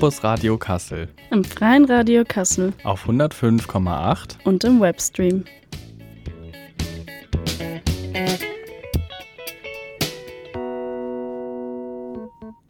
Campus 0.00 0.24
Radio 0.24 0.56
Kassel. 0.56 1.08
Im 1.30 1.44
Freien 1.44 1.84
Radio 1.84 2.24
Kassel. 2.26 2.72
Auf 2.84 3.06
105,8. 3.06 4.38
Und 4.44 4.64
im 4.64 4.80
Webstream. 4.80 5.44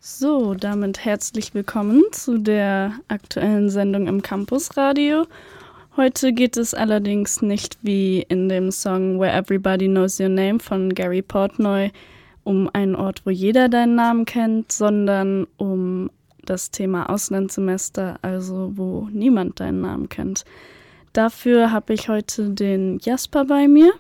So, 0.00 0.54
damit 0.54 1.04
herzlich 1.04 1.54
willkommen 1.54 2.02
zu 2.10 2.36
der 2.38 2.95
aktuellen 3.06 3.70
Sendung 3.70 4.08
im 4.08 4.22
Campus 4.22 4.77
Radio. 4.77 5.24
Heute 5.97 6.33
geht 6.33 6.56
es 6.56 6.74
allerdings 6.74 7.42
nicht 7.42 7.78
wie 7.83 8.22
in 8.22 8.48
dem 8.48 8.72
Song 8.72 9.20
Where 9.20 9.30
Everybody 9.30 9.86
Knows 9.86 10.19
Your 10.19 10.30
Name 10.30 10.58
von 10.58 10.92
Gary 10.92 11.22
Portnoy 11.22 11.92
um 12.42 12.69
einen 12.72 12.97
Ort, 12.97 13.22
wo 13.24 13.30
jeder 13.30 13.69
deinen 13.69 13.94
Namen 13.94 14.24
kennt, 14.24 14.72
sondern 14.72 15.47
um 15.58 16.10
das 16.50 16.72
Thema 16.72 17.09
Auslandssemester, 17.09 18.18
also 18.22 18.72
wo 18.74 19.08
niemand 19.12 19.60
deinen 19.60 19.80
Namen 19.80 20.08
kennt. 20.08 20.45
Dafür 21.12 21.70
habe 21.70 21.95
ich 21.95 22.08
heute 22.08 22.50
den 22.50 22.98
Jasper 22.98 23.45
bei 23.45 23.68
mir 23.68 23.92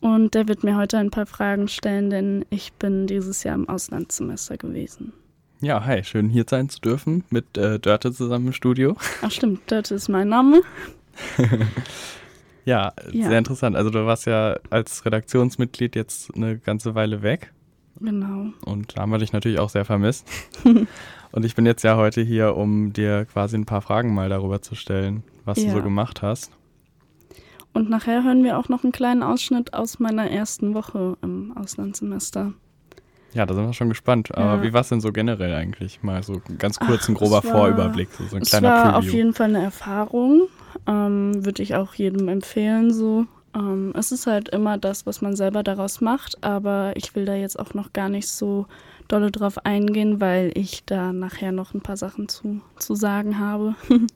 und 0.00 0.34
der 0.34 0.48
wird 0.48 0.64
mir 0.64 0.76
heute 0.76 0.98
ein 0.98 1.10
paar 1.10 1.26
Fragen 1.26 1.68
stellen, 1.68 2.10
denn 2.10 2.44
ich 2.50 2.72
bin 2.72 3.06
dieses 3.06 3.44
Jahr 3.44 3.54
im 3.54 3.68
Auslandssemester 3.68 4.56
gewesen. 4.56 5.12
Ja, 5.60 5.84
hi, 5.84 6.02
schön 6.02 6.28
hier 6.28 6.44
sein 6.48 6.68
zu 6.68 6.80
dürfen 6.80 7.24
mit 7.30 7.56
äh, 7.56 7.78
Dörte 7.78 8.12
zusammen 8.12 8.48
im 8.48 8.52
Studio. 8.52 8.96
Ach 9.22 9.30
stimmt, 9.30 9.70
Dörte 9.70 9.94
ist 9.94 10.08
mein 10.08 10.28
Name. 10.28 10.62
ja, 12.64 12.92
ja, 13.12 13.28
sehr 13.28 13.38
interessant. 13.38 13.76
Also 13.76 13.90
du 13.90 14.04
warst 14.04 14.26
ja 14.26 14.58
als 14.70 15.04
Redaktionsmitglied 15.04 15.94
jetzt 15.94 16.34
eine 16.34 16.58
ganze 16.58 16.94
Weile 16.96 17.22
weg. 17.22 17.52
Genau. 18.00 18.52
Und 18.64 18.96
da 18.96 19.02
haben 19.02 19.10
wir 19.10 19.18
dich 19.18 19.32
natürlich 19.32 19.58
auch 19.58 19.70
sehr 19.70 19.84
vermisst. 19.84 20.28
und 21.32 21.44
ich 21.44 21.54
bin 21.54 21.66
jetzt 21.66 21.82
ja 21.82 21.96
heute 21.96 22.22
hier, 22.22 22.56
um 22.56 22.92
dir 22.92 23.26
quasi 23.26 23.56
ein 23.56 23.66
paar 23.66 23.82
Fragen 23.82 24.14
mal 24.14 24.28
darüber 24.28 24.62
zu 24.62 24.74
stellen, 24.74 25.22
was 25.44 25.58
ja. 25.58 25.66
du 25.66 25.76
so 25.76 25.82
gemacht 25.82 26.22
hast. 26.22 26.52
Und 27.72 27.90
nachher 27.90 28.24
hören 28.24 28.44
wir 28.44 28.58
auch 28.58 28.68
noch 28.68 28.82
einen 28.82 28.92
kleinen 28.92 29.22
Ausschnitt 29.22 29.74
aus 29.74 29.98
meiner 29.98 30.30
ersten 30.30 30.74
Woche 30.74 31.16
im 31.22 31.56
Auslandssemester. 31.56 32.52
Ja, 33.34 33.44
da 33.44 33.54
sind 33.54 33.66
wir 33.66 33.74
schon 33.74 33.90
gespannt. 33.90 34.34
Aber 34.36 34.56
ja. 34.56 34.62
wie 34.62 34.72
war 34.72 34.80
es 34.80 34.88
denn 34.88 35.00
so 35.00 35.12
generell 35.12 35.54
eigentlich? 35.54 36.02
Mal 36.02 36.22
so 36.22 36.40
ganz 36.58 36.78
kurz 36.78 37.08
ein 37.08 37.14
grober 37.14 37.42
war, 37.42 37.42
Vorüberblick, 37.42 38.08
so, 38.10 38.24
so 38.24 38.36
ein 38.36 38.42
kleiner 38.42 38.68
es 38.68 38.74
war 38.74 38.92
Preview. 38.92 38.98
auf 38.98 39.14
jeden 39.14 39.34
Fall 39.34 39.48
eine 39.48 39.62
Erfahrung. 39.62 40.48
Ähm, 40.86 41.44
Würde 41.44 41.62
ich 41.62 41.76
auch 41.76 41.94
jedem 41.94 42.28
empfehlen, 42.28 42.92
so 42.92 43.26
ähm, 43.54 43.92
es 43.96 44.12
ist 44.12 44.26
halt 44.26 44.48
immer 44.50 44.78
das, 44.78 45.06
was 45.06 45.20
man 45.20 45.36
selber 45.36 45.62
daraus 45.62 46.00
macht, 46.00 46.42
aber 46.42 46.92
ich 46.94 47.14
will 47.14 47.24
da 47.24 47.34
jetzt 47.34 47.58
auch 47.58 47.74
noch 47.74 47.92
gar 47.92 48.08
nicht 48.08 48.28
so 48.28 48.66
dolle 49.08 49.30
drauf 49.30 49.64
eingehen, 49.64 50.20
weil 50.20 50.52
ich 50.54 50.84
da 50.84 51.12
nachher 51.12 51.52
noch 51.52 51.74
ein 51.74 51.80
paar 51.80 51.96
Sachen 51.96 52.28
zu, 52.28 52.60
zu 52.78 52.94
sagen 52.94 53.38
habe. 53.38 53.74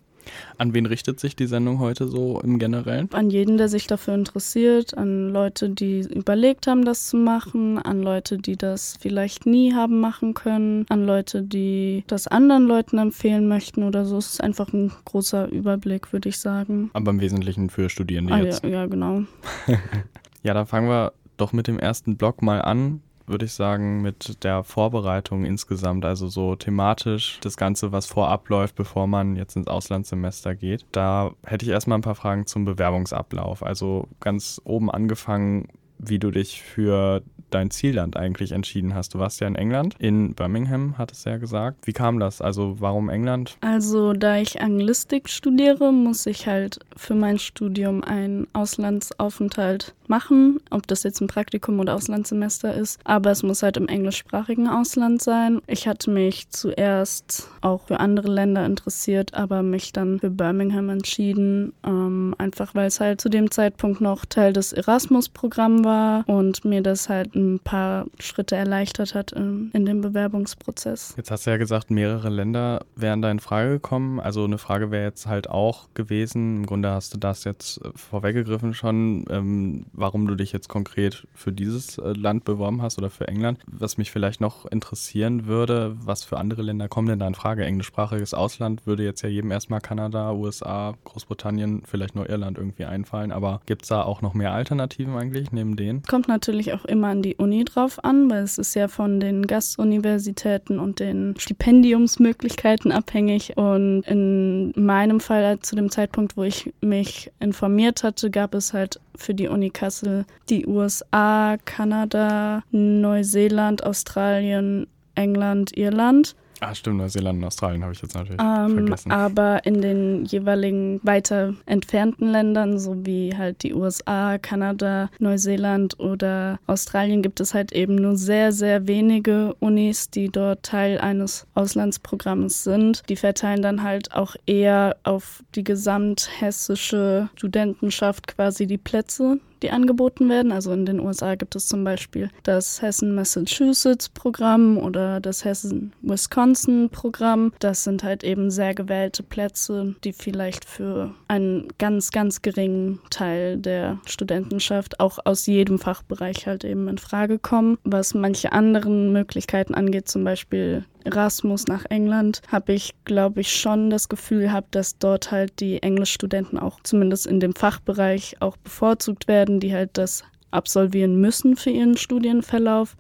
An 0.59 0.75
wen 0.75 0.87
richtet 0.87 1.21
sich 1.21 1.37
die 1.37 1.47
Sendung 1.47 1.79
heute 1.79 2.07
so 2.07 2.41
im 2.41 2.59
Generellen? 2.59 3.09
An 3.13 3.31
jeden, 3.31 3.57
der 3.57 3.69
sich 3.69 3.87
dafür 3.87 4.15
interessiert, 4.15 4.97
an 4.97 5.31
Leute, 5.31 5.71
die 5.71 6.01
überlegt 6.01 6.67
haben, 6.67 6.85
das 6.85 7.09
zu 7.09 7.17
machen, 7.17 7.79
an 7.79 8.03
Leute, 8.03 8.39
die 8.39 8.57
das 8.57 8.97
vielleicht 9.01 9.47
nie 9.47 9.75
haben 9.75 10.01
machen 10.01 10.35
können, 10.35 10.87
an 10.89 11.05
Leute, 11.05 11.43
die 11.43 12.05
das 12.07 12.27
anderen 12.29 12.67
Leuten 12.67 12.99
empfehlen 12.99 13.49
möchten 13.49 13.83
oder 13.83 14.05
so. 14.05 14.19
Es 14.19 14.35
ist 14.35 14.41
einfach 14.41 14.73
ein 14.73 14.93
großer 15.05 15.49
Überblick, 15.51 16.13
würde 16.13 16.29
ich 16.29 16.39
sagen. 16.39 16.91
Aber 16.93 17.11
im 17.11 17.21
Wesentlichen 17.21 17.71
für 17.71 17.91
Studierende 17.91 18.35
ah, 18.35 18.41
jetzt. 18.41 18.63
Ja, 18.63 18.71
ja 18.71 18.87
genau. 18.87 19.23
ja, 20.43 20.55
dann 20.55 20.67
fangen 20.67 20.89
wir 20.89 21.13
doch 21.37 21.53
mit 21.53 21.67
dem 21.67 21.79
ersten 21.79 22.17
Block 22.17 22.43
mal 22.43 22.63
an 22.63 23.03
würde 23.27 23.47
ich 23.47 23.53
sagen, 23.53 24.03
mit 24.03 24.43
der 24.45 24.65
Vorbereitung 24.65 25.45
insgesamt, 25.45 26.05
also 26.05 26.29
so 26.29 26.57
thematisch 26.57 27.39
das 27.41 27.57
Ganze, 27.57 27.93
was 27.93 28.07
vorab 28.07 28.49
läuft, 28.49 28.75
bevor 28.75 29.07
man 29.07 29.37
jetzt 29.37 29.57
ins 29.57 29.69
Auslandssemester 29.69 30.55
geht. 30.55 30.87
Da 30.93 31.33
hätte 31.45 31.65
ich 31.65 31.71
erstmal 31.71 31.99
ein 31.99 32.03
paar 32.03 32.15
Fragen 32.15 32.47
zum 32.47 32.65
Bewerbungsablauf. 32.65 33.63
Also 33.63 34.09
ganz 34.21 34.61
oben 34.65 34.91
angefangen, 34.91 35.69
wie 36.03 36.19
du 36.19 36.31
dich 36.31 36.63
für 36.63 37.23
dein 37.51 37.71
Zielland 37.71 38.17
eigentlich 38.17 38.53
entschieden 38.53 38.95
hast. 38.95 39.15
Du 39.15 39.19
warst 39.19 39.41
ja 39.41 39.47
in 39.47 39.57
England, 39.57 39.95
in 39.99 40.35
Birmingham, 40.35 40.99
hat 40.99 41.13
es 41.13 41.25
ja 41.25 41.37
gesagt. 41.37 41.87
Wie 41.87 41.93
kam 41.93 42.19
das? 42.19 42.41
Also 42.41 42.77
warum 42.81 43.09
England? 43.09 43.57
Also 43.61 44.13
da 44.13 44.39
ich 44.39 44.61
Anglistik 44.61 45.29
studiere, 45.29 45.93
muss 45.93 46.27
ich 46.27 46.47
halt 46.47 46.79
für 46.97 47.15
mein 47.15 47.39
Studium 47.39 48.03
einen 48.03 48.47
Auslandsaufenthalt 48.53 49.95
machen, 50.09 50.61
ob 50.71 50.87
das 50.87 51.05
jetzt 51.05 51.21
ein 51.21 51.27
Praktikum 51.27 51.79
oder 51.81 51.95
Auslandssemester 51.95 52.75
ist. 52.75 53.01
Aber 53.05 53.31
es 53.31 53.43
muss 53.43 53.63
halt 53.63 53.77
im 53.77 53.89
englischsprachigen 53.89 54.69
Ausland 54.69 55.23
sein. 55.23 55.61
Ich 55.67 55.87
hatte 55.87 56.11
mich 56.11 56.49
zuerst 56.51 57.49
auch 57.61 57.83
für 57.83 58.01
andere 58.01 58.29
Länder 58.29 58.67
interessiert, 58.67 59.35
aber 59.35 59.63
mich 59.63 59.93
dann 59.93 60.21
für 60.21 60.31
Birmingham 60.31 60.89
entschieden, 60.89 61.73
ähm, 61.85 62.35
einfach 62.39 62.75
weil 62.75 62.87
es 62.87 63.01
halt 63.01 63.21
zu 63.21 63.29
dem 63.29 63.51
Zeitpunkt 63.51 64.01
noch 64.01 64.25
Teil 64.25 64.53
des 64.53 64.73
Erasmus-Programms 64.73 65.85
war 65.85 65.92
und 66.27 66.65
mir 66.65 66.83
das 66.83 67.09
halt 67.09 67.35
ein 67.35 67.61
paar 67.61 68.07
Schritte 68.19 68.57
erleichtert 68.57 69.15
hat 69.15 69.33
in, 69.33 69.71
in 69.73 69.87
dem 69.87 70.01
Bewerbungsprozess. 70.01 71.15
Jetzt 71.17 71.31
hast 71.31 71.47
du 71.47 71.51
ja 71.51 71.57
gesagt, 71.57 71.91
mehrere 71.91 72.29
Länder 72.29 72.85
wären 72.97 73.23
da 73.23 73.31
in 73.31 73.41
Frage 73.41 73.71
gekommen. 73.71 74.21
Also 74.21 74.45
eine 74.45 74.59
Frage 74.59 74.91
wäre 74.91 75.05
jetzt 75.05 75.27
halt 75.27 75.49
auch 75.49 75.89
gewesen, 75.95 76.57
im 76.59 76.67
Grunde 76.67 76.91
hast 76.91 77.15
du 77.15 77.19
das 77.19 77.45
jetzt 77.45 77.81
vorweggegriffen 77.95 78.75
schon, 78.75 79.25
ähm, 79.31 79.87
warum 79.93 80.27
du 80.27 80.35
dich 80.35 80.53
jetzt 80.53 80.69
konkret 80.69 81.27
für 81.35 81.53
dieses 81.53 81.99
äh, 81.99 82.13
Land 82.13 82.45
beworben 82.45 82.83
hast 82.83 82.99
oder 82.99 83.11
für 83.11 83.29
England. 83.29 83.59
Was 83.67 83.99
mich 83.99 84.11
vielleicht 84.11 84.41
noch 84.41 84.67
interessieren 84.67 85.47
würde, 85.47 85.97
was 85.99 86.25
für 86.25 86.39
andere 86.39 86.63
Länder 86.63 86.89
kommen 86.89 87.09
denn 87.09 87.19
da 87.19 87.27
in 87.27 87.35
Frage? 87.35 87.65
Englischsprachiges 87.65 88.35
Ausland 88.35 88.87
würde 88.87 89.05
jetzt 89.05 89.23
ja 89.23 89.29
jedem 89.29 89.51
erstmal 89.51 89.81
Kanada, 89.81 90.33
USA, 90.33 90.95
Großbritannien, 91.05 91.83
vielleicht 91.85 92.15
nur 92.15 92.29
Irland 92.29 92.59
irgendwie 92.59 92.85
einfallen. 92.85 93.33
Aber 93.33 93.61
gibt 93.67 93.83
es 93.83 93.89
da 93.89 94.03
auch 94.03 94.23
noch 94.23 94.35
mehr 94.35 94.53
Alternativen 94.53 95.17
eigentlich 95.17 95.53
neben 95.53 95.77
denen? 95.83 96.03
Kommt 96.03 96.29
natürlich 96.29 96.73
auch 96.73 96.85
immer 96.85 97.09
an 97.09 97.23
die 97.23 97.37
Uni 97.37 97.65
drauf 97.65 98.03
an, 98.05 98.31
weil 98.31 98.43
es 98.43 98.59
ist 98.59 98.75
ja 98.75 98.89
von 98.89 99.21
den 99.21 99.47
Gastuniversitäten 99.47 100.79
und 100.79 101.01
den 101.01 101.35
Stipendiumsmöglichkeiten 101.39 102.93
abhängig. 102.93 103.57
Und 103.57 104.03
in 104.07 104.73
meinem 104.77 105.21
Fall 105.21 105.59
zu 105.61 105.77
dem 105.77 105.91
Zeitpunkt, 105.91 106.37
wo 106.37 106.45
ich 106.45 106.73
mich 106.81 107.31
informiert 107.41 108.03
hatte, 108.03 108.31
gab 108.31 108.55
es 108.55 108.73
halt 108.73 109.01
für 109.17 109.35
die 109.35 109.49
Uni 109.49 109.71
Kassel 109.71 110.25
die 110.49 110.67
USA, 110.67 111.57
Kanada, 111.65 112.63
Neuseeland, 112.71 113.85
Australien, 113.85 114.87
England, 115.15 115.77
Irland. 115.77 116.35
Ah, 116.65 116.77
stimmt, 116.77 116.99
Neuseeland 116.99 117.41
und 117.41 117.45
Australien 117.45 117.83
habe 117.83 117.93
ich 117.93 118.01
jetzt 118.01 118.15
natürlich 118.15 118.41
ähm, 118.41 118.75
vergessen. 118.75 119.11
Aber 119.11 119.67
in 119.67 119.83
den 119.83 120.25
jeweiligen 120.25 121.01
weiter 121.03 121.55
entfernten 121.67 122.31
Ländern, 122.31 122.79
so 122.79 123.05
wie 123.05 123.37
halt 123.37 123.65
die 123.65 123.75
USA, 123.75 124.39
Kanada, 124.39 125.11
Neuseeland 125.19 125.99
oder 125.99 126.61
Australien, 126.69 127.21
gibt 127.21 127.41
es 127.41 127.53
halt 127.53 127.73
eben 127.73 127.97
nur 127.97 128.17
sehr, 128.17 128.53
sehr 128.53 128.87
wenige 128.87 129.57
Unis, 129.59 130.09
die 130.11 130.29
dort 130.29 130.63
Teil 130.63 130.99
eines 130.99 131.49
Auslandsprogramms 131.55 132.63
sind. 132.63 133.03
Die 133.09 133.17
verteilen 133.17 133.63
dann 133.63 133.83
halt 133.83 134.15
auch 134.15 134.37
eher 134.47 134.97
auf 135.03 135.43
die 135.57 135.65
gesamthessische 135.65 137.29
Studentenschaft 137.35 138.29
quasi 138.29 138.69
die 138.69 138.79
Plätze 138.79 139.41
die 139.63 139.71
angeboten 139.71 140.29
werden. 140.29 140.53
Also 140.53 140.73
in 140.73 140.85
den 140.87 141.01
USA 141.01 141.35
gibt 141.35 141.57
es 141.57 141.69
zum 141.69 141.85
Beispiel 141.85 142.31
das 142.43 142.83
Hessen-Massachusetts-Programm 142.83 144.79
oder 144.79 145.21
das 145.21 145.45
Hessen-Wisconsin-Programm. 145.45 147.53
Das 147.59 147.85
sind 147.85 148.03
halt 148.03 148.25
eben 148.25 148.51
sehr 148.51 148.75
gewählte 148.75 149.23
Plätze, 149.23 149.95
die 150.05 150.13
vielleicht 150.13 150.65
für 150.65 151.15
einen 151.29 151.69
ganz, 151.79 152.11
ganz 152.11 152.43
geringen 152.43 153.01
Teil 153.11 153.59
der 153.59 153.99
Studentenschaft 154.07 154.99
auch 155.01 155.19
aus 155.25 155.47
jedem 155.47 155.79
Fachbereich 155.79 156.47
halt 156.47 156.65
eben 156.65 156.89
in 156.89 156.99
Frage 156.99 157.39
kommen. 157.39 157.79
Was 157.85 158.15
manche 158.15 158.53
anderen 158.53 159.13
Möglichkeiten 159.13 159.75
angeht, 159.75 160.09
zum 160.09 160.25
Beispiel 160.25 160.85
Erasmus 161.05 161.67
nach 161.67 161.85
England, 161.89 162.43
habe 162.49 162.73
ich, 162.73 162.95
glaube 163.05 163.41
ich, 163.41 163.53
schon 163.53 163.91
das 163.91 164.09
Gefühl 164.09 164.43
gehabt, 164.43 164.75
dass 164.75 164.99
dort 164.99 165.31
halt 165.31 165.61
die 165.61 165.83
Englischstudenten 165.83 166.59
auch 166.59 166.81
zumindest 166.83 167.27
in 167.27 167.41
dem 167.41 167.55
Fachbereich 167.55 168.37
auch 168.41 168.57
bevorzugt 168.57 169.29
werden, 169.29 169.61
die 169.61 169.73
halt 169.73 169.91
das 169.95 170.25
absolvieren 170.51 171.21
müssen 171.21 171.57
für 171.57 171.71
ihren 171.71 171.97
Studienverlauf. 171.97 172.97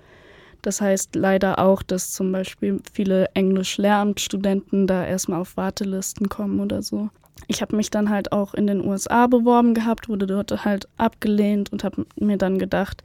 Das 0.62 0.80
heißt 0.80 1.16
leider 1.16 1.58
auch, 1.58 1.82
dass 1.82 2.12
zum 2.12 2.30
Beispiel 2.30 2.80
viele 2.92 3.26
Englisch-Lehramtsstudenten 3.34 4.86
da 4.86 5.04
erstmal 5.04 5.40
auf 5.40 5.56
Wartelisten 5.56 6.28
kommen 6.28 6.60
oder 6.60 6.82
so. 6.82 7.10
Ich 7.48 7.60
habe 7.60 7.76
mich 7.76 7.90
dann 7.90 8.08
halt 8.08 8.30
auch 8.30 8.54
in 8.54 8.68
den 8.68 8.84
USA 8.86 9.26
beworben 9.26 9.74
gehabt, 9.74 10.08
wurde 10.08 10.26
dort 10.26 10.64
halt 10.64 10.86
abgelehnt 10.96 11.72
und 11.72 11.82
habe 11.82 12.06
mir 12.18 12.38
dann 12.38 12.58
gedacht, 12.58 13.02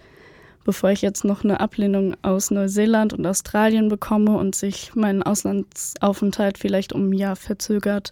bevor 0.67 0.89
ich 0.91 1.01
jetzt 1.01 1.23
noch 1.23 1.45
eine 1.45 1.61
Ablehnung 1.61 2.17
aus 2.23 2.51
Neuseeland 2.51 3.13
und 3.13 3.25
Australien 3.25 3.87
bekomme 3.87 4.37
und 4.37 4.53
sich 4.53 4.91
mein 4.95 5.23
Auslandsaufenthalt 5.23 6.57
vielleicht 6.57 6.91
um 6.91 7.09
ein 7.09 7.13
Jahr 7.13 7.37
verzögert, 7.37 8.11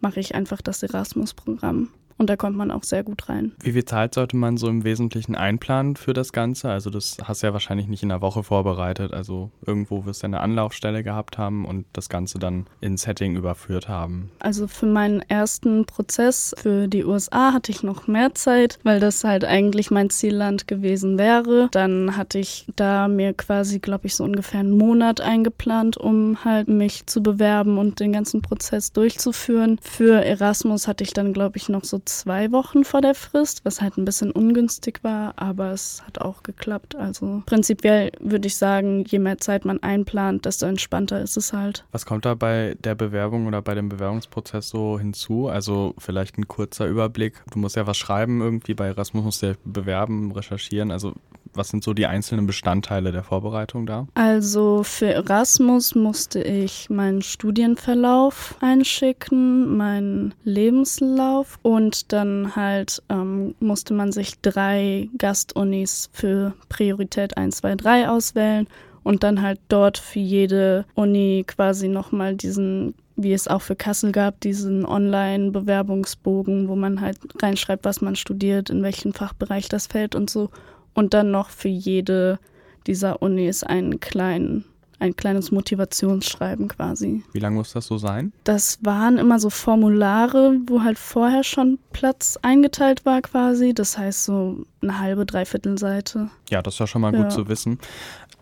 mache 0.00 0.20
ich 0.20 0.34
einfach 0.34 0.60
das 0.60 0.82
Erasmus-Programm. 0.82 1.88
Und 2.18 2.30
da 2.30 2.36
kommt 2.36 2.56
man 2.56 2.70
auch 2.70 2.82
sehr 2.82 3.02
gut 3.02 3.28
rein. 3.28 3.52
Wie 3.60 3.72
viel 3.72 3.84
Zeit 3.84 4.14
sollte 4.14 4.36
man 4.36 4.56
so 4.56 4.68
im 4.68 4.84
Wesentlichen 4.84 5.34
einplanen 5.34 5.96
für 5.96 6.12
das 6.12 6.32
Ganze? 6.32 6.70
Also 6.70 6.90
das 6.90 7.18
hast 7.24 7.42
du 7.42 7.48
ja 7.48 7.52
wahrscheinlich 7.52 7.88
nicht 7.88 8.02
in 8.02 8.10
einer 8.10 8.22
Woche 8.22 8.42
vorbereitet. 8.42 9.12
Also 9.12 9.50
irgendwo 9.66 10.06
wirst 10.06 10.22
du 10.22 10.26
eine 10.26 10.40
Anlaufstelle 10.40 11.02
gehabt 11.02 11.38
haben 11.38 11.64
und 11.64 11.84
das 11.92 12.08
Ganze 12.08 12.38
dann 12.38 12.66
ins 12.80 13.02
Setting 13.02 13.36
überführt 13.36 13.88
haben. 13.88 14.30
Also 14.38 14.66
für 14.66 14.86
meinen 14.86 15.20
ersten 15.20 15.84
Prozess 15.84 16.54
für 16.58 16.88
die 16.88 17.04
USA 17.04 17.52
hatte 17.52 17.70
ich 17.70 17.82
noch 17.82 18.06
mehr 18.06 18.34
Zeit, 18.34 18.78
weil 18.82 19.00
das 19.00 19.22
halt 19.24 19.44
eigentlich 19.44 19.90
mein 19.90 20.10
Zielland 20.10 20.66
gewesen 20.66 21.18
wäre. 21.18 21.68
Dann 21.72 22.16
hatte 22.16 22.38
ich 22.38 22.66
da 22.76 23.08
mir 23.08 23.34
quasi, 23.34 23.78
glaube 23.78 24.06
ich, 24.06 24.16
so 24.16 24.24
ungefähr 24.24 24.60
einen 24.60 24.76
Monat 24.76 25.20
eingeplant, 25.20 25.96
um 25.96 26.44
halt 26.44 26.68
mich 26.68 27.06
zu 27.06 27.22
bewerben 27.22 27.78
und 27.78 28.00
den 28.00 28.12
ganzen 28.12 28.40
Prozess 28.40 28.92
durchzuführen. 28.92 29.78
Für 29.82 30.24
Erasmus 30.24 30.88
hatte 30.88 31.04
ich 31.04 31.12
dann, 31.12 31.32
glaube 31.32 31.58
ich, 31.58 31.68
noch 31.68 31.84
so 31.84 31.98
zwei 32.06 32.52
Wochen 32.52 32.84
vor 32.84 33.00
der 33.00 33.14
Frist, 33.14 33.64
was 33.64 33.80
halt 33.80 33.96
ein 33.96 34.04
bisschen 34.04 34.30
ungünstig 34.30 35.00
war, 35.02 35.34
aber 35.36 35.72
es 35.72 36.02
hat 36.06 36.20
auch 36.20 36.42
geklappt. 36.42 36.96
Also 36.96 37.42
prinzipiell 37.46 38.12
würde 38.20 38.46
ich 38.46 38.56
sagen, 38.56 39.04
je 39.04 39.18
mehr 39.18 39.38
Zeit 39.38 39.64
man 39.64 39.82
einplant, 39.82 40.44
desto 40.44 40.66
entspannter 40.66 41.20
ist 41.20 41.36
es 41.36 41.52
halt. 41.52 41.84
Was 41.92 42.06
kommt 42.06 42.24
da 42.24 42.34
bei 42.34 42.76
der 42.82 42.94
Bewerbung 42.94 43.46
oder 43.46 43.62
bei 43.62 43.74
dem 43.74 43.88
Bewerbungsprozess 43.88 44.68
so 44.68 44.98
hinzu? 44.98 45.48
Also 45.48 45.94
vielleicht 45.98 46.38
ein 46.38 46.48
kurzer 46.48 46.86
Überblick. 46.86 47.42
Du 47.52 47.58
musst 47.58 47.76
ja 47.76 47.86
was 47.86 47.96
schreiben 47.96 48.40
irgendwie, 48.40 48.74
bei 48.74 48.86
Erasmus 48.86 49.24
musst 49.24 49.42
du 49.42 49.46
ja 49.46 49.54
bewerben, 49.64 50.32
recherchieren. 50.32 50.90
Also 50.90 51.14
was 51.56 51.68
sind 51.68 51.82
so 51.82 51.94
die 51.94 52.06
einzelnen 52.06 52.46
Bestandteile 52.46 53.12
der 53.12 53.22
Vorbereitung 53.22 53.86
da? 53.86 54.06
Also 54.14 54.82
für 54.82 55.12
Erasmus 55.12 55.94
musste 55.94 56.42
ich 56.42 56.90
meinen 56.90 57.22
Studienverlauf 57.22 58.56
einschicken, 58.60 59.76
meinen 59.76 60.34
Lebenslauf 60.44 61.58
und 61.62 61.95
dann 62.04 62.56
halt 62.56 63.02
ähm, 63.08 63.54
musste 63.60 63.94
man 63.94 64.12
sich 64.12 64.40
drei 64.40 65.08
Gastunis 65.18 66.10
für 66.12 66.54
Priorität 66.68 67.36
1, 67.36 67.56
2, 67.56 67.74
3 67.76 68.08
auswählen 68.08 68.66
und 69.02 69.22
dann 69.22 69.40
halt 69.40 69.60
dort 69.68 69.98
für 69.98 70.18
jede 70.18 70.84
Uni 70.94 71.44
quasi 71.46 71.88
nochmal 71.88 72.34
diesen 72.34 72.94
wie 73.16 73.32
es 73.32 73.48
auch 73.48 73.62
für 73.62 73.76
Kassel 73.76 74.12
gab, 74.12 74.40
diesen 74.40 74.84
Online-Bewerbungsbogen, 74.84 76.68
wo 76.68 76.76
man 76.76 77.00
halt 77.00 77.18
reinschreibt, 77.40 77.84
was 77.84 78.02
man 78.02 78.14
studiert, 78.14 78.68
in 78.68 78.82
welchem 78.82 79.14
Fachbereich 79.14 79.68
das 79.68 79.86
fällt 79.86 80.14
und 80.14 80.28
so. 80.28 80.50
Und 80.92 81.14
dann 81.14 81.30
noch 81.30 81.48
für 81.48 81.68
jede 81.68 82.38
dieser 82.86 83.22
Unis 83.22 83.62
einen 83.62 84.00
kleinen 84.00 84.64
ein 84.98 85.16
kleines 85.16 85.50
Motivationsschreiben 85.50 86.68
quasi. 86.68 87.22
Wie 87.32 87.38
lange 87.38 87.56
muss 87.56 87.72
das 87.72 87.86
so 87.86 87.98
sein? 87.98 88.32
Das 88.44 88.78
waren 88.82 89.18
immer 89.18 89.38
so 89.38 89.50
Formulare, 89.50 90.56
wo 90.66 90.82
halt 90.82 90.98
vorher 90.98 91.44
schon 91.44 91.78
Platz 91.92 92.38
eingeteilt 92.42 93.04
war 93.04 93.20
quasi. 93.22 93.74
Das 93.74 93.98
heißt 93.98 94.24
so 94.24 94.64
eine 94.82 94.98
halbe, 94.98 95.26
dreiviertel 95.26 95.78
Seite. 95.78 96.30
Ja, 96.50 96.62
das 96.62 96.74
ist 96.74 96.80
ja 96.80 96.86
schon 96.86 97.02
mal 97.02 97.14
ja. 97.14 97.22
gut 97.22 97.32
zu 97.32 97.48
wissen. 97.48 97.78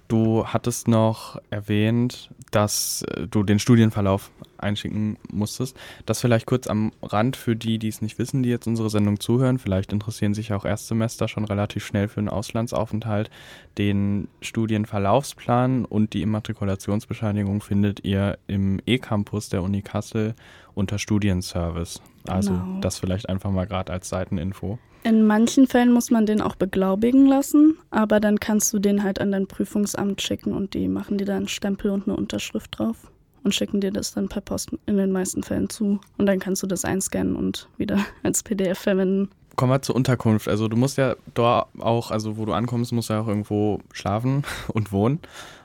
Du 0.09 0.47
hattest 0.47 0.87
noch 0.87 1.41
erwähnt, 1.51 2.31
dass 2.51 3.05
du 3.31 3.43
den 3.43 3.59
Studienverlauf 3.59 4.31
einschicken 4.65 5.17
musstest. 5.31 5.77
Das 6.07 6.21
vielleicht 6.21 6.47
kurz 6.47 6.67
am 6.67 6.93
Rand 7.03 7.37
für 7.37 7.55
die, 7.55 7.79
die 7.79 7.89
es 7.89 8.03
nicht 8.03 8.19
wissen, 8.19 8.43
die 8.43 8.49
jetzt 8.49 8.67
unsere 8.67 8.91
Sendung 8.91 9.21
zuhören. 9.21 9.59
Vielleicht 9.59 9.93
interessieren 9.93 10.35
sich 10.35 10.53
auch 10.53 10.65
Erstsemester 10.65 11.29
schon 11.29 11.45
relativ 11.45 11.87
schnell 11.87 12.09
für 12.09 12.19
einen 12.19 12.29
Auslandsaufenthalt. 12.29 13.31
Den 13.79 14.29
Studienverlaufsplan 14.41 15.85
und 15.85 16.15
die 16.15 16.23
Immatrikulationsbescheinigung 16.23 17.61
findet 17.61 18.05
ihr 18.05 18.39
im 18.47 18.81
E-Campus 18.87 19.49
der 19.49 19.63
Uni 19.63 19.83
Kassel 19.83 20.35
unter 20.75 20.99
Studienservice. 20.99 22.03
Also 22.27 22.53
genau. 22.53 22.81
das 22.81 22.99
vielleicht 22.99 23.29
einfach 23.29 23.51
mal 23.51 23.67
gerade 23.67 23.93
als 23.93 24.09
Seiteninfo. 24.09 24.79
In 25.05 25.27
manchen 25.27 25.67
Fällen 25.67 25.93
muss 25.93 26.11
man 26.11 26.25
den 26.25 26.41
auch 26.41 26.57
beglaubigen 26.57 27.27
lassen, 27.27 27.77
aber 27.91 28.21
dann 28.21 28.41
kannst 28.41 28.73
du 28.73 28.79
den 28.79 29.03
halt 29.03 29.21
an 29.21 29.33
dein 29.33 29.47
Prüfungsamt 29.47 30.23
schicken 30.23 30.55
und 30.55 30.73
die 30.73 30.89
machen 30.89 31.19
dir 31.19 31.27
da 31.27 31.37
einen 31.37 31.49
Stempel 31.49 31.91
und 31.91 32.09
eine 32.09 32.17
Unterschrift 32.17 32.79
drauf 32.79 33.11
und 33.45 33.55
schicken 33.55 33.81
dir 33.81 33.93
das 33.93 34.13
dann 34.13 34.29
per 34.29 34.41
Post 34.41 34.71
in 34.87 34.97
den 34.97 35.13
meisten 35.13 35.43
Fällen 35.43 35.69
zu. 35.71 36.01
Und 36.19 36.27
dann 36.27 36.41
kannst 36.41 36.63
du 36.63 36.67
das 36.67 36.85
einscannen 36.85 37.37
und 37.37 37.69
wieder 37.77 38.05
als 38.23 38.43
PDF 38.43 38.79
verwenden. 38.81 39.31
Kommen 39.57 39.71
wir 39.71 39.83
zur 39.83 39.95
Unterkunft. 39.95 40.49
Also 40.49 40.67
du 40.67 40.77
musst 40.77 40.99
ja 40.99 41.15
dort 41.35 41.69
auch, 41.79 42.11
also 42.11 42.37
wo 42.37 42.45
du 42.45 42.53
ankommst, 42.53 42.93
musst 42.93 43.11
du 43.11 43.13
ja 43.13 43.21
auch 43.21 43.29
irgendwo 43.29 43.79
schlafen 43.93 44.43
und 44.69 44.91
wohnen 44.91 45.21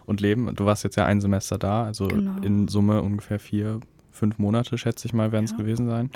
und 0.05 0.21
leben. 0.21 0.53
Du 0.55 0.65
warst 0.65 0.83
jetzt 0.83 0.97
ja 0.97 1.05
ein 1.05 1.21
Semester 1.21 1.57
da, 1.57 1.85
also 1.85 2.07
genau. 2.07 2.39
in 2.41 2.67
Summe 2.67 3.01
ungefähr 3.01 3.39
vier, 3.39 3.79
fünf 4.11 4.37
Monate, 4.37 4.77
schätze 4.77 5.07
ich 5.07 5.13
mal, 5.13 5.31
werden 5.31 5.45
es 5.45 5.51
ja. 5.51 5.57
gewesen 5.57 5.87
sein. 5.87 6.11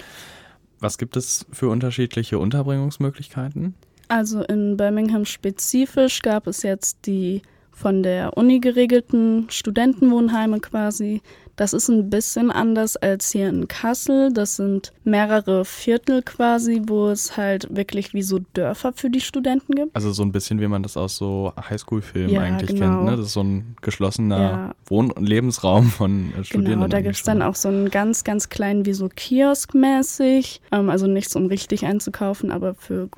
Was 0.80 0.98
gibt 0.98 1.15
es 1.15 1.45
für 1.51 1.69
unterschiedliche 1.69 2.38
Unterbringungsmöglichkeiten? 2.38 3.74
Also 4.10 4.44
in 4.44 4.77
Birmingham 4.77 5.25
spezifisch 5.25 6.21
gab 6.21 6.45
es 6.45 6.62
jetzt 6.62 7.07
die 7.07 7.42
von 7.74 8.04
der 8.04 8.38
Uni 8.38 8.60
geregelten 8.60 9.48
Studentenwohnheime 9.50 10.60
quasi. 10.60 11.22
Das 11.56 11.74
ist 11.74 11.88
ein 11.88 12.10
bisschen 12.10 12.50
anders 12.50 12.98
als 12.98 13.31
hier 13.31 13.50
in 13.50 13.68
Kassel. 13.68 14.34
Das 14.34 14.56
sind 14.56 14.92
mehrere 15.04 15.66
Viertel 15.66 16.24
quasi, 16.24 16.81
wo 16.86 17.10
es 17.10 17.38
halt 17.38 17.68
wirklich 17.75 18.14
wie 18.14 18.24
so 18.24 18.40
Dörfer 18.54 18.92
für 18.94 19.12
die 19.12 19.22
Studenten 19.22 19.75
gibt. 19.75 19.96
Also 19.96 20.12
so 20.14 20.24
ein 20.24 20.31
bisschen, 20.31 20.60
wie 20.62 20.68
man 20.68 20.81
das 20.81 20.98
aus 20.98 21.16
so 21.16 21.54
Highschool-Filmen 21.70 22.30
ja, 22.30 22.42
eigentlich 22.42 22.72
genau. 22.72 22.98
kennt. 22.98 23.06
Ne? 23.06 23.18
Das 23.18 23.28
ist 23.28 23.34
so 23.34 23.44
ein 23.44 23.75
geschlossener 23.81 24.42
ja. 24.42 24.75
Wohn- 24.88 25.12
und 25.12 25.28
Lebensraum 25.28 25.88
von 25.88 26.34
äh, 26.34 26.44
Studierenden. 26.44 26.80
Genau, 26.80 26.88
da 26.88 27.02
gibt 27.02 27.18
es 27.18 27.24
dann 27.24 27.44
auch 27.44 27.56
so 27.56 27.70
einen 27.70 27.92
ganz, 27.92 28.24
ganz 28.24 28.50
kleinen, 28.50 28.88
wie 28.88 28.94
so 28.94 29.08
Kiosk-mäßig. 29.08 30.62
Ähm, 30.72 30.90
also 30.90 31.06
nichts, 31.06 31.36
um 31.36 31.46
richtig 31.46 31.86
einzukaufen, 31.86 32.52
aber 32.52 32.74
für 32.74 33.10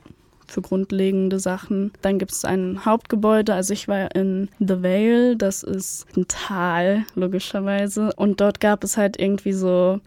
für 0.56 0.62
grundlegende 0.62 1.38
Sachen. 1.38 1.92
Dann 2.02 2.18
gibt 2.18 2.32
es 2.32 2.46
ein 2.46 2.86
Hauptgebäude, 2.86 3.54
also 3.54 3.74
ich 3.74 3.90
war 3.90 4.16
in 4.16 4.48
The 4.60 4.82
Vale, 4.82 5.36
das 5.36 5.64
ist 5.64 6.08
ein 6.16 6.28
Tal, 6.30 7.06
logischerweise. 7.14 8.14
Und 8.16 8.40
dort 8.40 8.62
gab 8.62 8.84
es 8.86 8.96
halt 8.96 9.20
irgendwie 9.20 9.52
so 9.52 10.00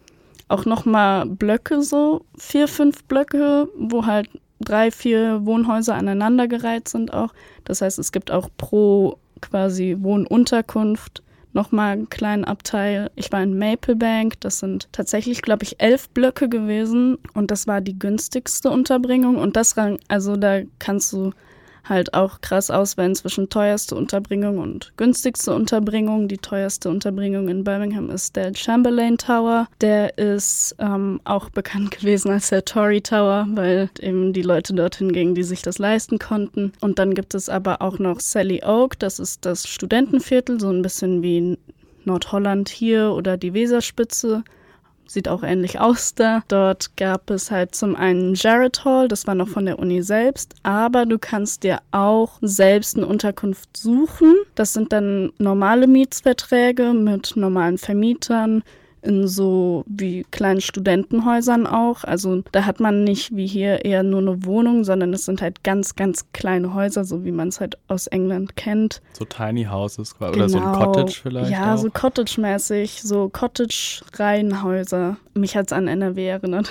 auch 0.49 0.65
nochmal 0.65 1.27
Blöcke, 1.27 1.83
so 1.83 2.25
vier, 2.39 2.67
fünf 2.67 3.05
Blöcke, 3.05 3.69
wo 3.77 4.07
halt 4.07 4.31
drei, 4.61 4.91
vier 4.91 5.45
Wohnhäuser 5.45 5.95
aneinandergereiht 5.95 6.89
sind 6.89 7.13
auch. 7.13 7.35
Das 7.65 7.83
heißt, 7.83 7.99
es 7.99 8.11
gibt 8.11 8.31
auch 8.31 8.49
pro 8.57 9.19
quasi 9.43 9.99
Wohnunterkunft 10.01 11.23
nochmal 11.53 11.93
einen 11.93 12.11
kleinen 12.11 12.45
Abteil. 12.45 13.11
Ich 13.17 13.33
war 13.33 13.43
in 13.43 13.59
Maplebank, 13.59 14.41
das 14.41 14.59
sind 14.59 14.89
tatsächlich, 14.93 15.43
glaube 15.43 15.65
ich, 15.65 15.81
elf 15.81 16.09
Blöcke 16.11 16.49
gewesen. 16.49 17.19
Und 17.35 17.51
das 17.51 17.67
war 17.67 17.81
die 17.81 17.99
günstigste 17.99 18.71
Unterbringung. 18.71 19.37
Und 19.37 19.57
das, 19.57 19.75
also 20.09 20.37
da 20.37 20.61
kannst 20.79 21.13
du 21.13 21.33
halt 21.85 22.15
auch 22.15 22.41
krass 22.41 22.71
auswählen 22.71 23.15
zwischen 23.15 23.49
teuerste 23.49 23.95
Unterbringung 23.95 24.59
und 24.59 24.93
günstigste 24.97 25.55
Unterbringung. 25.55 26.29
Die 26.29 26.39
teuerste 26.39 26.91
Unterbringung 26.91 27.49
in 27.49 27.65
Birmingham 27.65 28.11
ist 28.11 28.37
der 28.37 28.55
Chamberlain 28.55 29.19
Tower. 29.19 29.69
Der 29.81 30.17
ist 30.19 30.77
ähm, 30.79 31.21
auch 31.25 31.51
bekannt 31.51 31.91
gewesen 31.99 32.31
als 32.31 32.51
der 32.51 32.65
Tory 32.65 33.01
Tower, 33.01 33.47
weil 33.51 33.91
eben 34.01 34.33
die 34.33 34.43
Leute 34.43 34.75
dorthin 34.75 35.13
gingen, 35.13 35.35
die 35.35 35.43
sich 35.43 35.63
das 35.63 35.79
leisten 35.79 36.19
konnten. 36.19 36.73
Und 36.81 36.99
dann 36.99 37.15
gibt 37.15 37.35
es 37.35 37.49
aber 37.49 37.83
auch 37.83 37.99
noch 37.99 38.21
Sally 38.21 38.63
Oak, 38.65 38.99
das 38.99 39.19
ist 39.19 39.45
das 39.45 39.67
Studentenviertel, 39.67 40.61
so 40.61 40.71
ein 40.71 40.83
bisschen 40.83 41.23
wie 41.23 41.59
Nordholland 42.05 42.69
hier 42.69 43.13
oder 43.13 43.37
die 43.37 43.55
Weserspitze 43.55 44.43
sieht 45.09 45.29
auch 45.29 45.43
ähnlich 45.43 45.81
aus 45.81 46.15
da. 46.15 46.43
Dort 46.49 46.97
gab 46.97 47.31
es 47.31 47.51
halt 47.51 47.75
zum 47.75 47.97
einen 47.97 48.35
Jared 48.35 48.85
Hall, 48.85 49.09
das 49.09 49.27
war 49.27 49.35
noch 49.35 49.49
von 49.49 49.67
der 49.67 49.79
Uni 49.79 50.03
selbst, 50.03 50.55
aber 50.63 51.07
du 51.07 51.19
kannst 51.19 51.65
dir 51.65 51.81
auch 51.91 52.39
selbst 52.43 52.97
eine 52.97 53.07
Unterkunft 53.07 53.77
suchen. 53.77 54.37
Das 54.55 54.73
sind 54.73 54.93
dann 54.93 55.33
normale 55.39 55.87
Mietsverträge 55.87 56.93
mit 56.93 57.33
normalen 57.37 57.79
Vermietern 57.79 58.63
in 59.03 59.27
so 59.29 59.85
wie 59.87 60.25
kleinen 60.31 60.61
Studentenhäusern 60.61 61.67
auch. 61.67 62.05
Also 62.05 62.43
da 62.53 62.65
hat 62.65 62.81
man 62.81 63.05
nicht 63.05 63.35
wie 63.35 63.47
hier 63.47 63.85
eher 63.85 64.03
nur 64.03 64.21
eine 64.21 64.45
Wohnung, 64.45 64.85
sondern 64.85 65.13
es 65.13 65.25
sind 65.25 65.43
halt 65.43 65.63
ganz, 65.65 65.97
ganz 65.97 66.27
kleine 66.33 66.75
Häuser, 66.75 67.05
so 67.05 67.25
wie 67.25 67.33
man 67.33 67.49
es 67.49 67.61
halt 67.61 67.79
aus 67.89 68.07
England 68.07 68.57
kennt. 68.57 69.01
So 69.13 69.25
Tiny 69.25 69.65
Houses 69.65 70.15
oder 70.21 70.33
genau. 70.33 70.49
so 70.49 70.59
ein 70.59 70.65
genau. 70.65 70.85
Cottage 70.85 71.21
vielleicht. 71.23 71.51
Ja, 71.51 71.75
auch. 71.75 71.79
so 71.79 71.91
Cottage-mäßig, 71.91 73.03
so 73.03 73.29
Cottage-Reihenhäuser. 73.29 75.17
Mich 75.35 75.57
hat 75.57 75.67
es 75.67 75.73
an 75.73 75.89
NRW 75.89 76.27
erinnert. 76.27 76.71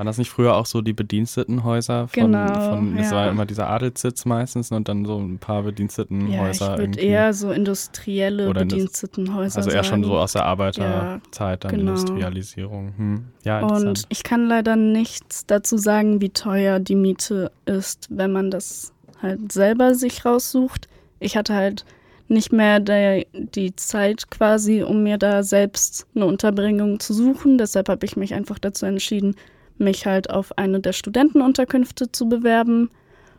Waren 0.00 0.06
das 0.06 0.16
nicht 0.16 0.30
früher 0.30 0.56
auch 0.56 0.64
so 0.64 0.80
die 0.80 0.94
Bedienstetenhäuser 0.94 2.08
von, 2.08 2.32
genau, 2.32 2.70
von 2.70 2.96
es 2.96 3.10
ja. 3.10 3.16
war 3.18 3.28
immer 3.28 3.44
dieser 3.44 3.68
Adelssitz 3.68 4.24
meistens 4.24 4.72
und 4.72 4.88
dann 4.88 5.04
so 5.04 5.18
ein 5.18 5.36
paar 5.38 5.62
Bedienstetenhäuser. 5.62 6.68
Ja, 6.68 6.72
ich 6.72 6.78
würde 6.78 6.98
eher 6.98 7.34
so 7.34 7.50
industrielle 7.52 8.48
Oder 8.48 8.60
Bedienstetenhäuser 8.60 9.58
Also 9.58 9.68
eher 9.68 9.84
sagen. 9.84 10.02
schon 10.02 10.04
so 10.04 10.16
aus 10.16 10.32
der 10.32 10.46
Arbeiterzeit, 10.46 11.64
ja, 11.64 11.68
dann 11.68 11.78
genau. 11.78 11.90
Industrialisierung. 11.90 12.94
Hm. 12.96 13.24
Ja, 13.44 13.60
und 13.60 14.04
ich 14.08 14.22
kann 14.22 14.46
leider 14.46 14.74
nichts 14.74 15.44
dazu 15.44 15.76
sagen, 15.76 16.22
wie 16.22 16.30
teuer 16.30 16.80
die 16.80 16.96
Miete 16.96 17.52
ist, 17.66 18.08
wenn 18.08 18.32
man 18.32 18.50
das 18.50 18.94
halt 19.20 19.52
selber 19.52 19.94
sich 19.94 20.24
raussucht. 20.24 20.88
Ich 21.18 21.36
hatte 21.36 21.52
halt 21.52 21.84
nicht 22.26 22.52
mehr 22.52 22.80
der, 22.80 23.26
die 23.34 23.76
Zeit 23.76 24.30
quasi, 24.30 24.82
um 24.82 25.02
mir 25.02 25.18
da 25.18 25.42
selbst 25.42 26.06
eine 26.14 26.24
Unterbringung 26.24 27.00
zu 27.00 27.12
suchen. 27.12 27.58
Deshalb 27.58 27.90
habe 27.90 28.06
ich 28.06 28.16
mich 28.16 28.32
einfach 28.32 28.58
dazu 28.58 28.86
entschieden, 28.86 29.36
mich 29.80 30.06
halt 30.06 30.30
auf 30.30 30.56
eine 30.58 30.80
der 30.80 30.92
Studentenunterkünfte 30.92 32.12
zu 32.12 32.28
bewerben 32.28 32.90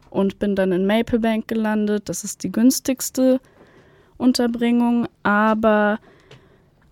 und 0.10 0.40
bin 0.40 0.56
dann 0.56 0.72
in 0.72 0.86
Maplebank 0.86 1.48
gelandet. 1.48 2.10
Das 2.10 2.24
ist 2.24 2.44
die 2.44 2.52
günstigste 2.52 3.40
Unterbringung, 4.18 5.08
aber 5.24 6.00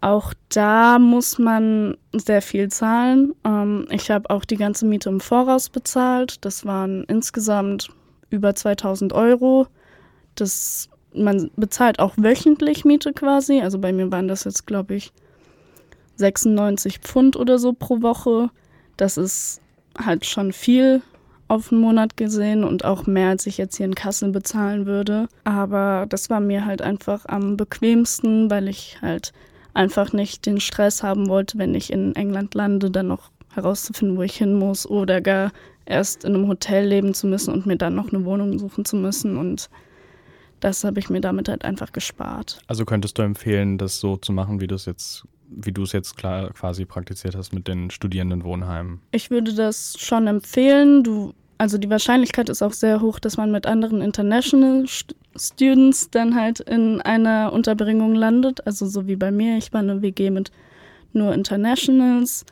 auch 0.01 0.33
da 0.47 0.97
muss 0.97 1.37
man 1.37 1.97
sehr 2.13 2.41
viel 2.41 2.69
zahlen. 2.69 3.33
Ähm, 3.43 3.85
ich 3.91 4.09
habe 4.09 4.29
auch 4.29 4.45
die 4.45 4.55
ganze 4.55 4.85
Miete 4.85 5.09
im 5.09 5.19
Voraus 5.19 5.69
bezahlt. 5.69 6.43
Das 6.45 6.65
waren 6.65 7.03
insgesamt 7.05 7.89
über 8.29 8.55
2000 8.55 9.11
Euro. 9.11 9.67
Das, 10.35 10.89
man 11.13 11.51
bezahlt 11.57 11.99
auch 11.99 12.13
wöchentlich 12.15 12.85
Miete 12.85 13.11
quasi. 13.11 13.59
Also 13.59 13.77
bei 13.77 13.91
mir 13.91 14.09
waren 14.11 14.29
das 14.29 14.45
jetzt, 14.45 14.65
glaube 14.65 14.95
ich, 14.95 15.11
96 16.15 16.99
Pfund 16.99 17.35
oder 17.35 17.59
so 17.59 17.73
pro 17.73 18.01
Woche. 18.01 18.49
Das 18.99 19.17
ist 19.17 19.61
halt 19.97 20.25
schon 20.25 20.51
viel 20.51 21.01
auf 21.47 21.71
einen 21.71 21.81
Monat 21.81 22.17
gesehen 22.17 22.63
und 22.63 22.83
auch 22.83 23.07
mehr, 23.07 23.29
als 23.29 23.47
ich 23.47 23.57
jetzt 23.57 23.77
hier 23.77 23.85
in 23.85 23.95
Kassel 23.95 24.31
bezahlen 24.31 24.85
würde. 24.85 25.27
Aber 25.45 26.05
das 26.07 26.29
war 26.29 26.41
mir 26.41 26.65
halt 26.65 26.81
einfach 26.81 27.25
am 27.27 27.55
bequemsten, 27.55 28.51
weil 28.51 28.67
ich 28.67 28.97
halt 29.01 29.31
einfach 29.73 30.11
nicht 30.11 30.45
den 30.45 30.59
Stress 30.59 31.01
haben 31.01 31.29
wollte, 31.29 31.57
wenn 31.57 31.73
ich 31.75 31.93
in 31.93 32.15
England 32.15 32.53
lande, 32.55 32.91
dann 32.91 33.07
noch 33.07 33.31
herauszufinden, 33.53 34.17
wo 34.17 34.21
ich 34.21 34.35
hin 34.35 34.53
muss 34.53 34.85
oder 34.85 35.21
gar 35.21 35.51
erst 35.85 36.25
in 36.25 36.35
einem 36.35 36.47
Hotel 36.47 36.85
leben 36.85 37.13
zu 37.13 37.25
müssen 37.25 37.53
und 37.53 37.65
mir 37.65 37.77
dann 37.77 37.95
noch 37.95 38.11
eine 38.11 38.25
Wohnung 38.25 38.59
suchen 38.59 38.83
zu 38.83 38.97
müssen. 38.97 39.37
Und 39.37 39.69
das 40.59 40.83
habe 40.83 40.99
ich 40.99 41.09
mir 41.09 41.21
damit 41.21 41.47
halt 41.47 41.63
einfach 41.63 41.93
gespart. 41.93 42.59
Also 42.67 42.83
könntest 42.83 43.17
du 43.17 43.21
empfehlen, 43.21 43.77
das 43.77 43.99
so 43.99 44.17
zu 44.17 44.33
machen, 44.33 44.59
wie 44.59 44.67
du 44.67 44.75
es 44.75 44.85
jetzt 44.85 45.23
wie 45.49 45.71
du 45.71 45.83
es 45.83 45.91
jetzt 45.91 46.17
klar 46.17 46.51
quasi 46.53 46.85
praktiziert 46.85 47.35
hast 47.35 47.53
mit 47.53 47.67
den 47.67 47.89
Studierendenwohnheimen? 47.89 49.01
Ich 49.11 49.31
würde 49.31 49.53
das 49.53 49.95
schon 49.99 50.27
empfehlen. 50.27 51.03
Du, 51.03 51.33
also 51.57 51.77
die 51.77 51.89
Wahrscheinlichkeit 51.89 52.49
ist 52.49 52.61
auch 52.61 52.73
sehr 52.73 53.01
hoch, 53.01 53.19
dass 53.19 53.37
man 53.37 53.51
mit 53.51 53.65
anderen 53.65 54.01
International 54.01 54.85
Students 55.35 56.09
dann 56.09 56.35
halt 56.35 56.59
in 56.59 57.01
einer 57.01 57.51
Unterbringung 57.53 58.15
landet. 58.15 58.65
Also 58.65 58.85
so 58.85 59.07
wie 59.07 59.15
bei 59.15 59.31
mir. 59.31 59.57
Ich 59.57 59.73
war 59.73 59.81
eine 59.81 60.01
WG 60.01 60.29
mit 60.29 60.51
nur 61.13 61.33
Internationals. 61.33 62.45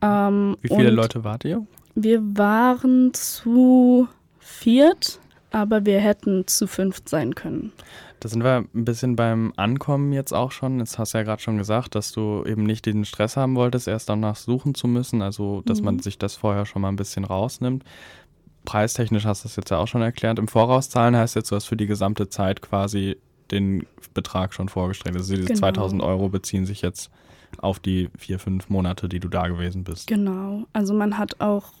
Ähm, 0.00 0.56
wie 0.62 0.68
viele 0.68 0.90
Leute 0.90 1.24
wart 1.24 1.44
ihr? 1.44 1.66
Wir 1.94 2.20
waren 2.36 3.12
zu 3.12 4.08
viert, 4.38 5.20
aber 5.50 5.84
wir 5.84 5.98
hätten 5.98 6.46
zu 6.46 6.66
fünft 6.66 7.08
sein 7.08 7.34
können. 7.34 7.72
Da 8.20 8.28
sind 8.28 8.42
wir 8.42 8.64
ein 8.74 8.84
bisschen 8.84 9.16
beim 9.16 9.52
Ankommen 9.56 10.12
jetzt 10.12 10.32
auch 10.32 10.50
schon. 10.50 10.78
Jetzt 10.80 10.98
hast 10.98 11.14
du 11.14 11.18
ja 11.18 11.24
gerade 11.24 11.42
schon 11.42 11.58
gesagt, 11.58 11.94
dass 11.94 12.12
du 12.12 12.44
eben 12.44 12.64
nicht 12.64 12.86
den 12.86 13.04
Stress 13.04 13.36
haben 13.36 13.54
wolltest, 13.54 13.86
erst 13.86 14.08
danach 14.08 14.36
suchen 14.36 14.74
zu 14.74 14.88
müssen, 14.88 15.22
also 15.22 15.62
dass 15.66 15.80
mhm. 15.80 15.84
man 15.84 15.98
sich 16.00 16.18
das 16.18 16.34
vorher 16.34 16.66
schon 16.66 16.82
mal 16.82 16.88
ein 16.88 16.96
bisschen 16.96 17.24
rausnimmt. 17.24 17.84
Preistechnisch 18.64 19.24
hast 19.24 19.44
du 19.44 19.48
das 19.48 19.56
jetzt 19.56 19.70
ja 19.70 19.78
auch 19.78 19.86
schon 19.86 20.02
erklärt. 20.02 20.38
Im 20.38 20.48
Voraus 20.48 20.90
zahlen 20.90 21.16
heißt 21.16 21.36
jetzt, 21.36 21.50
du 21.50 21.56
hast 21.56 21.66
für 21.66 21.76
die 21.76 21.86
gesamte 21.86 22.28
Zeit 22.28 22.60
quasi 22.60 23.16
den 23.50 23.86
Betrag 24.14 24.52
schon 24.52 24.68
vorgestellt. 24.68 25.16
Also 25.16 25.34
diese 25.34 25.48
genau. 25.48 25.60
2000 25.60 26.02
Euro 26.02 26.28
beziehen 26.28 26.66
sich 26.66 26.82
jetzt 26.82 27.10
auf 27.58 27.78
die 27.78 28.10
vier, 28.18 28.38
fünf 28.38 28.68
Monate, 28.68 29.08
die 29.08 29.20
du 29.20 29.28
da 29.28 29.48
gewesen 29.48 29.84
bist. 29.84 30.06
Genau. 30.06 30.64
Also 30.72 30.92
man 30.92 31.16
hat 31.16 31.40
auch 31.40 31.72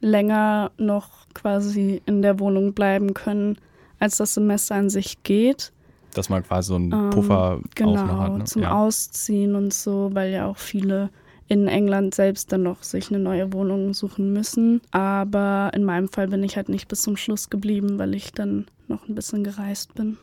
länger 0.00 0.70
noch 0.78 1.26
quasi 1.34 2.00
in 2.06 2.22
der 2.22 2.38
Wohnung 2.38 2.72
bleiben 2.72 3.14
können, 3.14 3.58
als 4.00 4.16
das 4.16 4.34
Semester 4.34 4.74
an 4.74 4.90
sich 4.90 5.22
geht. 5.22 5.72
Dass 6.14 6.28
man 6.28 6.42
quasi 6.42 6.68
so 6.68 6.74
einen 6.74 6.92
ähm, 6.92 7.10
Puffer 7.10 7.60
genau, 7.76 7.92
auch 7.92 8.06
noch 8.06 8.18
hat. 8.18 8.38
Ne? 8.38 8.44
Zum 8.44 8.62
ja. 8.62 8.72
Ausziehen 8.72 9.54
und 9.54 9.72
so, 9.72 10.10
weil 10.12 10.32
ja 10.32 10.46
auch 10.46 10.58
viele 10.58 11.10
in 11.46 11.66
England 11.66 12.14
selbst 12.14 12.52
dann 12.52 12.62
noch 12.62 12.82
sich 12.84 13.10
eine 13.10 13.18
neue 13.18 13.52
Wohnung 13.52 13.92
suchen 13.92 14.32
müssen. 14.32 14.80
Aber 14.92 15.70
in 15.74 15.84
meinem 15.84 16.08
Fall 16.08 16.28
bin 16.28 16.42
ich 16.44 16.56
halt 16.56 16.68
nicht 16.68 16.88
bis 16.88 17.02
zum 17.02 17.16
Schluss 17.16 17.50
geblieben, 17.50 17.98
weil 17.98 18.14
ich 18.14 18.32
dann 18.32 18.66
noch 18.86 19.08
ein 19.08 19.14
bisschen 19.14 19.42
gereist 19.42 19.94
bin. 19.94 20.16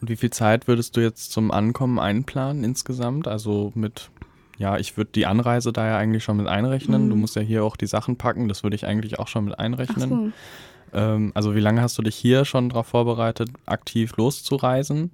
Und 0.00 0.08
wie 0.08 0.16
viel 0.16 0.30
Zeit 0.30 0.68
würdest 0.68 0.96
du 0.96 1.00
jetzt 1.00 1.32
zum 1.32 1.50
Ankommen 1.50 1.98
einplanen 1.98 2.62
insgesamt? 2.62 3.26
Also 3.26 3.72
mit, 3.74 4.10
ja, 4.56 4.76
ich 4.78 4.96
würde 4.96 5.10
die 5.14 5.26
Anreise 5.26 5.72
da 5.72 5.84
ja 5.84 5.96
eigentlich 5.98 6.22
schon 6.22 6.36
mit 6.36 6.46
einrechnen. 6.46 7.06
Mhm. 7.06 7.10
Du 7.10 7.16
musst 7.16 7.34
ja 7.34 7.42
hier 7.42 7.64
auch 7.64 7.76
die 7.76 7.86
Sachen 7.86 8.16
packen, 8.16 8.48
das 8.48 8.62
würde 8.62 8.76
ich 8.76 8.86
eigentlich 8.86 9.18
auch 9.18 9.28
schon 9.28 9.46
mit 9.46 9.58
einrechnen. 9.58 10.04
Ach 10.04 10.08
so. 10.08 10.32
Ähm, 10.92 11.32
also 11.34 11.54
wie 11.54 11.60
lange 11.60 11.82
hast 11.82 11.98
du 11.98 12.02
dich 12.02 12.16
hier 12.16 12.44
schon 12.44 12.68
darauf 12.68 12.86
vorbereitet, 12.86 13.50
aktiv 13.66 14.16
loszureisen? 14.16 15.10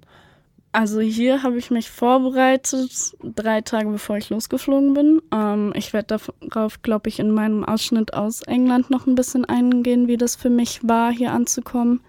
Also 0.71 0.99
hier 0.99 1.41
habe 1.41 1.57
ich 1.57 1.71
mich 1.71 1.89
vorbereitet, 1.89 3.13
drei 3.23 3.61
Tage 3.61 3.89
bevor 3.89 4.17
ich 4.17 4.29
losgeflogen 4.29 4.93
bin. 4.93 5.21
Ähm, 5.33 5.71
ich 5.73 5.93
werde 5.93 6.17
darauf, 6.41 6.81
glaube 6.81 7.07
ich, 7.07 7.19
in 7.19 7.31
meinem 7.31 7.63
Ausschnitt 7.63 8.13
aus 8.13 8.41
England 8.41 8.89
noch 8.89 9.07
ein 9.07 9.15
bisschen 9.15 9.45
eingehen, 9.45 10.09
wie 10.09 10.17
das 10.17 10.35
für 10.35 10.49
mich 10.49 10.81
war, 10.83 11.13
hier 11.13 11.31
anzukommen. 11.31 12.01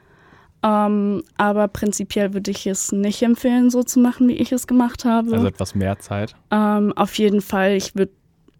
Ähm, 0.64 1.22
aber 1.36 1.68
prinzipiell 1.68 2.34
würde 2.34 2.50
ich 2.50 2.66
es 2.66 2.90
nicht 2.90 3.22
empfehlen, 3.22 3.70
so 3.70 3.84
zu 3.84 4.00
machen, 4.00 4.26
wie 4.26 4.34
ich 4.34 4.50
es 4.50 4.66
gemacht 4.66 5.04
habe. 5.04 5.32
Also 5.32 5.46
etwas 5.46 5.76
mehr 5.76 6.00
Zeit? 6.00 6.34
Ähm, 6.50 6.92
auf 6.96 7.16
jeden 7.18 7.42
Fall. 7.42 7.76
Ich 7.76 7.94
würde 7.94 8.12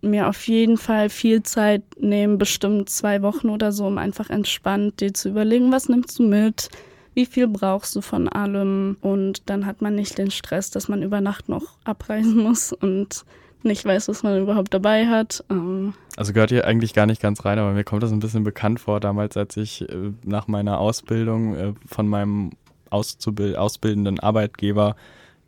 mir 0.07 0.29
auf 0.29 0.47
jeden 0.49 0.77
Fall 0.77 1.09
viel 1.09 1.43
Zeit 1.43 1.83
nehmen, 1.99 2.39
bestimmt 2.39 2.89
zwei 2.91 3.23
Wochen 3.23 3.49
oder 3.49 3.73
so, 3.73 3.87
um 3.87 3.99
einfach 3.99 4.31
entspannt 4.31 5.01
dir 5.01 5.15
zu 5.15 5.29
überlegen, 5.29 5.73
was 5.73 5.89
nimmst 5.89 6.19
du 6.19 6.23
mit, 6.23 6.69
wie 7.15 7.27
viel 7.27 7.49
brauchst 7.49 7.97
du 7.97 8.01
von 8.01 8.29
allem 8.29 8.97
und 9.01 9.49
dann 9.49 9.67
hat 9.67 9.83
man 9.83 9.95
nicht 9.95 10.19
den 10.19 10.31
Stress, 10.31 10.71
dass 10.71 10.89
man 10.89 11.03
über 11.03 11.21
Nacht 11.21 11.49
noch 11.49 11.79
abreisen 11.85 12.37
muss 12.43 12.73
und 12.73 13.25
nicht 13.63 13.85
weiß, 13.85 14.09
was 14.09 14.23
man 14.23 14.41
überhaupt 14.41 14.73
dabei 14.73 15.07
hat. 15.07 15.45
Ähm 15.51 15.95
also 16.17 16.33
gehört 16.33 16.51
hier 16.51 16.67
eigentlich 16.67 16.95
gar 16.95 17.07
nicht 17.07 17.21
ganz 17.21 17.45
rein, 17.45 17.59
aber 17.59 17.73
mir 17.73 17.85
kommt 17.85 18.03
das 18.03 18.13
ein 18.13 18.21
bisschen 18.21 18.45
bekannt 18.45 18.81
vor, 18.81 19.01
damals, 19.01 19.37
als 19.37 19.57
ich 19.57 19.89
äh, 19.89 20.13
nach 20.25 20.47
meiner 20.47 20.79
Ausbildung 20.79 21.57
äh, 21.57 21.73
von 21.87 22.07
meinem 22.07 22.51
Auszubild 22.91 23.57
ausbildenden 23.57 24.21
Arbeitgeber 24.21 24.97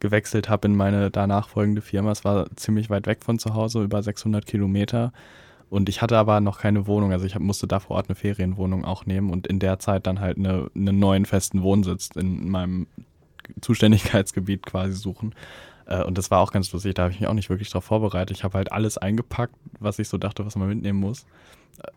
gewechselt 0.01 0.49
habe 0.49 0.69
in 0.69 0.77
meine 0.77 1.11
danach 1.11 1.49
folgende 1.49 1.81
Firma. 1.81 2.13
Es 2.13 2.25
war 2.25 2.47
ziemlich 2.57 2.91
weit 2.91 3.07
weg 3.07 3.25
von 3.25 3.39
zu 3.39 3.55
Hause, 3.55 3.83
über 3.83 4.03
600 4.03 4.47
Kilometer. 4.47 5.13
Und 5.71 5.89
ich 5.89 6.01
hatte 6.01 6.17
aber 6.17 6.41
noch 6.41 6.61
keine 6.61 6.87
Wohnung. 6.87 7.13
Also 7.13 7.27
ich 7.27 7.35
hab, 7.35 7.43
musste 7.43 7.67
da 7.67 7.81
vor 7.81 7.97
Ort 7.97 8.09
eine 8.09 8.17
Ferienwohnung 8.17 8.85
auch 8.85 9.07
nehmen 9.07 9.31
und 9.31 9.47
in 9.47 9.59
der 9.59 9.79
Zeit 9.79 10.07
dann 10.07 10.21
halt 10.21 10.39
eine, 10.39 10.71
einen 10.75 10.99
neuen 10.99 11.27
festen 11.27 11.63
Wohnsitz 11.63 12.11
in 12.15 12.49
meinem 12.49 12.87
Zuständigkeitsgebiet 13.61 14.65
quasi 14.65 14.95
suchen. 14.95 15.35
Äh, 15.87 16.05
und 16.05 16.17
das 16.17 16.31
war 16.31 16.41
auch 16.41 16.53
ganz 16.53 16.73
lustig, 16.73 16.95
da 16.95 17.03
habe 17.03 17.13
ich 17.13 17.21
mich 17.21 17.29
auch 17.29 17.35
nicht 17.35 17.51
wirklich 17.51 17.71
darauf 17.71 17.85
vorbereitet. 17.85 18.37
Ich 18.37 18.45
habe 18.45 18.57
halt 18.57 18.73
alles 18.73 18.99
eingepackt, 18.99 19.55
was 19.81 19.99
ich 19.99 20.09
so 20.09 20.19
dachte, 20.19 20.47
was 20.47 20.57
man 20.57 20.69
mitnehmen 20.69 21.01
muss. 21.01 21.27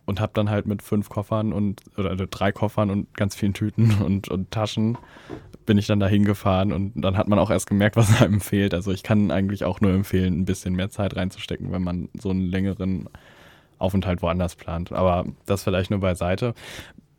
Und 0.04 0.20
habe 0.20 0.32
dann 0.34 0.48
halt 0.48 0.66
mit 0.66 0.80
fünf 0.80 1.08
Koffern 1.08 1.52
und, 1.52 1.82
oder 1.96 2.14
drei 2.14 2.52
Koffern 2.52 2.88
und 2.90 3.12
ganz 3.16 3.34
vielen 3.34 3.54
Tüten 3.54 4.02
und, 4.04 4.28
und 4.28 4.50
Taschen 4.50 4.98
bin 5.66 5.78
ich 5.78 5.86
dann 5.86 6.00
da 6.00 6.06
hingefahren 6.06 6.72
und 6.72 6.92
dann 6.94 7.16
hat 7.16 7.28
man 7.28 7.38
auch 7.38 7.50
erst 7.50 7.66
gemerkt, 7.66 7.96
was 7.96 8.20
einem 8.22 8.40
fehlt. 8.40 8.74
Also 8.74 8.92
ich 8.92 9.02
kann 9.02 9.30
eigentlich 9.30 9.64
auch 9.64 9.80
nur 9.80 9.92
empfehlen, 9.92 10.40
ein 10.40 10.44
bisschen 10.44 10.74
mehr 10.74 10.90
Zeit 10.90 11.16
reinzustecken, 11.16 11.72
wenn 11.72 11.82
man 11.82 12.08
so 12.20 12.30
einen 12.30 12.46
längeren 12.46 13.08
Aufenthalt 13.78 14.22
woanders 14.22 14.56
plant. 14.56 14.92
Aber 14.92 15.24
das 15.46 15.64
vielleicht 15.64 15.90
nur 15.90 16.00
beiseite. 16.00 16.54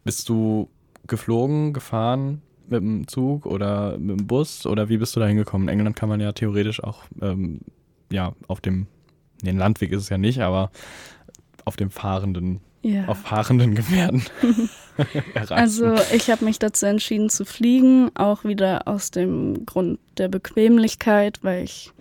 Bist 0.04 0.30
du 0.30 0.70
geflogen, 1.08 1.74
gefahren 1.74 2.42
mit 2.68 2.82
dem 2.82 3.08
Zug 3.08 3.46
oder 3.46 3.98
mit 3.98 4.20
dem 4.20 4.28
Bus 4.28 4.66
oder 4.66 4.90
wie 4.90 4.98
bist 4.98 5.16
du 5.16 5.20
da 5.20 5.28
hingekommen? 5.28 5.68
In 5.68 5.74
England 5.74 5.96
kann 5.96 6.10
man 6.10 6.22
ja 6.22 6.32
theoretisch 6.32 6.84
auch 6.84 7.04
ähm, 7.22 7.60
ja, 8.14 8.34
auf 8.48 8.62
dem, 8.62 8.88
den 9.42 9.58
Landweg 9.58 9.92
ist 9.92 10.04
es 10.04 10.10
ja 10.10 10.18
nicht, 10.18 10.40
aber 10.40 10.72
auf 11.66 11.76
dem 11.76 11.90
fahrenden, 11.90 12.62
ja. 12.84 13.06
auf 13.08 13.20
fahrenden 13.20 13.74
Gefährden 13.75 14.24
erreichen. 15.34 15.54
Also 15.54 15.96
ich 16.13 16.30
habe 16.30 16.46
mich 16.46 16.60
dazu 16.60 16.86
entschieden 16.86 17.30
zu 17.30 17.46
fliegen, 17.46 18.12
auch 18.16 18.44
wieder 18.44 18.88
aus 18.88 19.10
dem 19.10 19.66
Grund 19.66 20.00
der 20.18 20.28
Bequemlichkeit, 20.28 21.40
weil 21.42 21.63
ich, 21.63 21.92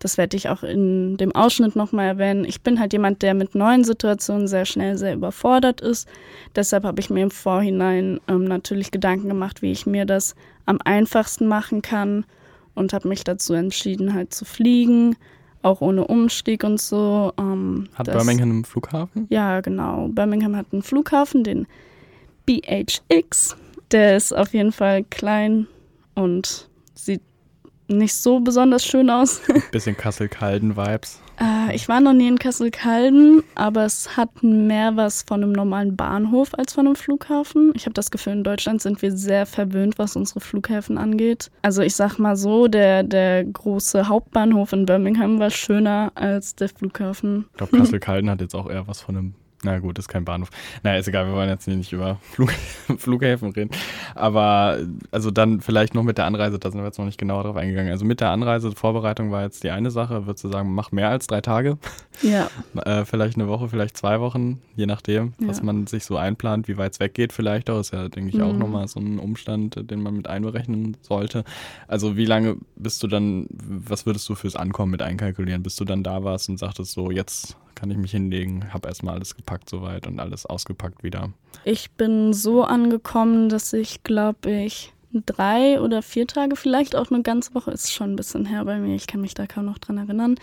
das 0.00 0.18
werde 0.18 0.36
ich 0.36 0.48
auch 0.48 0.62
in 0.62 1.16
dem 1.16 1.34
Ausschnitt 1.34 1.76
nochmal 1.76 2.06
erwähnen, 2.06 2.44
ich 2.44 2.60
bin 2.60 2.80
halt 2.80 2.92
jemand, 2.92 3.22
der 3.22 3.34
mit 3.34 3.54
neuen 3.54 3.84
Situationen 3.84 4.48
sehr 4.48 4.66
schnell 4.66 4.98
sehr 4.98 5.14
überfordert 5.14 5.80
ist. 5.80 6.08
Deshalb 6.56 6.84
habe 6.84 7.00
ich 7.00 7.08
mir 7.08 7.22
im 7.22 7.30
Vorhinein 7.30 8.20
ähm, 8.28 8.44
natürlich 8.44 8.90
Gedanken 8.90 9.28
gemacht, 9.28 9.62
wie 9.62 9.72
ich 9.72 9.86
mir 9.86 10.04
das 10.04 10.34
am 10.66 10.78
einfachsten 10.84 11.46
machen 11.46 11.82
kann 11.82 12.24
und 12.74 12.92
habe 12.92 13.08
mich 13.08 13.24
dazu 13.24 13.54
entschieden, 13.54 14.12
halt 14.12 14.34
zu 14.34 14.44
fliegen 14.44 15.16
auch 15.62 15.80
ohne 15.80 16.06
Umstieg 16.06 16.64
und 16.64 16.80
so. 16.80 17.32
Ähm, 17.38 17.88
hat 17.94 18.08
das, 18.08 18.16
Birmingham 18.16 18.50
einen 18.50 18.64
Flughafen? 18.64 19.26
Ja, 19.30 19.60
genau. 19.60 20.08
Birmingham 20.08 20.56
hat 20.56 20.66
einen 20.72 20.82
Flughafen, 20.82 21.44
den 21.44 21.66
BHX. 22.46 23.56
Der 23.90 24.16
ist 24.16 24.32
auf 24.32 24.52
jeden 24.54 24.72
Fall 24.72 25.04
klein 25.04 25.66
und 26.14 26.68
sieht 26.94 27.20
nicht 27.88 28.14
so 28.14 28.40
besonders 28.40 28.84
schön 28.84 29.10
aus. 29.10 29.40
Bisschen 29.72 29.96
Kassel-Calden-Vibes. 29.96 31.20
Äh, 31.42 31.74
ich 31.74 31.88
war 31.88 32.00
noch 32.00 32.12
nie 32.12 32.28
in 32.28 32.38
Kassel-Calden, 32.38 33.42
aber 33.54 33.84
es 33.84 34.16
hat 34.16 34.42
mehr 34.42 34.96
was 34.96 35.22
von 35.22 35.42
einem 35.42 35.52
normalen 35.52 35.96
Bahnhof 35.96 36.54
als 36.56 36.74
von 36.74 36.86
einem 36.86 36.96
Flughafen. 36.96 37.72
Ich 37.74 37.84
habe 37.84 37.94
das 37.94 38.10
Gefühl, 38.10 38.34
in 38.34 38.44
Deutschland 38.44 38.80
sind 38.80 39.02
wir 39.02 39.12
sehr 39.12 39.46
verwöhnt, 39.46 39.98
was 39.98 40.16
unsere 40.16 40.40
Flughäfen 40.40 40.98
angeht. 40.98 41.50
Also 41.62 41.82
ich 41.82 41.94
sag 41.94 42.18
mal 42.18 42.36
so, 42.36 42.68
der, 42.68 43.02
der 43.02 43.44
große 43.44 44.08
Hauptbahnhof 44.08 44.72
in 44.72 44.86
Birmingham 44.86 45.38
war 45.38 45.50
schöner 45.50 46.12
als 46.14 46.54
der 46.54 46.68
Flughafen. 46.68 47.46
Ich 47.52 47.56
glaube, 47.58 47.78
Kassel-Calden 47.78 48.30
hat 48.30 48.40
jetzt 48.40 48.54
auch 48.54 48.70
eher 48.70 48.86
was 48.86 49.00
von 49.00 49.16
einem 49.16 49.34
Na 49.64 49.78
gut, 49.78 49.98
ist 49.98 50.08
kein 50.08 50.24
Bahnhof. 50.24 50.50
Naja, 50.82 50.98
ist 50.98 51.06
egal, 51.06 51.26
wir 51.26 51.34
wollen 51.34 51.48
jetzt 51.48 51.68
nicht 51.68 51.92
über 51.92 52.18
Flug, 52.32 52.52
Flughäfen 52.98 53.52
reden. 53.52 53.70
Aber 54.16 54.78
also 55.12 55.30
dann 55.30 55.60
vielleicht 55.60 55.94
noch 55.94 56.02
mit 56.02 56.18
der 56.18 56.24
Anreise, 56.24 56.58
da 56.58 56.70
sind 56.70 56.80
wir 56.80 56.86
jetzt 56.86 56.98
noch 56.98 57.06
nicht 57.06 57.18
genauer 57.18 57.44
drauf 57.44 57.56
eingegangen. 57.56 57.92
Also 57.92 58.04
mit 58.04 58.20
der 58.20 58.30
Anreise, 58.30 58.72
Vorbereitung 58.72 59.30
war 59.30 59.42
jetzt 59.42 59.62
die 59.62 59.70
eine 59.70 59.92
Sache. 59.92 60.26
Würdest 60.26 60.42
du 60.44 60.48
sagen, 60.48 60.74
mach 60.74 60.90
mehr 60.90 61.10
als 61.10 61.28
drei 61.28 61.40
Tage? 61.40 61.78
Ja. 62.22 62.50
äh, 62.84 63.04
vielleicht 63.04 63.36
eine 63.36 63.46
Woche, 63.46 63.68
vielleicht 63.68 63.96
zwei 63.96 64.20
Wochen, 64.20 64.60
je 64.74 64.86
nachdem, 64.86 65.34
ja. 65.38 65.48
was 65.48 65.62
man 65.62 65.86
sich 65.86 66.04
so 66.04 66.16
einplant, 66.16 66.66
wie 66.66 66.76
weit 66.76 66.94
es 66.94 67.00
weggeht 67.00 67.32
vielleicht 67.32 67.70
auch. 67.70 67.78
Ist 67.78 67.92
ja, 67.92 68.08
denke 68.08 68.30
ich, 68.30 68.36
mhm. 68.36 68.42
auch 68.42 68.52
nochmal 68.54 68.88
so 68.88 68.98
ein 68.98 69.20
Umstand, 69.20 69.90
den 69.90 70.02
man 70.02 70.16
mit 70.16 70.26
einberechnen 70.26 70.96
sollte. 71.02 71.44
Also 71.86 72.16
wie 72.16 72.26
lange 72.26 72.56
bist 72.74 73.00
du 73.04 73.06
dann, 73.06 73.46
was 73.50 74.06
würdest 74.06 74.28
du 74.28 74.34
fürs 74.34 74.56
Ankommen 74.56 74.90
mit 74.90 75.02
einkalkulieren, 75.02 75.62
bis 75.62 75.76
du 75.76 75.84
dann 75.84 76.02
da 76.02 76.24
warst 76.24 76.48
und 76.48 76.58
sagtest 76.58 76.92
so, 76.92 77.12
jetzt 77.12 77.56
kann 77.82 77.90
ich 77.90 77.96
mich 77.96 78.12
hinlegen, 78.12 78.72
habe 78.72 78.86
erstmal 78.86 79.16
alles 79.16 79.34
gepackt 79.34 79.68
soweit 79.68 80.06
und 80.06 80.20
alles 80.20 80.46
ausgepackt 80.46 81.02
wieder. 81.02 81.30
Ich 81.64 81.90
bin 81.90 82.32
so 82.32 82.62
angekommen, 82.62 83.48
dass 83.48 83.72
ich, 83.72 84.04
glaube 84.04 84.52
ich, 84.52 84.92
drei 85.12 85.80
oder 85.80 86.00
vier 86.00 86.28
Tage, 86.28 86.54
vielleicht 86.54 86.94
auch 86.94 87.10
eine 87.10 87.22
ganze 87.22 87.56
Woche, 87.56 87.72
ist 87.72 87.92
schon 87.92 88.12
ein 88.12 88.16
bisschen 88.16 88.46
her 88.46 88.64
bei 88.64 88.78
mir, 88.78 88.94
ich 88.94 89.08
kann 89.08 89.20
mich 89.20 89.34
da 89.34 89.48
kaum 89.48 89.64
noch 89.64 89.78
dran 89.78 89.98
erinnern. 89.98 90.36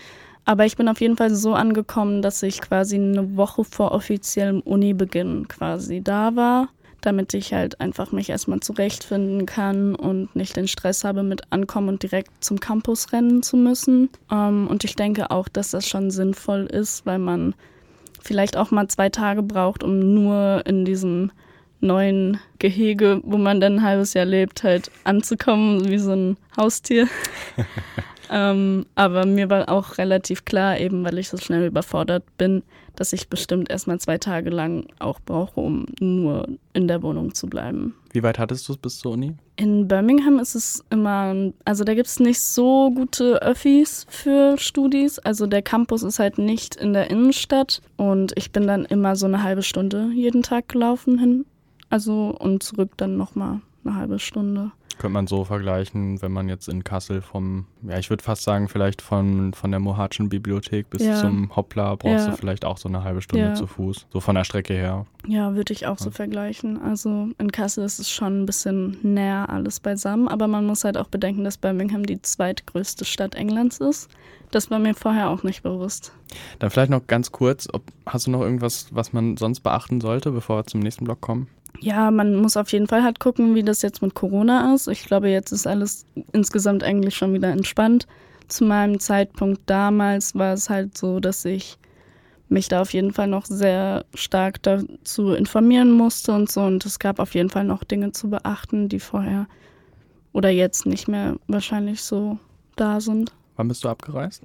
Aber 0.44 0.66
ich 0.66 0.76
bin 0.76 0.86
auf 0.86 1.00
jeden 1.00 1.16
Fall 1.16 1.34
so 1.34 1.54
angekommen, 1.54 2.20
dass 2.20 2.42
ich 2.42 2.60
quasi 2.60 2.96
eine 2.96 3.38
Woche 3.38 3.64
vor 3.64 3.92
offiziellem 3.92 4.60
Unibeginn 4.60 5.48
quasi 5.48 6.02
da 6.02 6.36
war 6.36 6.68
damit 7.00 7.34
ich 7.34 7.52
halt 7.52 7.80
einfach 7.80 8.12
mich 8.12 8.30
erstmal 8.30 8.60
zurechtfinden 8.60 9.46
kann 9.46 9.94
und 9.94 10.34
nicht 10.36 10.56
den 10.56 10.68
Stress 10.68 11.04
habe 11.04 11.22
mit 11.22 11.42
ankommen 11.50 11.88
und 11.88 12.02
direkt 12.02 12.30
zum 12.42 12.60
Campus 12.60 13.12
rennen 13.12 13.42
zu 13.42 13.56
müssen. 13.56 14.10
Ähm, 14.30 14.66
und 14.68 14.84
ich 14.84 14.96
denke 14.96 15.30
auch, 15.30 15.48
dass 15.48 15.70
das 15.70 15.86
schon 15.86 16.10
sinnvoll 16.10 16.66
ist, 16.66 17.06
weil 17.06 17.18
man 17.18 17.54
vielleicht 18.22 18.56
auch 18.56 18.70
mal 18.70 18.88
zwei 18.88 19.08
Tage 19.08 19.42
braucht, 19.42 19.82
um 19.82 20.14
nur 20.14 20.62
in 20.66 20.84
diesem 20.84 21.32
neuen 21.80 22.38
Gehege, 22.58 23.20
wo 23.24 23.38
man 23.38 23.60
dann 23.60 23.76
ein 23.76 23.82
halbes 23.82 24.14
Jahr 24.14 24.26
lebt, 24.26 24.62
halt 24.62 24.90
anzukommen, 25.04 25.88
wie 25.88 25.98
so 25.98 26.12
ein 26.12 26.36
Haustier. 26.56 27.08
ähm, 28.30 28.86
aber 28.94 29.26
mir 29.26 29.50
war 29.50 29.68
auch 29.68 29.98
relativ 29.98 30.44
klar, 30.44 30.78
eben 30.78 31.04
weil 31.04 31.18
ich 31.18 31.28
so 31.28 31.36
schnell 31.36 31.66
überfordert 31.66 32.22
bin, 32.38 32.62
dass 32.94 33.12
ich 33.12 33.28
bestimmt 33.28 33.70
erstmal 33.70 33.98
zwei 33.98 34.18
Tage 34.18 34.50
lang 34.50 34.86
auch 35.00 35.18
brauche, 35.20 35.60
um 35.60 35.86
nur 36.00 36.46
in 36.72 36.86
der 36.86 37.02
Wohnung 37.02 37.34
zu 37.34 37.48
bleiben. 37.48 37.94
Wie 38.12 38.22
weit 38.22 38.38
hattest 38.38 38.68
du 38.68 38.74
es 38.74 38.78
bis 38.78 38.98
zur 38.98 39.12
Uni? 39.12 39.34
In 39.56 39.88
Birmingham 39.88 40.38
ist 40.38 40.54
es 40.54 40.84
immer, 40.90 41.52
also 41.64 41.82
da 41.82 41.94
gibt 41.94 42.06
es 42.06 42.20
nicht 42.20 42.40
so 42.40 42.92
gute 42.92 43.42
Öffis 43.42 44.06
für 44.08 44.56
Studis. 44.58 45.18
Also 45.18 45.46
der 45.46 45.62
Campus 45.62 46.02
ist 46.04 46.20
halt 46.20 46.38
nicht 46.38 46.76
in 46.76 46.92
der 46.92 47.10
Innenstadt 47.10 47.82
und 47.96 48.32
ich 48.36 48.52
bin 48.52 48.66
dann 48.66 48.84
immer 48.84 49.16
so 49.16 49.26
eine 49.26 49.42
halbe 49.42 49.62
Stunde 49.62 50.10
jeden 50.14 50.42
Tag 50.42 50.68
gelaufen 50.68 51.18
hin. 51.18 51.46
Also 51.88 52.36
und 52.38 52.62
zurück 52.62 52.92
dann 52.96 53.16
nochmal 53.16 53.60
eine 53.84 53.96
halbe 53.96 54.18
Stunde. 54.20 54.70
Könnte 55.00 55.14
man 55.14 55.26
so 55.26 55.46
vergleichen, 55.46 56.20
wenn 56.20 56.30
man 56.30 56.50
jetzt 56.50 56.68
in 56.68 56.84
Kassel 56.84 57.22
vom, 57.22 57.64
ja, 57.88 57.98
ich 57.98 58.10
würde 58.10 58.22
fast 58.22 58.42
sagen, 58.42 58.68
vielleicht 58.68 59.00
von, 59.00 59.54
von 59.54 59.70
der 59.70 59.80
Mohatschen 59.80 60.28
Bibliothek 60.28 60.90
bis 60.90 61.02
ja. 61.02 61.18
zum 61.18 61.56
Hoppla 61.56 61.94
brauchst 61.94 62.26
ja. 62.26 62.30
du 62.30 62.36
vielleicht 62.36 62.66
auch 62.66 62.76
so 62.76 62.86
eine 62.86 63.02
halbe 63.02 63.22
Stunde 63.22 63.46
ja. 63.46 63.54
zu 63.54 63.66
Fuß. 63.66 64.06
So 64.12 64.20
von 64.20 64.34
der 64.34 64.44
Strecke 64.44 64.74
her. 64.74 65.06
Ja, 65.26 65.54
würde 65.54 65.72
ich 65.72 65.86
auch 65.86 65.96
so 65.96 66.10
vergleichen. 66.10 66.82
Also 66.82 67.28
in 67.38 67.50
Kassel 67.50 67.82
ist 67.82 67.98
es 67.98 68.10
schon 68.10 68.42
ein 68.42 68.44
bisschen 68.44 68.98
näher 69.02 69.48
alles 69.48 69.80
beisammen, 69.80 70.28
aber 70.28 70.48
man 70.48 70.66
muss 70.66 70.84
halt 70.84 70.98
auch 70.98 71.08
bedenken, 71.08 71.44
dass 71.44 71.56
Birmingham 71.56 72.04
die 72.04 72.20
zweitgrößte 72.20 73.06
Stadt 73.06 73.34
Englands 73.34 73.78
ist. 73.78 74.10
Das 74.50 74.70
war 74.70 74.80
mir 74.80 74.94
vorher 74.94 75.30
auch 75.30 75.44
nicht 75.44 75.62
bewusst. 75.62 76.12
Dann 76.58 76.68
vielleicht 76.68 76.90
noch 76.90 77.06
ganz 77.06 77.32
kurz, 77.32 77.68
ob, 77.72 77.84
hast 78.04 78.26
du 78.26 78.32
noch 78.32 78.42
irgendwas, 78.42 78.88
was 78.90 79.14
man 79.14 79.38
sonst 79.38 79.60
beachten 79.60 80.02
sollte, 80.02 80.30
bevor 80.30 80.58
wir 80.58 80.66
zum 80.66 80.80
nächsten 80.80 81.04
Block 81.04 81.22
kommen? 81.22 81.48
Ja, 81.80 82.10
man 82.10 82.36
muss 82.36 82.56
auf 82.56 82.72
jeden 82.72 82.86
Fall 82.86 83.02
halt 83.02 83.20
gucken, 83.20 83.54
wie 83.54 83.62
das 83.62 83.80
jetzt 83.80 84.02
mit 84.02 84.14
Corona 84.14 84.74
ist. 84.74 84.86
Ich 84.86 85.04
glaube, 85.04 85.30
jetzt 85.30 85.50
ist 85.50 85.66
alles 85.66 86.04
insgesamt 86.32 86.84
eigentlich 86.84 87.16
schon 87.16 87.32
wieder 87.32 87.48
entspannt. 87.48 88.06
Zu 88.48 88.64
meinem 88.64 89.00
Zeitpunkt 89.00 89.62
damals 89.66 90.34
war 90.34 90.52
es 90.52 90.68
halt 90.68 90.98
so, 90.98 91.20
dass 91.20 91.44
ich 91.44 91.78
mich 92.50 92.68
da 92.68 92.82
auf 92.82 92.92
jeden 92.92 93.12
Fall 93.12 93.28
noch 93.28 93.46
sehr 93.46 94.04
stark 94.12 94.62
dazu 94.62 95.32
informieren 95.32 95.90
musste 95.90 96.32
und 96.32 96.50
so. 96.50 96.60
Und 96.62 96.84
es 96.84 96.98
gab 96.98 97.18
auf 97.18 97.34
jeden 97.34 97.48
Fall 97.48 97.64
noch 97.64 97.84
Dinge 97.84 98.12
zu 98.12 98.28
beachten, 98.28 98.88
die 98.88 99.00
vorher 99.00 99.46
oder 100.32 100.50
jetzt 100.50 100.84
nicht 100.84 101.08
mehr 101.08 101.36
wahrscheinlich 101.46 102.02
so 102.02 102.38
da 102.76 103.00
sind. 103.00 103.32
Wann 103.56 103.68
bist 103.68 103.84
du 103.84 103.88
abgereist? 103.88 104.42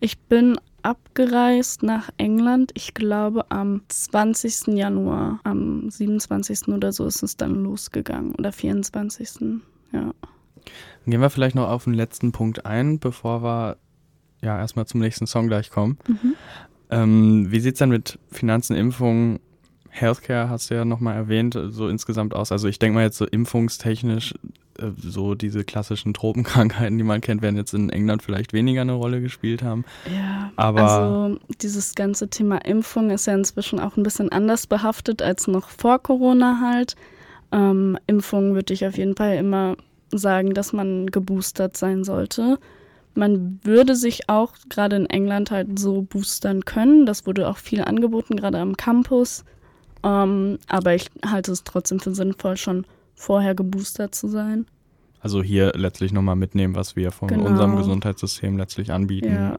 Ich 0.00 0.18
bin 0.18 0.58
abgereist 0.86 1.82
nach 1.82 2.10
England. 2.16 2.70
Ich 2.74 2.94
glaube 2.94 3.50
am 3.50 3.82
20. 3.88 4.68
Januar, 4.68 5.40
am 5.42 5.90
27. 5.90 6.68
oder 6.68 6.92
so 6.92 7.06
ist 7.06 7.24
es 7.24 7.36
dann 7.36 7.64
losgegangen 7.64 8.36
oder 8.36 8.52
24. 8.52 9.58
Ja. 9.92 10.14
Gehen 11.04 11.20
wir 11.20 11.30
vielleicht 11.30 11.56
noch 11.56 11.68
auf 11.68 11.84
den 11.84 11.94
letzten 11.94 12.30
Punkt 12.30 12.66
ein, 12.66 13.00
bevor 13.00 13.42
wir 13.42 13.78
ja 14.42 14.56
erstmal 14.58 14.86
zum 14.86 15.00
nächsten 15.00 15.26
Song 15.26 15.48
gleich 15.48 15.70
kommen. 15.70 15.98
Mhm. 16.06 16.34
Ähm, 16.90 17.46
wie 17.50 17.58
sieht 17.58 17.74
es 17.74 17.78
denn 17.80 17.88
mit 17.88 18.20
Finanzen, 18.30 18.76
Impfungen, 18.76 19.40
Healthcare 20.00 20.48
hast 20.50 20.70
du 20.70 20.74
ja 20.74 20.84
nochmal 20.84 21.16
erwähnt, 21.16 21.58
so 21.68 21.88
insgesamt 21.88 22.34
aus? 22.34 22.52
Also 22.52 22.68
ich 22.68 22.78
denke 22.78 22.96
mal 22.96 23.04
jetzt 23.04 23.18
so 23.18 23.24
impfungstechnisch 23.24 24.34
äh, 24.78 24.90
so 24.98 25.34
diese 25.34 25.64
klassischen 25.64 26.14
Tropenkrankheiten, 26.14 26.98
die 26.98 27.04
man 27.04 27.20
kennt, 27.20 27.42
werden 27.42 27.56
jetzt 27.56 27.74
in 27.74 27.90
England 27.90 28.22
vielleicht 28.22 28.52
weniger 28.52 28.82
eine 28.82 28.92
Rolle 28.92 29.20
gespielt 29.20 29.62
haben. 29.62 29.84
Ja, 30.14 30.52
aber 30.56 30.82
also 30.82 31.38
dieses 31.60 31.94
ganze 31.94 32.28
Thema 32.28 32.58
Impfung 32.58 33.10
ist 33.10 33.26
ja 33.26 33.34
inzwischen 33.34 33.80
auch 33.80 33.96
ein 33.96 34.02
bisschen 34.02 34.30
anders 34.30 34.66
behaftet 34.66 35.22
als 35.22 35.46
noch 35.46 35.68
vor 35.68 35.98
Corona 35.98 36.60
halt. 36.62 36.96
Ähm, 37.52 37.98
Impfung 38.06 38.54
würde 38.54 38.74
ich 38.74 38.86
auf 38.86 38.96
jeden 38.96 39.16
Fall 39.16 39.36
immer 39.36 39.76
sagen, 40.10 40.54
dass 40.54 40.72
man 40.72 41.06
geboostert 41.06 41.76
sein 41.76 42.04
sollte. 42.04 42.58
Man 43.14 43.60
würde 43.62 43.96
sich 43.96 44.28
auch 44.28 44.52
gerade 44.68 44.96
in 44.96 45.06
England 45.06 45.50
halt 45.50 45.78
so 45.78 46.02
boostern 46.02 46.64
können. 46.64 47.06
Das 47.06 47.26
wurde 47.26 47.48
auch 47.48 47.56
viel 47.56 47.82
angeboten, 47.82 48.36
gerade 48.36 48.58
am 48.58 48.76
Campus. 48.76 49.44
Ähm, 50.06 50.58
aber 50.68 50.94
ich 50.94 51.10
halte 51.24 51.50
es 51.50 51.64
trotzdem 51.64 51.98
für 51.98 52.14
sinnvoll, 52.14 52.56
schon 52.56 52.86
vorher 53.14 53.54
geboostert 53.54 54.14
zu 54.14 54.28
sein. 54.28 54.66
Also 55.20 55.42
hier 55.42 55.72
letztlich 55.74 56.12
nochmal 56.12 56.36
mitnehmen, 56.36 56.76
was 56.76 56.94
wir 56.94 57.10
von 57.10 57.26
genau. 57.28 57.46
unserem 57.46 57.76
Gesundheitssystem 57.76 58.56
letztlich 58.56 58.92
anbieten. 58.92 59.34
Ja. 59.34 59.58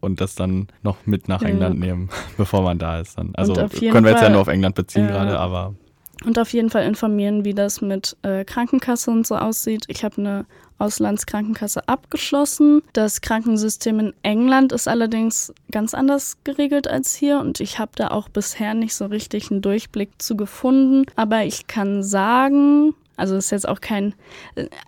Und 0.00 0.20
das 0.22 0.34
dann 0.34 0.68
noch 0.82 0.96
mit 1.04 1.28
nach 1.28 1.42
ja. 1.42 1.48
England 1.48 1.78
nehmen, 1.78 2.08
bevor 2.38 2.62
man 2.62 2.78
da 2.78 3.00
ist. 3.00 3.18
Dann. 3.18 3.34
Also 3.34 3.52
können 3.52 3.70
wir 3.70 3.90
Fall, 3.92 4.06
jetzt 4.06 4.22
ja 4.22 4.30
nur 4.30 4.40
auf 4.40 4.48
England 4.48 4.74
beziehen 4.74 5.04
ja. 5.04 5.10
gerade, 5.10 5.38
aber. 5.38 5.74
Und 6.24 6.38
auf 6.38 6.52
jeden 6.54 6.70
Fall 6.70 6.84
informieren, 6.84 7.44
wie 7.44 7.52
das 7.52 7.82
mit 7.82 8.16
äh, 8.22 8.44
Krankenkasse 8.46 9.10
und 9.10 9.26
so 9.26 9.36
aussieht. 9.36 9.84
Ich 9.88 10.02
habe 10.02 10.16
eine 10.16 10.46
Auslandskrankenkasse 10.78 11.88
abgeschlossen. 11.88 12.82
Das 12.92 13.20
Krankensystem 13.20 14.00
in 14.00 14.14
England 14.22 14.72
ist 14.72 14.88
allerdings 14.88 15.52
ganz 15.70 15.94
anders 15.94 16.38
geregelt 16.44 16.88
als 16.88 17.14
hier 17.14 17.40
und 17.40 17.60
ich 17.60 17.78
habe 17.78 17.92
da 17.94 18.08
auch 18.08 18.28
bisher 18.28 18.74
nicht 18.74 18.94
so 18.94 19.06
richtig 19.06 19.50
einen 19.50 19.62
Durchblick 19.62 20.10
zu 20.18 20.36
gefunden. 20.36 21.06
Aber 21.16 21.44
ich 21.44 21.66
kann 21.66 22.02
sagen, 22.02 22.94
also 23.16 23.36
es 23.36 23.46
ist 23.46 23.50
jetzt 23.50 23.68
auch 23.68 23.80
kein, 23.80 24.14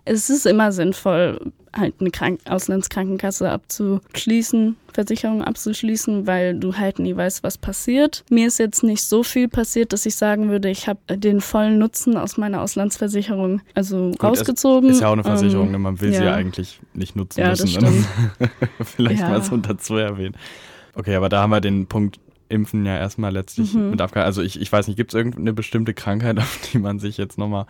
es 0.05 0.29
ist 0.29 0.45
immer 0.45 0.71
sinnvoll, 0.71 1.51
halt 1.75 1.95
eine 1.99 2.11
Krank 2.11 2.39
Auslandskrankenkasse 2.45 3.49
abzuschließen, 3.49 4.75
Versicherung 4.93 5.43
abzuschließen, 5.43 6.25
weil 6.27 6.55
du 6.55 6.75
halt 6.75 6.99
nie 6.99 7.15
weißt, 7.15 7.43
was 7.43 7.57
passiert. 7.57 8.23
Mir 8.29 8.47
ist 8.47 8.59
jetzt 8.59 8.83
nicht 8.83 9.03
so 9.03 9.23
viel 9.23 9.47
passiert, 9.47 9.93
dass 9.93 10.05
ich 10.05 10.15
sagen 10.15 10.49
würde, 10.49 10.69
ich 10.69 10.87
habe 10.87 10.99
den 11.17 11.41
vollen 11.41 11.77
Nutzen 11.77 12.17
aus 12.17 12.37
meiner 12.37 12.61
Auslandsversicherung 12.61 13.61
also 13.75 14.11
Gut, 14.11 14.23
rausgezogen. 14.23 14.89
Ist 14.89 15.01
ja 15.01 15.09
auch 15.09 15.13
eine 15.13 15.23
Versicherung, 15.23 15.67
ähm, 15.67 15.71
ne? 15.73 15.79
man 15.79 16.01
will 16.01 16.11
ja. 16.11 16.19
sie 16.19 16.25
ja 16.25 16.33
eigentlich 16.35 16.79
nicht 16.93 17.15
nutzen 17.15 17.41
ja, 17.41 17.49
müssen. 17.49 17.83
Ne? 18.39 18.49
Vielleicht 18.83 19.21
ja. 19.21 19.29
mal 19.29 19.43
so 19.43 19.57
dazu 19.57 19.95
erwähnen. 19.95 20.35
Okay, 20.95 21.15
aber 21.15 21.29
da 21.29 21.41
haben 21.41 21.51
wir 21.51 21.61
den 21.61 21.87
Punkt 21.87 22.19
Impfen 22.49 22.85
ja 22.85 22.97
erstmal 22.97 23.31
letztlich 23.31 23.73
mhm. 23.73 23.91
mit 23.91 24.01
abgehakt. 24.01 24.25
Also 24.25 24.41
ich, 24.41 24.59
ich 24.59 24.71
weiß 24.71 24.87
nicht, 24.87 24.97
gibt 24.97 25.13
es 25.13 25.17
irgendeine 25.17 25.53
bestimmte 25.53 25.93
Krankheit, 25.93 26.37
auf 26.39 26.59
die 26.71 26.79
man 26.79 26.99
sich 26.99 27.17
jetzt 27.17 27.37
nochmal 27.37 27.65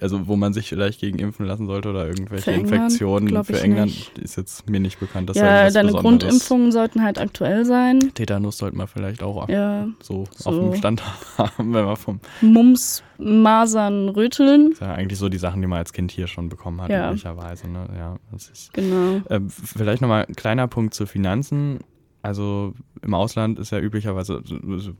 also 0.00 0.28
wo 0.28 0.36
man 0.36 0.52
sich 0.52 0.68
vielleicht 0.68 1.00
gegen 1.00 1.18
impfen 1.18 1.46
lassen 1.46 1.66
sollte 1.66 1.90
oder 1.90 2.06
irgendwelche 2.06 2.52
für 2.52 2.52
Infektionen 2.52 3.28
England, 3.28 3.46
für 3.46 3.60
England 3.60 3.86
nicht. 3.86 4.18
ist 4.18 4.36
jetzt 4.36 4.68
mir 4.68 4.80
nicht 4.80 5.00
bekannt. 5.00 5.34
ja, 5.34 5.70
deine 5.70 5.88
Besonderes. 5.88 6.02
Grundimpfungen 6.02 6.72
sollten 6.72 7.02
halt 7.02 7.18
aktuell 7.18 7.64
sein. 7.64 7.98
Tetanus 8.14 8.58
sollte 8.58 8.76
man 8.76 8.86
vielleicht 8.86 9.22
auch 9.22 9.48
ja, 9.48 9.88
so, 10.00 10.24
so, 10.34 10.50
auf 10.50 10.56
dem 10.56 10.74
Stand 10.76 11.02
haben, 11.38 11.74
wenn 11.74 11.84
man 11.84 11.96
vom 11.96 12.20
Mumps, 12.40 13.02
Masern, 13.18 14.08
Röteln. 14.08 14.70
Das 14.70 14.74
ist 14.74 14.80
ja 14.80 14.94
eigentlich 14.94 15.18
so 15.18 15.28
die 15.28 15.38
Sachen, 15.38 15.60
die 15.60 15.66
man 15.66 15.78
als 15.78 15.92
Kind 15.92 16.12
hier 16.12 16.26
schon 16.26 16.48
bekommen 16.48 16.80
hat, 16.80 16.90
ja. 16.90 17.06
möglicherweise. 17.06 17.68
Ne? 17.68 17.88
Ja, 17.96 18.16
das 18.30 18.48
ist, 18.48 18.72
genau. 18.72 19.20
Äh, 19.28 19.40
vielleicht 19.48 20.02
nochmal 20.02 20.26
ein 20.28 20.36
kleiner 20.36 20.68
Punkt 20.68 20.94
zu 20.94 21.06
Finanzen 21.06 21.80
Also 22.22 22.74
im 23.02 23.14
Ausland 23.14 23.58
ist 23.58 23.70
ja 23.70 23.78
üblicherweise 23.78 24.42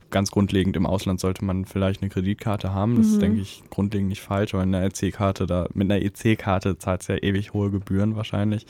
ganz 0.09 0.31
grundlegend, 0.31 0.77
im 0.77 0.85
Ausland 0.85 1.19
sollte 1.19 1.43
man 1.43 1.65
vielleicht 1.65 2.01
eine 2.01 2.09
Kreditkarte 2.09 2.73
haben. 2.73 2.95
Das 2.95 3.07
mhm. 3.07 3.13
ist, 3.13 3.21
denke 3.21 3.41
ich, 3.41 3.63
grundlegend 3.69 4.09
nicht 4.09 4.21
falsch, 4.21 4.53
weil 4.53 4.61
eine 4.61 4.85
EC-Karte 4.85 5.45
da, 5.45 5.67
mit 5.73 5.91
einer 5.91 6.01
EC-Karte 6.01 6.77
zahlt 6.77 7.01
es 7.01 7.07
ja 7.07 7.17
ewig 7.17 7.53
hohe 7.53 7.71
Gebühren 7.71 8.15
wahrscheinlich. 8.15 8.65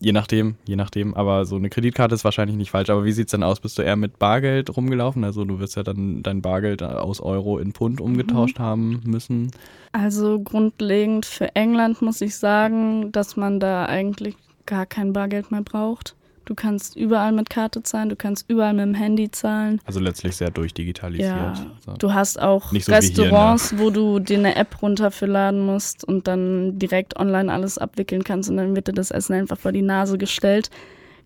Je 0.00 0.12
nachdem, 0.12 0.56
je 0.66 0.76
nachdem. 0.76 1.14
Aber 1.14 1.44
so 1.44 1.56
eine 1.56 1.70
Kreditkarte 1.70 2.14
ist 2.14 2.24
wahrscheinlich 2.24 2.56
nicht 2.56 2.70
falsch. 2.70 2.90
Aber 2.90 3.04
wie 3.04 3.12
sieht 3.12 3.28
es 3.28 3.30
denn 3.32 3.42
aus? 3.42 3.58
Bist 3.58 3.78
du 3.78 3.82
eher 3.82 3.96
mit 3.96 4.18
Bargeld 4.18 4.76
rumgelaufen? 4.76 5.24
Also 5.24 5.44
du 5.44 5.58
wirst 5.58 5.76
ja 5.76 5.82
dann 5.82 6.22
dein 6.22 6.42
Bargeld 6.42 6.82
aus 6.82 7.20
Euro 7.20 7.58
in 7.58 7.72
Pfund 7.72 8.00
umgetauscht 8.00 8.58
mhm. 8.58 8.62
haben 8.62 9.00
müssen. 9.04 9.50
Also 9.92 10.38
grundlegend 10.38 11.26
für 11.26 11.56
England 11.56 12.02
muss 12.02 12.20
ich 12.20 12.36
sagen, 12.36 13.10
dass 13.12 13.36
man 13.36 13.58
da 13.58 13.86
eigentlich 13.86 14.36
gar 14.66 14.86
kein 14.86 15.12
Bargeld 15.12 15.50
mehr 15.50 15.62
braucht. 15.62 16.14
Du 16.48 16.54
kannst 16.54 16.96
überall 16.96 17.32
mit 17.32 17.50
Karte 17.50 17.82
zahlen, 17.82 18.08
du 18.08 18.16
kannst 18.16 18.48
überall 18.48 18.72
mit 18.72 18.82
dem 18.82 18.94
Handy 18.94 19.30
zahlen. 19.30 19.82
Also 19.84 20.00
letztlich 20.00 20.34
sehr 20.34 20.50
durchdigitalisiert. 20.50 21.28
Ja. 21.28 21.94
Du 21.98 22.14
hast 22.14 22.40
auch 22.40 22.72
so 22.72 22.90
Restaurants, 22.90 23.68
hier, 23.68 23.78
ne? 23.78 23.84
wo 23.84 23.90
du 23.90 24.18
dir 24.18 24.38
eine 24.38 24.56
App 24.56 24.80
runter 24.80 25.10
für 25.10 25.26
laden 25.26 25.66
musst 25.66 26.04
und 26.04 26.26
dann 26.26 26.78
direkt 26.78 27.18
online 27.18 27.52
alles 27.52 27.76
abwickeln 27.76 28.24
kannst 28.24 28.48
und 28.48 28.56
dann 28.56 28.74
wird 28.74 28.88
dir 28.88 28.94
das 28.94 29.10
Essen 29.10 29.34
einfach 29.34 29.58
vor 29.58 29.72
die 29.72 29.82
Nase 29.82 30.16
gestellt. 30.16 30.70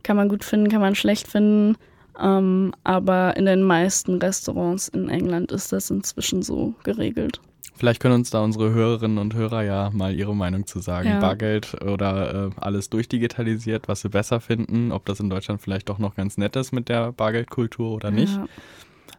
Kann 0.02 0.16
man 0.16 0.28
gut 0.28 0.42
finden, 0.42 0.68
kann 0.68 0.80
man 0.80 0.96
schlecht 0.96 1.28
finden. 1.28 1.76
Ähm, 2.20 2.74
aber 2.82 3.36
in 3.36 3.46
den 3.46 3.62
meisten 3.62 4.18
Restaurants 4.18 4.88
in 4.88 5.08
England 5.08 5.52
ist 5.52 5.70
das 5.70 5.88
inzwischen 5.88 6.42
so 6.42 6.74
geregelt. 6.82 7.40
Vielleicht 7.74 8.00
können 8.00 8.14
uns 8.14 8.30
da 8.30 8.40
unsere 8.40 8.72
Hörerinnen 8.72 9.18
und 9.18 9.34
Hörer 9.34 9.62
ja 9.62 9.90
mal 9.92 10.14
ihre 10.14 10.36
Meinung 10.36 10.66
zu 10.66 10.80
sagen. 10.80 11.08
Ja. 11.08 11.20
Bargeld 11.20 11.82
oder 11.82 12.46
äh, 12.46 12.50
alles 12.56 12.90
durchdigitalisiert, 12.90 13.88
was 13.88 14.02
sie 14.02 14.08
besser 14.08 14.40
finden, 14.40 14.92
ob 14.92 15.06
das 15.06 15.20
in 15.20 15.30
Deutschland 15.30 15.60
vielleicht 15.60 15.88
doch 15.88 15.98
noch 15.98 16.14
ganz 16.14 16.36
nett 16.36 16.54
ist 16.56 16.72
mit 16.72 16.88
der 16.88 17.12
Bargeldkultur 17.12 17.92
oder 17.92 18.10
nicht. 18.10 18.36
Ja. 18.36 18.46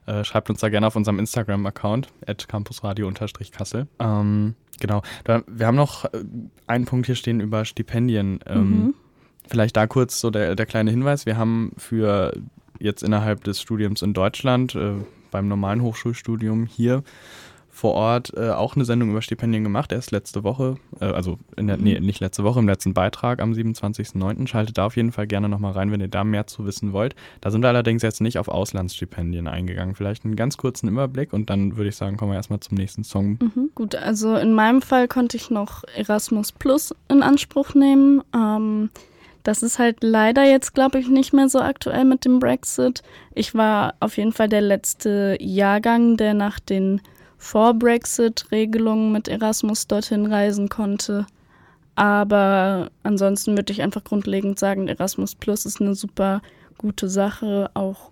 Äh, 0.06 0.24
schreibt 0.24 0.50
uns 0.50 0.60
da 0.60 0.70
gerne 0.70 0.88
auf 0.88 0.96
unserem 0.96 1.20
Instagram-Account, 1.20 2.10
at 2.28 2.48
campusradio-kassel. 2.48 3.88
Ähm, 4.00 4.56
genau. 4.80 5.02
Da, 5.24 5.44
wir 5.48 5.66
haben 5.66 5.76
noch 5.76 6.06
äh, 6.06 6.24
einen 6.68 6.86
Punkt 6.86 7.06
hier 7.06 7.16
stehen 7.16 7.40
über 7.40 7.66
Stipendien. 7.66 8.40
Ähm, 8.46 8.70
mhm. 8.70 8.94
Vielleicht 9.48 9.78
da 9.78 9.88
kurz 9.88 10.20
so 10.20 10.30
der, 10.30 10.56
der 10.56 10.66
kleine 10.66 10.92
Hinweis. 10.92 11.26
Wir 11.26 11.38
haben 11.38 11.72
für 11.78 12.34
jetzt 12.80 13.02
innerhalb 13.02 13.44
des 13.44 13.62
Studiums 13.62 14.02
in 14.02 14.14
Deutschland 14.14 14.76
äh, 14.76 14.94
beim 15.32 15.48
normalen 15.48 15.82
Hochschulstudium 15.82 16.66
hier 16.66 17.04
vor 17.84 17.96
Ort 17.96 18.32
äh, 18.38 18.50
auch 18.50 18.78
eine 18.78 18.86
Sendung 18.86 19.10
über 19.10 19.22
Stipendien 19.22 19.62
gemacht, 19.62 19.92
erst 19.92 20.12
letzte 20.12 20.46
Woche, 20.46 20.78
äh, 21.02 21.04
also 21.04 21.38
der, 21.58 21.76
nee, 21.76 22.00
nicht 22.00 22.22
letzte 22.22 22.46
Woche, 22.46 22.60
im 22.60 22.66
letzten 22.66 22.94
Beitrag 22.94 23.42
am 23.42 23.52
27.09. 23.52 24.48
Schaltet 24.48 24.78
da 24.78 24.86
auf 24.86 24.96
jeden 24.96 25.12
Fall 25.12 25.28
gerne 25.28 25.50
nochmal 25.50 25.74
rein, 25.74 25.92
wenn 25.92 26.00
ihr 26.00 26.08
da 26.08 26.24
mehr 26.24 26.48
zu 26.48 26.66
wissen 26.66 26.94
wollt. 26.94 27.14
Da 27.42 27.52
sind 27.52 27.62
wir 27.62 27.68
allerdings 27.68 28.02
jetzt 28.02 28.22
nicht 28.22 28.38
auf 28.38 28.48
Auslandsstipendien 28.48 29.50
eingegangen. 29.50 29.96
Vielleicht 29.96 30.24
einen 30.24 30.38
ganz 30.38 30.56
kurzen 30.56 30.88
Überblick 30.88 31.34
und 31.34 31.50
dann 31.50 31.76
würde 31.76 31.90
ich 31.90 31.98
sagen, 31.98 32.16
kommen 32.16 32.32
wir 32.32 32.38
erstmal 32.38 32.62
zum 32.62 32.78
nächsten 32.78 33.04
Song. 33.04 33.38
Mhm, 33.42 33.72
gut, 33.76 33.96
also 33.96 34.38
in 34.38 34.54
meinem 34.54 34.82
Fall 34.82 35.10
konnte 35.10 35.36
ich 35.36 35.50
noch 35.50 35.84
Erasmus 35.94 36.54
Plus 36.54 36.96
in 37.10 37.22
Anspruch 37.22 37.74
nehmen. 37.74 38.22
Ähm, 38.34 38.92
das 39.44 39.62
ist 39.62 39.78
halt 39.78 39.98
leider 40.04 40.46
jetzt, 40.46 40.74
glaube 40.74 41.00
ich, 41.00 41.10
nicht 41.10 41.34
mehr 41.34 41.50
so 41.50 41.60
aktuell 41.60 42.06
mit 42.06 42.24
dem 42.24 42.40
Brexit. 42.40 43.04
Ich 43.36 43.54
war 43.56 43.96
auf 44.00 44.16
jeden 44.16 44.32
Fall 44.32 44.48
der 44.48 44.62
letzte 44.62 45.36
Jahrgang, 45.42 46.16
der 46.16 46.34
nach 46.34 46.62
den 46.62 47.02
vor-Brexit-Regelungen 47.44 49.12
mit 49.12 49.28
Erasmus 49.28 49.86
dorthin 49.88 50.26
reisen 50.26 50.70
konnte. 50.70 51.28
Aber 51.96 52.90
ansonsten 53.04 53.58
würde 53.58 53.74
ich 53.74 53.82
einfach 53.82 54.04
grundlegend 54.04 54.58
sagen, 54.58 54.88
Erasmus 54.88 55.36
Plus 55.36 55.66
ist 55.66 55.82
eine 55.82 55.94
super 55.94 56.42
gute 56.78 57.10
Sache, 57.10 57.70
auch 57.74 58.12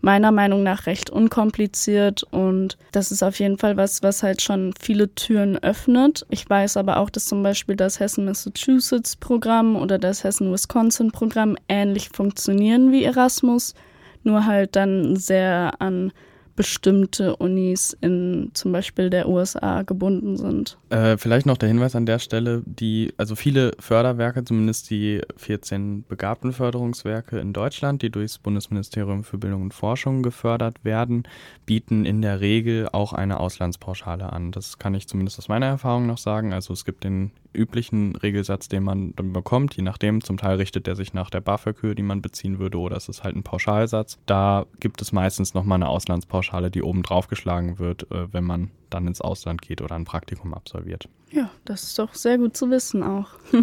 meiner 0.00 0.30
Meinung 0.30 0.62
nach 0.62 0.86
recht 0.86 1.10
unkompliziert 1.10 2.22
und 2.30 2.78
das 2.92 3.10
ist 3.10 3.24
auf 3.24 3.40
jeden 3.40 3.58
Fall 3.58 3.76
was, 3.76 4.04
was 4.04 4.22
halt 4.22 4.40
schon 4.40 4.72
viele 4.80 5.12
Türen 5.12 5.58
öffnet. 5.58 6.24
Ich 6.30 6.48
weiß 6.48 6.76
aber 6.76 6.98
auch, 6.98 7.10
dass 7.10 7.26
zum 7.26 7.42
Beispiel 7.42 7.74
das 7.74 7.98
Hessen-Massachusetts-Programm 7.98 9.74
oder 9.74 9.98
das 9.98 10.22
Hessen-Wisconsin-Programm 10.22 11.56
ähnlich 11.68 12.10
funktionieren 12.10 12.92
wie 12.92 13.02
Erasmus, 13.02 13.74
nur 14.22 14.46
halt 14.46 14.76
dann 14.76 15.16
sehr 15.16 15.72
an 15.80 16.12
bestimmte 16.58 17.36
Unis 17.36 17.96
in 18.00 18.50
zum 18.52 18.72
Beispiel 18.72 19.10
der 19.10 19.28
USA 19.28 19.82
gebunden 19.82 20.36
sind. 20.36 20.76
Äh, 20.90 21.16
vielleicht 21.16 21.46
noch 21.46 21.56
der 21.56 21.68
Hinweis 21.68 21.94
an 21.94 22.04
der 22.04 22.18
Stelle, 22.18 22.64
die, 22.66 23.14
also 23.16 23.36
viele 23.36 23.70
Förderwerke, 23.78 24.42
zumindest 24.42 24.90
die 24.90 25.20
14 25.36 26.04
Begabtenförderungswerke 26.08 27.38
in 27.38 27.52
Deutschland, 27.52 28.02
die 28.02 28.10
durchs 28.10 28.38
Bundesministerium 28.38 29.22
für 29.22 29.38
Bildung 29.38 29.62
und 29.62 29.72
Forschung 29.72 30.24
gefördert 30.24 30.84
werden, 30.84 31.28
bieten 31.64 32.04
in 32.04 32.22
der 32.22 32.40
Regel 32.40 32.88
auch 32.90 33.12
eine 33.12 33.38
Auslandspauschale 33.38 34.32
an. 34.32 34.50
Das 34.50 34.80
kann 34.80 34.94
ich 34.94 35.06
zumindest 35.06 35.38
aus 35.38 35.46
meiner 35.46 35.66
Erfahrung 35.66 36.08
noch 36.08 36.18
sagen. 36.18 36.52
Also 36.52 36.72
es 36.72 36.84
gibt 36.84 37.04
den 37.04 37.30
üblichen 37.58 38.16
Regelsatz, 38.16 38.68
den 38.68 38.84
man 38.84 39.14
dann 39.16 39.32
bekommt, 39.32 39.76
je 39.76 39.82
nachdem. 39.82 40.22
Zum 40.22 40.38
Teil 40.38 40.56
richtet 40.56 40.86
der 40.86 40.96
sich 40.96 41.12
nach 41.12 41.30
der 41.30 41.40
BAföG-Höhe, 41.40 41.94
die 41.94 42.02
man 42.02 42.22
beziehen 42.22 42.58
würde, 42.58 42.78
oder 42.78 42.96
es 42.96 43.08
ist 43.08 43.24
halt 43.24 43.36
ein 43.36 43.42
Pauschalsatz. 43.42 44.18
Da 44.26 44.66
gibt 44.80 45.02
es 45.02 45.12
meistens 45.12 45.54
nochmal 45.54 45.76
eine 45.76 45.88
Auslandspauschale, 45.88 46.70
die 46.70 46.82
oben 46.82 47.02
drauf 47.02 47.28
geschlagen 47.28 47.78
wird, 47.78 48.10
äh, 48.10 48.32
wenn 48.32 48.44
man 48.44 48.70
dann 48.90 49.06
ins 49.06 49.20
Ausland 49.20 49.60
geht 49.62 49.82
oder 49.82 49.96
ein 49.96 50.04
Praktikum 50.04 50.54
absolviert. 50.54 51.08
Ja, 51.30 51.50
das 51.64 51.82
ist 51.82 51.98
doch 51.98 52.14
sehr 52.14 52.38
gut 52.38 52.56
zu 52.56 52.70
wissen 52.70 53.02
auch. 53.02 53.28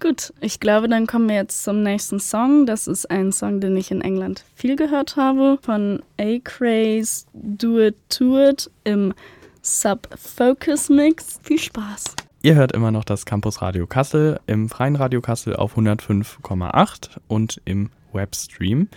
Gut, 0.00 0.32
ich 0.40 0.60
glaube, 0.60 0.88
dann 0.88 1.06
kommen 1.06 1.28
wir 1.28 1.36
jetzt 1.36 1.64
zum 1.64 1.82
nächsten 1.82 2.20
Song. 2.20 2.66
Das 2.66 2.86
ist 2.86 3.10
ein 3.10 3.32
Song, 3.32 3.60
den 3.60 3.76
ich 3.76 3.90
in 3.90 4.00
England 4.00 4.44
viel 4.54 4.76
gehört 4.76 5.16
habe, 5.16 5.58
von 5.62 6.02
A-Craze 6.18 7.26
Do 7.32 7.80
It 7.80 7.96
To 8.08 8.38
It 8.38 8.70
im 8.84 9.14
Sub-Focus 9.62 10.90
Mix. 10.90 11.40
Viel 11.42 11.58
Spaß! 11.58 12.14
Ihr 12.44 12.56
hört 12.56 12.72
immer 12.72 12.90
noch 12.90 13.04
das 13.04 13.24
Campus 13.24 13.62
Radio 13.62 13.86
Kassel 13.86 14.38
im 14.46 14.68
freien 14.68 14.96
Radio 14.96 15.22
Kassel 15.22 15.56
auf 15.56 15.78
105,8 15.78 17.16
und 17.26 17.62
im 17.64 17.88
Webstream. 18.12 18.88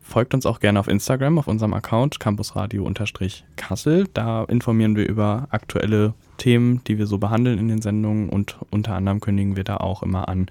Folgt 0.00 0.32
uns 0.32 0.46
auch 0.46 0.58
gerne 0.58 0.80
auf 0.80 0.88
Instagram 0.88 1.38
auf 1.38 1.48
unserem 1.48 1.74
Account 1.74 2.18
campusradio-kassel. 2.18 4.08
Da 4.14 4.44
informieren 4.44 4.96
wir 4.96 5.06
über 5.06 5.48
aktuelle 5.50 6.14
Themen, 6.38 6.82
die 6.84 6.96
wir 6.96 7.06
so 7.06 7.18
behandeln 7.18 7.58
in 7.58 7.68
den 7.68 7.82
Sendungen 7.82 8.30
und 8.30 8.56
unter 8.70 8.94
anderem 8.94 9.20
kündigen 9.20 9.54
wir 9.54 9.64
da 9.64 9.76
auch 9.76 10.02
immer 10.02 10.30
an, 10.30 10.46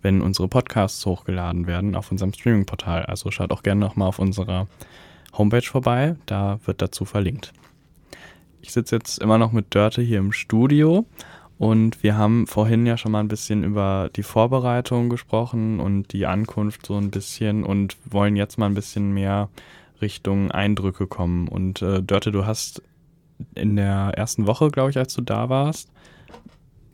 wenn 0.00 0.22
unsere 0.22 0.48
Podcasts 0.48 1.04
hochgeladen 1.04 1.66
werden 1.66 1.94
auf 1.94 2.10
unserem 2.10 2.32
Streaming-Portal. 2.32 3.04
Also 3.04 3.30
schaut 3.30 3.50
auch 3.50 3.62
gerne 3.62 3.82
nochmal 3.82 4.08
auf 4.08 4.18
unserer 4.18 4.66
Homepage 5.36 5.60
vorbei, 5.60 6.16
da 6.24 6.58
wird 6.64 6.80
dazu 6.80 7.04
verlinkt. 7.04 7.52
Ich 8.62 8.72
sitze 8.72 8.96
jetzt 8.96 9.18
immer 9.18 9.36
noch 9.36 9.52
mit 9.52 9.74
Dörte 9.74 10.00
hier 10.00 10.20
im 10.20 10.32
Studio 10.32 11.04
und 11.58 12.02
wir 12.02 12.16
haben 12.16 12.46
vorhin 12.46 12.84
ja 12.84 12.98
schon 12.98 13.12
mal 13.12 13.20
ein 13.20 13.28
bisschen 13.28 13.64
über 13.64 14.10
die 14.14 14.22
Vorbereitung 14.22 15.08
gesprochen 15.08 15.80
und 15.80 16.12
die 16.12 16.26
Ankunft 16.26 16.84
so 16.84 16.96
ein 16.96 17.10
bisschen 17.10 17.64
und 17.64 17.96
wollen 18.04 18.36
jetzt 18.36 18.58
mal 18.58 18.66
ein 18.66 18.74
bisschen 18.74 19.12
mehr 19.12 19.48
Richtung 20.02 20.50
Eindrücke 20.50 21.06
kommen. 21.06 21.48
Und 21.48 21.80
äh, 21.80 22.02
Dörte, 22.02 22.30
du 22.30 22.44
hast 22.44 22.82
in 23.54 23.76
der 23.76 24.12
ersten 24.16 24.46
Woche, 24.46 24.70
glaube 24.70 24.90
ich, 24.90 24.98
als 24.98 25.14
du 25.14 25.22
da 25.22 25.48
warst, 25.48 25.90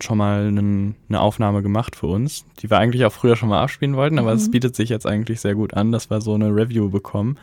schon 0.00 0.18
mal 0.18 0.46
einen, 0.46 0.94
eine 1.08 1.20
Aufnahme 1.20 1.62
gemacht 1.62 1.96
für 1.96 2.06
uns, 2.06 2.44
die 2.60 2.70
wir 2.70 2.78
eigentlich 2.78 3.04
auch 3.04 3.12
früher 3.12 3.36
schon 3.36 3.48
mal 3.48 3.62
abspielen 3.62 3.96
wollten, 3.96 4.18
aber 4.18 4.32
es 4.32 4.46
mhm. 4.46 4.52
bietet 4.52 4.76
sich 4.76 4.88
jetzt 4.88 5.06
eigentlich 5.06 5.40
sehr 5.40 5.54
gut 5.54 5.74
an, 5.74 5.92
dass 5.92 6.10
wir 6.10 6.20
so 6.20 6.34
eine 6.34 6.54
Review 6.54 6.88
bekommen. 6.88 7.36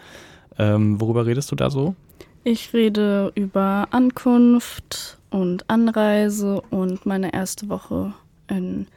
Ähm, 0.57 0.99
worüber 0.99 1.25
redest 1.25 1.51
du 1.51 1.55
da 1.55 1.69
so? 1.69 1.95
Ich 2.43 2.73
rede 2.73 3.31
über 3.35 3.87
Ankunft 3.91 5.18
und 5.29 5.69
Anreise 5.69 6.61
und 6.69 7.05
meine 7.05 7.33
erste 7.33 7.69
Woche 7.69 8.13
in 8.47 8.87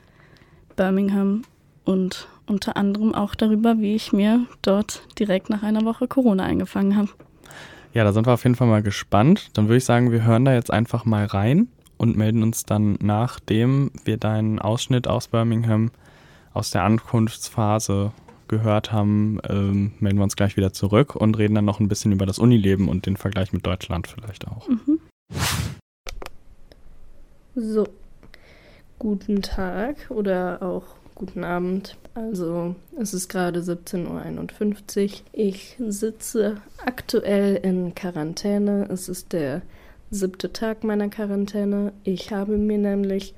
Birmingham 0.76 1.42
und 1.84 2.28
unter 2.46 2.76
anderem 2.76 3.14
auch 3.14 3.34
darüber, 3.34 3.78
wie 3.78 3.94
ich 3.94 4.12
mir 4.12 4.46
dort 4.62 5.02
direkt 5.18 5.50
nach 5.50 5.62
einer 5.62 5.84
Woche 5.84 6.06
Corona 6.08 6.44
eingefangen 6.44 6.96
habe. 6.96 7.10
Ja, 7.94 8.04
da 8.04 8.12
sind 8.12 8.26
wir 8.26 8.32
auf 8.32 8.44
jeden 8.44 8.56
Fall 8.56 8.68
mal 8.68 8.82
gespannt. 8.82 9.50
Dann 9.54 9.68
würde 9.68 9.76
ich 9.78 9.84
sagen, 9.84 10.12
wir 10.12 10.24
hören 10.24 10.44
da 10.44 10.54
jetzt 10.54 10.70
einfach 10.70 11.04
mal 11.04 11.26
rein 11.26 11.68
und 11.98 12.16
melden 12.16 12.42
uns 12.42 12.64
dann, 12.64 12.96
nachdem 13.00 13.90
wir 14.04 14.16
deinen 14.16 14.58
Ausschnitt 14.58 15.06
aus 15.06 15.28
Birmingham 15.28 15.90
aus 16.54 16.70
der 16.70 16.84
Ankunftsphase 16.84 18.12
gehört 18.48 18.92
haben, 18.92 19.38
ähm, 19.48 19.92
melden 20.00 20.18
wir 20.18 20.24
uns 20.24 20.36
gleich 20.36 20.56
wieder 20.56 20.72
zurück 20.72 21.16
und 21.16 21.38
reden 21.38 21.54
dann 21.54 21.64
noch 21.64 21.80
ein 21.80 21.88
bisschen 21.88 22.12
über 22.12 22.26
das 22.26 22.38
Unileben 22.38 22.88
und 22.88 23.06
den 23.06 23.16
Vergleich 23.16 23.52
mit 23.52 23.66
Deutschland 23.66 24.08
vielleicht 24.08 24.46
auch. 24.46 24.68
Mhm. 24.68 25.00
So, 27.54 27.86
guten 28.98 29.42
Tag 29.42 30.10
oder 30.10 30.62
auch 30.62 30.84
guten 31.14 31.44
Abend. 31.44 31.98
Also 32.14 32.76
es 32.98 33.12
ist 33.12 33.28
gerade 33.28 33.60
17.51 33.60 35.02
Uhr. 35.04 35.20
Ich 35.32 35.76
sitze 35.78 36.62
aktuell 36.82 37.56
in 37.56 37.94
Quarantäne. 37.94 38.88
Es 38.90 39.10
ist 39.10 39.34
der 39.34 39.60
siebte 40.10 40.54
Tag 40.54 40.82
meiner 40.82 41.10
Quarantäne. 41.10 41.92
Ich 42.04 42.32
habe 42.32 42.56
mir 42.56 42.78
nämlich 42.78 43.34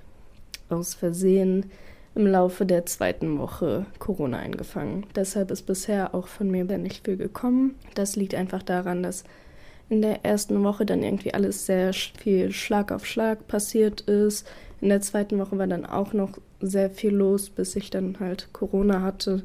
aus 0.68 0.94
Versehen 0.94 1.72
im 2.14 2.28
Laufe 2.28 2.66
der 2.66 2.86
zweiten 2.86 3.40
Woche 3.40 3.84
Corona 3.98 4.38
eingefangen. 4.38 5.06
Deshalb 5.16 5.50
ist 5.50 5.62
bisher 5.62 6.14
auch 6.14 6.28
von 6.28 6.52
mir 6.52 6.62
nicht 6.78 7.04
viel 7.04 7.16
gekommen. 7.16 7.74
Das 7.96 8.14
liegt 8.14 8.36
einfach 8.36 8.62
daran, 8.62 9.02
dass 9.02 9.24
in 9.88 10.02
der 10.02 10.24
ersten 10.24 10.62
Woche 10.64 10.86
dann 10.86 11.02
irgendwie 11.02 11.34
alles 11.34 11.66
sehr 11.66 11.92
viel 11.92 12.52
Schlag 12.52 12.90
auf 12.90 13.06
Schlag 13.06 13.46
passiert 13.46 14.02
ist. 14.02 14.46
In 14.80 14.88
der 14.88 15.00
zweiten 15.00 15.38
Woche 15.38 15.58
war 15.58 15.66
dann 15.66 15.86
auch 15.86 16.12
noch 16.12 16.38
sehr 16.60 16.90
viel 16.90 17.14
los, 17.14 17.50
bis 17.50 17.76
ich 17.76 17.90
dann 17.90 18.16
halt 18.20 18.48
Corona 18.52 19.02
hatte. 19.02 19.42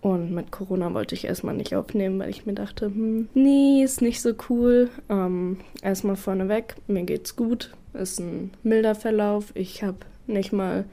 Und 0.00 0.32
mit 0.32 0.50
Corona 0.50 0.92
wollte 0.94 1.14
ich 1.14 1.24
erstmal 1.24 1.54
nicht 1.54 1.76
aufnehmen, 1.76 2.18
weil 2.18 2.28
ich 2.28 2.44
mir 2.44 2.54
dachte, 2.54 2.86
hm, 2.86 3.28
nee, 3.34 3.84
ist 3.84 4.02
nicht 4.02 4.20
so 4.20 4.32
cool. 4.48 4.90
Ähm, 5.08 5.58
erstmal 5.80 6.16
vorneweg, 6.16 6.74
mir 6.88 7.04
geht's 7.04 7.36
gut, 7.36 7.72
ist 7.94 8.18
ein 8.18 8.50
milder 8.64 8.96
Verlauf. 8.96 9.52
Ich 9.54 9.84
habe 9.84 9.98
nicht 10.26 10.52
mal 10.52 10.84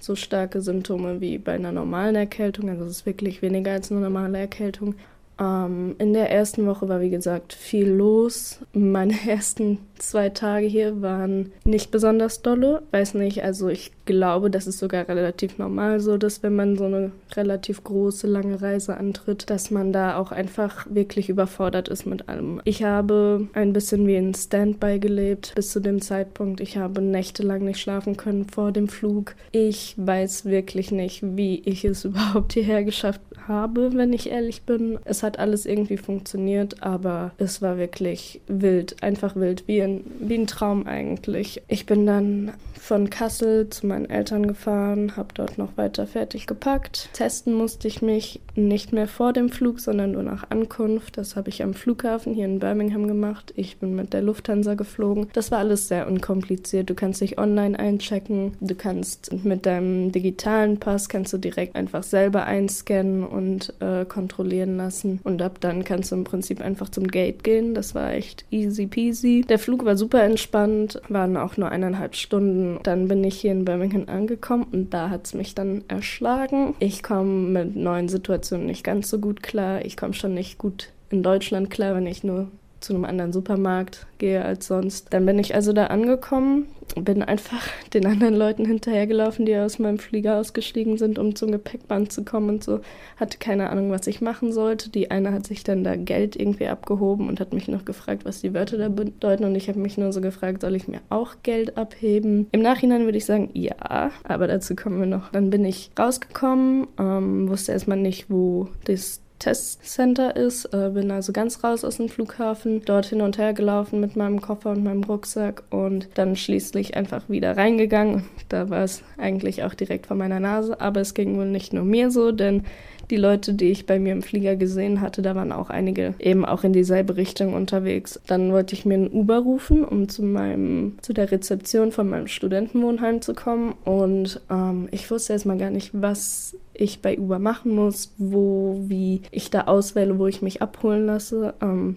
so 0.00 0.16
starke 0.16 0.60
Symptome 0.60 1.20
wie 1.20 1.38
bei 1.38 1.54
einer 1.54 1.72
normalen 1.72 2.16
Erkältung. 2.16 2.68
Also 2.68 2.84
es 2.84 2.90
ist 2.98 3.06
wirklich 3.06 3.42
weniger 3.42 3.72
als 3.72 3.92
eine 3.92 4.00
normale 4.00 4.38
Erkältung. 4.38 4.96
Ähm, 5.40 5.94
in 5.98 6.12
der 6.12 6.30
ersten 6.30 6.66
Woche 6.66 6.88
war, 6.88 7.00
wie 7.00 7.10
gesagt, 7.10 7.52
viel 7.52 7.88
los. 7.88 8.60
Meine 8.72 9.14
ersten 9.28 9.78
zwei 9.98 10.30
Tage 10.30 10.66
hier 10.66 11.00
waren 11.00 11.52
nicht 11.64 11.90
besonders 11.90 12.42
dolle. 12.42 12.82
Weiß 12.90 13.14
nicht, 13.14 13.42
also 13.44 13.68
ich 13.68 13.92
glaube, 14.08 14.50
das 14.50 14.66
ist 14.66 14.78
sogar 14.78 15.06
relativ 15.06 15.58
normal 15.58 16.00
so, 16.00 16.16
dass 16.16 16.42
wenn 16.42 16.56
man 16.56 16.76
so 16.76 16.86
eine 16.86 17.12
relativ 17.36 17.84
große, 17.84 18.26
lange 18.26 18.60
Reise 18.60 18.96
antritt, 18.96 19.50
dass 19.50 19.70
man 19.70 19.92
da 19.92 20.16
auch 20.16 20.32
einfach 20.32 20.86
wirklich 20.88 21.28
überfordert 21.28 21.88
ist 21.88 22.06
mit 22.06 22.26
allem. 22.28 22.62
Ich 22.64 22.82
habe 22.82 23.46
ein 23.52 23.74
bisschen 23.74 24.06
wie 24.06 24.16
in 24.16 24.34
Standby 24.34 24.98
gelebt 24.98 25.52
bis 25.54 25.70
zu 25.70 25.80
dem 25.80 26.00
Zeitpunkt. 26.00 26.60
Ich 26.60 26.78
habe 26.78 27.02
nächtelang 27.02 27.64
nicht 27.64 27.80
schlafen 27.80 28.16
können 28.16 28.46
vor 28.46 28.72
dem 28.72 28.88
Flug. 28.88 29.34
Ich 29.52 29.94
weiß 29.98 30.46
wirklich 30.46 30.90
nicht, 30.90 31.20
wie 31.22 31.60
ich 31.66 31.84
es 31.84 32.04
überhaupt 32.06 32.54
hierher 32.54 32.84
geschafft 32.84 33.20
habe, 33.46 33.90
wenn 33.94 34.14
ich 34.14 34.30
ehrlich 34.30 34.62
bin. 34.62 34.98
Es 35.04 35.22
hat 35.22 35.38
alles 35.38 35.66
irgendwie 35.66 35.98
funktioniert, 35.98 36.82
aber 36.82 37.32
es 37.36 37.60
war 37.60 37.76
wirklich 37.76 38.40
wild, 38.46 39.02
einfach 39.02 39.36
wild, 39.36 39.68
wie 39.68 39.82
ein, 39.82 40.04
wie 40.18 40.36
ein 40.36 40.46
Traum 40.46 40.86
eigentlich. 40.86 41.60
Ich 41.68 41.84
bin 41.84 42.06
dann 42.06 42.52
von 42.78 43.10
Kassel 43.10 43.68
zu 43.68 43.86
meinen 43.98 44.10
Eltern 44.10 44.46
gefahren, 44.46 45.16
habe 45.16 45.28
dort 45.34 45.58
noch 45.58 45.76
weiter 45.76 46.06
fertig 46.06 46.46
gepackt. 46.46 47.10
Testen 47.12 47.54
musste 47.54 47.88
ich 47.88 48.00
mich 48.02 48.40
nicht 48.54 48.92
mehr 48.92 49.08
vor 49.08 49.32
dem 49.32 49.48
Flug, 49.48 49.80
sondern 49.80 50.12
nur 50.12 50.22
nach 50.22 50.50
Ankunft. 50.50 51.16
Das 51.16 51.36
habe 51.36 51.48
ich 51.48 51.62
am 51.62 51.74
Flughafen 51.74 52.34
hier 52.34 52.44
in 52.44 52.58
Birmingham 52.58 53.06
gemacht. 53.08 53.52
Ich 53.56 53.78
bin 53.78 53.94
mit 53.94 54.12
der 54.12 54.22
Lufthansa 54.22 54.74
geflogen. 54.74 55.28
Das 55.32 55.50
war 55.50 55.58
alles 55.58 55.88
sehr 55.88 56.06
unkompliziert. 56.06 56.90
Du 56.90 56.94
kannst 56.94 57.20
dich 57.20 57.38
online 57.38 57.78
einchecken. 57.78 58.52
Du 58.60 58.74
kannst 58.74 59.32
mit 59.44 59.66
deinem 59.66 60.12
digitalen 60.12 60.78
Pass 60.78 61.08
kannst 61.08 61.32
du 61.32 61.38
direkt 61.38 61.76
einfach 61.76 62.02
selber 62.02 62.44
einscannen 62.44 63.24
und 63.24 63.74
äh, 63.80 64.04
kontrollieren 64.04 64.76
lassen. 64.76 65.20
Und 65.24 65.42
ab 65.42 65.58
dann 65.60 65.84
kannst 65.84 66.12
du 66.12 66.16
im 66.16 66.24
Prinzip 66.24 66.60
einfach 66.60 66.88
zum 66.88 67.08
Gate 67.08 67.42
gehen. 67.42 67.74
Das 67.74 67.94
war 67.94 68.12
echt 68.12 68.44
easy 68.50 68.86
peasy. 68.86 69.44
Der 69.48 69.58
Flug 69.58 69.84
war 69.84 69.96
super 69.96 70.22
entspannt, 70.22 71.00
waren 71.08 71.36
auch 71.36 71.56
nur 71.56 71.70
eineinhalb 71.70 72.14
Stunden. 72.14 72.80
Dann 72.82 73.08
bin 73.08 73.24
ich 73.24 73.40
hier 73.40 73.52
in 73.52 73.64
Birmingham 73.88 74.14
angekommen 74.14 74.66
und 74.72 74.94
da 74.94 75.10
hat 75.10 75.26
es 75.26 75.34
mich 75.34 75.54
dann 75.54 75.84
erschlagen. 75.88 76.74
Ich 76.78 77.02
komme 77.02 77.64
mit 77.64 77.76
neuen 77.76 78.08
Situationen 78.08 78.66
nicht 78.66 78.84
ganz 78.84 79.08
so 79.08 79.18
gut 79.18 79.42
klar. 79.42 79.84
Ich 79.84 79.96
komme 79.96 80.14
schon 80.14 80.34
nicht 80.34 80.58
gut 80.58 80.90
in 81.10 81.22
Deutschland 81.22 81.70
klar, 81.70 81.94
wenn 81.94 82.06
ich 82.06 82.24
nur 82.24 82.48
zu 82.80 82.94
einem 82.94 83.04
anderen 83.04 83.32
Supermarkt 83.32 84.06
gehe 84.18 84.44
als 84.44 84.66
sonst. 84.66 85.12
Dann 85.12 85.26
bin 85.26 85.38
ich 85.38 85.54
also 85.54 85.72
da 85.72 85.86
angekommen, 85.86 86.66
bin 86.96 87.22
einfach 87.22 87.66
den 87.94 88.06
anderen 88.06 88.34
Leuten 88.34 88.64
hinterhergelaufen, 88.64 89.46
die 89.46 89.56
aus 89.56 89.78
meinem 89.78 89.98
Flieger 89.98 90.36
ausgestiegen 90.38 90.98
sind, 90.98 91.18
um 91.18 91.34
zum 91.34 91.52
Gepäckband 91.52 92.12
zu 92.12 92.24
kommen 92.24 92.48
und 92.50 92.64
so. 92.64 92.80
Hatte 93.16 93.38
keine 93.38 93.70
Ahnung, 93.70 93.90
was 93.90 94.06
ich 94.06 94.20
machen 94.20 94.52
sollte. 94.52 94.90
Die 94.90 95.10
eine 95.10 95.32
hat 95.32 95.46
sich 95.46 95.64
dann 95.64 95.84
da 95.84 95.96
Geld 95.96 96.36
irgendwie 96.36 96.68
abgehoben 96.68 97.28
und 97.28 97.40
hat 97.40 97.52
mich 97.52 97.68
noch 97.68 97.84
gefragt, 97.84 98.24
was 98.24 98.40
die 98.40 98.54
Wörter 98.54 98.78
da 98.78 98.88
bedeuten. 98.88 99.44
Und 99.44 99.54
ich 99.54 99.68
habe 99.68 99.78
mich 99.78 99.98
nur 99.98 100.12
so 100.12 100.20
gefragt, 100.20 100.62
soll 100.62 100.74
ich 100.74 100.88
mir 100.88 101.00
auch 101.08 101.36
Geld 101.42 101.76
abheben? 101.76 102.48
Im 102.52 102.62
Nachhinein 102.62 103.04
würde 103.04 103.18
ich 103.18 103.26
sagen, 103.26 103.50
ja, 103.54 104.10
aber 104.24 104.46
dazu 104.46 104.74
kommen 104.74 105.00
wir 105.00 105.06
noch. 105.06 105.30
Dann 105.30 105.50
bin 105.50 105.64
ich 105.64 105.90
rausgekommen, 105.98 106.86
ähm, 106.98 107.48
wusste 107.48 107.72
erstmal 107.72 107.98
nicht, 107.98 108.30
wo 108.30 108.68
das 108.84 109.20
Testcenter 109.38 110.36
ist. 110.36 110.66
Äh, 110.74 110.90
bin 110.90 111.10
also 111.10 111.32
ganz 111.32 111.62
raus 111.62 111.84
aus 111.84 111.96
dem 111.96 112.08
Flughafen, 112.08 112.84
dort 112.84 113.06
hin 113.06 113.20
und 113.20 113.38
her 113.38 113.52
gelaufen 113.52 114.00
mit 114.00 114.16
meinem 114.16 114.40
Koffer 114.40 114.70
und 114.70 114.84
meinem 114.84 115.04
Rucksack 115.04 115.62
und 115.70 116.08
dann 116.14 116.36
schließlich 116.36 116.96
einfach 116.96 117.28
wieder 117.28 117.56
reingegangen. 117.56 118.24
Da 118.48 118.70
war 118.70 118.82
es 118.84 119.02
eigentlich 119.16 119.62
auch 119.64 119.74
direkt 119.74 120.06
vor 120.06 120.16
meiner 120.16 120.40
Nase, 120.40 120.80
aber 120.80 121.00
es 121.00 121.14
ging 121.14 121.36
wohl 121.36 121.46
nicht 121.46 121.72
nur 121.72 121.84
mir 121.84 122.10
so, 122.10 122.32
denn 122.32 122.64
die 123.10 123.16
Leute, 123.16 123.54
die 123.54 123.70
ich 123.70 123.86
bei 123.86 123.98
mir 123.98 124.12
im 124.12 124.22
Flieger 124.22 124.56
gesehen 124.56 125.00
hatte, 125.00 125.22
da 125.22 125.34
waren 125.34 125.52
auch 125.52 125.70
einige 125.70 126.14
eben 126.18 126.44
auch 126.44 126.64
in 126.64 126.72
dieselbe 126.72 127.16
Richtung 127.16 127.54
unterwegs. 127.54 128.20
Dann 128.26 128.52
wollte 128.52 128.74
ich 128.74 128.84
mir 128.84 128.94
einen 128.94 129.10
Uber 129.10 129.38
rufen, 129.38 129.84
um 129.84 130.08
zu 130.08 130.22
meinem, 130.22 130.98
zu 131.02 131.12
der 131.12 131.30
Rezeption 131.30 131.92
von 131.92 132.08
meinem 132.08 132.26
Studentenwohnheim 132.26 133.22
zu 133.22 133.34
kommen. 133.34 133.74
Und 133.84 134.40
ähm, 134.50 134.88
ich 134.90 135.10
wusste 135.10 135.32
erstmal 135.32 135.58
gar 135.58 135.70
nicht, 135.70 135.90
was 135.92 136.56
ich 136.74 137.00
bei 137.00 137.18
Uber 137.18 137.38
machen 137.38 137.74
muss, 137.74 138.12
wo, 138.18 138.84
wie 138.86 139.22
ich 139.30 139.50
da 139.50 139.62
auswähle, 139.62 140.18
wo 140.18 140.26
ich 140.26 140.42
mich 140.42 140.62
abholen 140.62 141.06
lasse. 141.06 141.54
Ähm, 141.60 141.96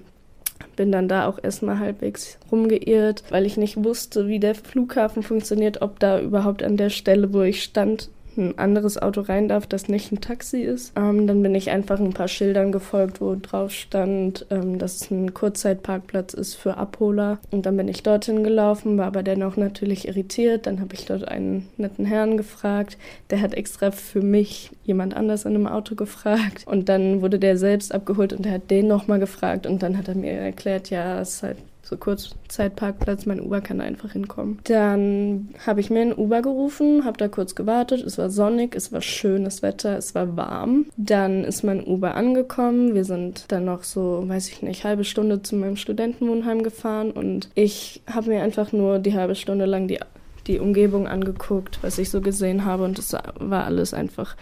bin 0.76 0.92
dann 0.92 1.08
da 1.08 1.28
auch 1.28 1.40
erstmal 1.42 1.80
halbwegs 1.80 2.38
rumgeirrt, 2.52 3.24
weil 3.30 3.46
ich 3.46 3.58
nicht 3.58 3.84
wusste, 3.84 4.28
wie 4.28 4.40
der 4.40 4.56
Flughafen 4.56 5.24
funktioniert, 5.24 5.82
ob 5.82 6.00
da 6.00 6.20
überhaupt 6.20 6.64
an 6.64 6.78
der 6.78 6.90
Stelle, 6.90 7.34
wo 7.34 7.42
ich 7.42 7.64
stand, 7.64 8.10
ein 8.38 8.58
anderes 8.58 9.02
Auto 9.02 9.22
rein 9.22 9.48
darf, 9.48 9.68
das 9.68 9.88
nicht 9.88 10.12
ein 10.12 10.22
Taxi 10.22 10.62
ist. 10.62 10.94
Ähm, 10.96 11.28
dann 11.28 11.42
bin 11.42 11.56
ich 11.56 11.70
einfach 11.70 12.00
ein 12.00 12.14
paar 12.14 12.28
Schildern 12.28 12.72
gefolgt, 12.72 13.22
wo 13.22 13.36
drauf 13.40 13.72
stand, 13.72 14.46
ähm, 14.50 14.80
dass 14.80 14.96
es 14.96 15.12
ein 15.12 15.34
Kurzzeitparkplatz 15.34 16.34
ist 16.34 16.56
für 16.56 16.78
Abholer. 16.78 17.40
Und 17.52 17.66
dann 17.66 17.78
bin 17.78 17.88
ich 17.88 18.04
dorthin 18.04 18.44
gelaufen, 18.44 18.98
war 18.98 19.08
aber 19.08 19.24
dennoch 19.24 19.58
natürlich 19.58 20.08
irritiert. 20.08 20.66
Dann 20.66 20.80
habe 20.80 20.94
ich 20.94 21.06
dort 21.06 21.28
einen 21.28 21.68
netten 21.78 22.06
Herrn 22.06 22.38
gefragt. 22.38 22.98
Der 23.30 23.42
hat 23.42 23.54
extra 23.54 23.92
für 23.92 24.22
mich 24.22 24.72
jemand 24.84 25.16
anders 25.16 25.46
in 25.46 25.56
einem 25.56 25.68
Auto 25.68 25.96
gefragt. 25.96 26.64
Und 26.66 26.90
dann 26.90 27.22
wurde 27.22 27.40
der 27.40 27.58
selbst 27.58 27.94
abgeholt 27.94 28.34
und 28.34 28.46
der 28.46 28.54
hat 28.54 28.72
den 28.72 28.88
nochmal 28.88 29.20
gefragt. 29.20 29.68
Und 29.68 29.84
dann 29.84 29.98
hat 29.98 30.08
er 30.08 30.16
mir 30.16 30.32
erklärt, 30.32 30.90
ja, 30.90 31.20
es 31.20 31.36
ist 31.36 31.44
halt 31.44 31.58
so 31.92 31.98
Kurzzeitparkplatz, 31.98 33.26
mein 33.26 33.42
Uber 33.42 33.60
kann 33.60 33.80
da 33.80 33.84
einfach 33.84 34.14
hinkommen. 34.14 34.60
Dann 34.64 35.50
habe 35.66 35.82
ich 35.82 35.90
mir 35.90 36.02
einen 36.02 36.14
Uber 36.14 36.42
gerufen, 36.42 37.04
habe 37.04 37.18
da 37.18 37.28
kurz 37.28 37.54
gewartet, 37.54 38.02
es 38.06 38.18
war 38.18 38.30
sonnig, 38.30 38.76
es 38.76 38.94
war 38.94 39.02
schönes 39.02 39.62
Wetter, 39.62 39.98
es 39.98 40.16
war 40.16 40.38
warm. 40.38 40.86
Dann 40.96 41.44
ist 41.44 41.64
mein 41.64 41.84
Uber 41.84 42.16
angekommen, 42.16 42.96
wir 42.96 43.04
sind 43.04 43.52
dann 43.52 43.66
noch 43.66 43.84
so, 43.84 44.24
weiß 44.26 44.48
ich 44.48 44.62
nicht, 44.62 44.86
halbe 44.86 45.04
Stunde 45.04 45.42
zu 45.42 45.58
meinem 45.58 45.76
Studentenwohnheim 45.76 46.64
gefahren 46.64 47.12
und 47.12 47.50
ich 47.56 48.02
habe 48.08 48.30
mir 48.30 48.42
einfach 48.42 48.72
nur 48.72 49.00
die 49.00 49.14
halbe 49.14 49.36
Stunde 49.36 49.66
lang 49.66 49.90
die, 49.90 50.00
die 50.48 50.60
Umgebung 50.60 51.08
angeguckt, 51.08 51.80
was 51.82 51.98
ich 51.98 52.10
so 52.10 52.22
gesehen 52.22 52.64
habe 52.64 52.86
und 52.86 52.98
es 53.00 53.14
war 53.14 53.66
alles 53.66 53.94
einfach 53.94 54.38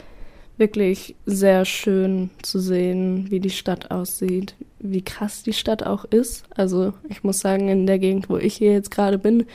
wirklich 0.58 1.16
sehr 1.26 1.66
schön 1.66 2.30
zu 2.44 2.60
sehen, 2.60 3.32
wie 3.32 3.40
die 3.40 3.50
Stadt 3.50 3.90
aussieht, 3.90 4.54
wie 4.80 5.02
krass 5.02 5.44
die 5.44 5.54
Stadt 5.54 5.84
auch 5.86 6.06
ist. 6.06 6.46
Also 6.56 6.94
ich 7.10 7.24
muss 7.24 7.40
sagen, 7.40 7.70
in 7.70 7.86
der 7.86 8.00
Gegend, 8.00 8.30
wo 8.30 8.38
ich 8.38 8.56
hier 8.56 8.74
jetzt 8.74 8.92
gerade 8.92 9.18
bin, 9.18 9.46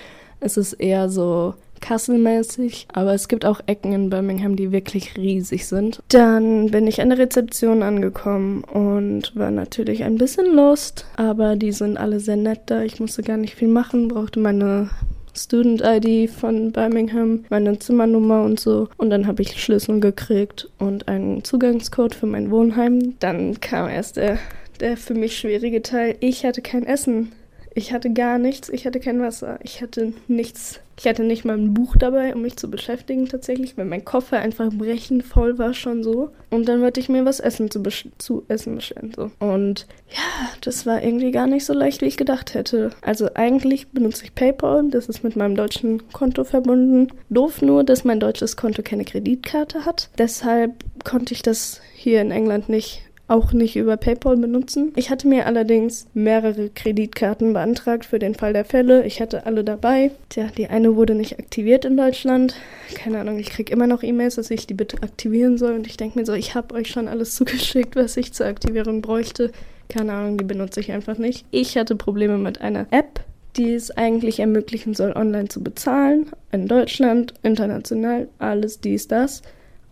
ist 0.40 0.56
es 0.56 0.72
eher 0.72 1.08
so 1.08 1.54
Kasselmäßig, 1.80 2.88
aber 2.92 3.12
es 3.12 3.28
gibt 3.28 3.44
auch 3.44 3.60
Ecken 3.66 3.92
in 3.92 4.08
Birmingham, 4.08 4.56
die 4.56 4.72
wirklich 4.72 5.16
riesig 5.18 5.66
sind. 5.66 6.00
Dann 6.08 6.70
bin 6.70 6.86
ich 6.86 7.02
an 7.02 7.10
der 7.10 7.18
Rezeption 7.18 7.82
angekommen 7.82 8.64
und 8.64 9.36
war 9.36 9.50
natürlich 9.50 10.02
ein 10.02 10.16
bisschen 10.16 10.54
lost, 10.54 11.04
aber 11.16 11.56
die 11.56 11.72
sind 11.72 11.98
alle 11.98 12.20
sehr 12.20 12.36
nett 12.36 12.60
da. 12.66 12.82
Ich 12.82 13.00
musste 13.00 13.22
gar 13.22 13.36
nicht 13.36 13.54
viel 13.54 13.68
machen, 13.68 14.08
brauchte 14.08 14.40
meine 14.40 14.88
Student-ID 15.36 16.30
von 16.30 16.72
Birmingham, 16.72 17.44
meine 17.50 17.78
Zimmernummer 17.78 18.42
und 18.44 18.58
so. 18.60 18.88
Und 18.96 19.10
dann 19.10 19.26
habe 19.26 19.42
ich 19.42 19.62
Schlüssel 19.62 20.00
gekriegt 20.00 20.70
und 20.78 21.08
einen 21.08 21.44
Zugangscode 21.44 22.14
für 22.14 22.26
mein 22.26 22.50
Wohnheim. 22.50 23.18
Dann 23.18 23.60
kam 23.60 23.88
erst 23.88 24.16
der, 24.16 24.38
der 24.80 24.96
für 24.96 25.14
mich 25.14 25.38
schwierige 25.38 25.82
Teil. 25.82 26.16
Ich 26.20 26.44
hatte 26.44 26.62
kein 26.62 26.86
Essen. 26.86 27.32
Ich 27.76 27.92
hatte 27.92 28.12
gar 28.12 28.38
nichts, 28.38 28.68
ich 28.68 28.86
hatte 28.86 29.00
kein 29.00 29.20
Wasser, 29.20 29.58
ich 29.62 29.82
hatte 29.82 30.12
nichts. 30.28 30.80
Ich 30.96 31.06
hatte 31.06 31.24
nicht 31.24 31.44
mal 31.44 31.58
ein 31.58 31.74
Buch 31.74 31.96
dabei, 31.98 32.32
um 32.32 32.42
mich 32.42 32.56
zu 32.56 32.70
beschäftigen 32.70 33.26
tatsächlich, 33.26 33.76
weil 33.76 33.84
mein 33.84 34.04
Koffer 34.04 34.38
einfach 34.38 34.70
brechend 34.72 35.24
voll 35.24 35.58
war 35.58 35.74
schon 35.74 36.04
so. 36.04 36.30
Und 36.50 36.68
dann 36.68 36.80
wollte 36.82 37.00
ich 37.00 37.08
mir 37.08 37.24
was 37.24 37.40
essen 37.40 37.68
zu, 37.72 37.82
zu 38.18 38.44
essen 38.46 38.76
bestellen. 38.76 39.12
So. 39.14 39.32
Und 39.40 39.88
ja, 40.08 40.50
das 40.60 40.86
war 40.86 41.02
irgendwie 41.02 41.32
gar 41.32 41.48
nicht 41.48 41.64
so 41.64 41.72
leicht, 41.72 42.00
wie 42.00 42.06
ich 42.06 42.16
gedacht 42.16 42.54
hätte. 42.54 42.90
Also 43.00 43.28
eigentlich 43.34 43.88
benutze 43.88 44.22
ich 44.22 44.36
PayPal, 44.36 44.88
das 44.88 45.08
ist 45.08 45.24
mit 45.24 45.34
meinem 45.34 45.56
deutschen 45.56 46.12
Konto 46.12 46.44
verbunden. 46.44 47.08
Doof 47.28 47.60
nur, 47.60 47.82
dass 47.82 48.04
mein 48.04 48.20
deutsches 48.20 48.56
Konto 48.56 48.82
keine 48.82 49.04
Kreditkarte 49.04 49.84
hat. 49.84 50.10
Deshalb 50.16 50.72
konnte 51.02 51.34
ich 51.34 51.42
das 51.42 51.80
hier 51.96 52.20
in 52.20 52.30
England 52.30 52.68
nicht 52.68 53.02
auch 53.26 53.52
nicht 53.52 53.76
über 53.76 53.96
PayPal 53.96 54.36
benutzen. 54.36 54.92
Ich 54.96 55.08
hatte 55.08 55.26
mir 55.26 55.46
allerdings 55.46 56.06
mehrere 56.12 56.68
Kreditkarten 56.68 57.54
beantragt 57.54 58.04
für 58.04 58.18
den 58.18 58.34
Fall 58.34 58.52
der 58.52 58.66
Fälle. 58.66 59.06
Ich 59.06 59.20
hatte 59.20 59.46
alle 59.46 59.64
dabei. 59.64 60.10
Tja, 60.28 60.48
die 60.56 60.66
eine 60.66 60.94
wurde 60.94 61.14
nicht 61.14 61.38
aktiviert 61.38 61.86
in 61.86 61.96
Deutschland. 61.96 62.54
Keine 62.94 63.20
Ahnung, 63.20 63.38
ich 63.38 63.48
kriege 63.48 63.72
immer 63.72 63.86
noch 63.86 64.02
E-Mails, 64.02 64.34
dass 64.34 64.50
ich 64.50 64.66
die 64.66 64.74
bitte 64.74 65.02
aktivieren 65.02 65.56
soll. 65.56 65.72
Und 65.72 65.86
ich 65.86 65.96
denke 65.96 66.18
mir 66.18 66.26
so, 66.26 66.34
ich 66.34 66.54
habe 66.54 66.74
euch 66.74 66.88
schon 66.88 67.08
alles 67.08 67.34
zugeschickt, 67.34 67.96
was 67.96 68.16
ich 68.18 68.34
zur 68.34 68.46
Aktivierung 68.46 69.00
bräuchte. 69.00 69.52
Keine 69.88 70.12
Ahnung, 70.12 70.36
die 70.36 70.44
benutze 70.44 70.80
ich 70.80 70.92
einfach 70.92 71.16
nicht. 71.16 71.46
Ich 71.50 71.78
hatte 71.78 71.96
Probleme 71.96 72.36
mit 72.36 72.60
einer 72.60 72.86
App, 72.90 73.20
die 73.56 73.72
es 73.72 73.90
eigentlich 73.90 74.40
ermöglichen 74.40 74.94
soll, 74.94 75.12
online 75.12 75.48
zu 75.48 75.62
bezahlen. 75.62 76.26
In 76.52 76.66
Deutschland, 76.66 77.34
international, 77.42 78.28
alles 78.38 78.80
dies, 78.80 79.08
das. 79.08 79.42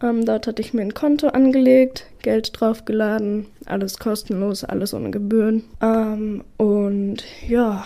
Ähm, 0.03 0.25
dort 0.25 0.47
hatte 0.47 0.63
ich 0.63 0.75
mir 0.75 0.83
ein 0.83 0.95
Konto 0.95 1.29
angelegt, 1.29 2.07
Geld 2.23 2.51
draufgeladen, 2.53 3.47
alles 3.67 3.99
kostenlos, 3.99 4.65
alles 4.65 4.95
ohne 4.95 5.11
Gebühren. 5.11 5.65
Ähm, 5.81 6.45
und 6.57 7.25
ja, 7.47 7.85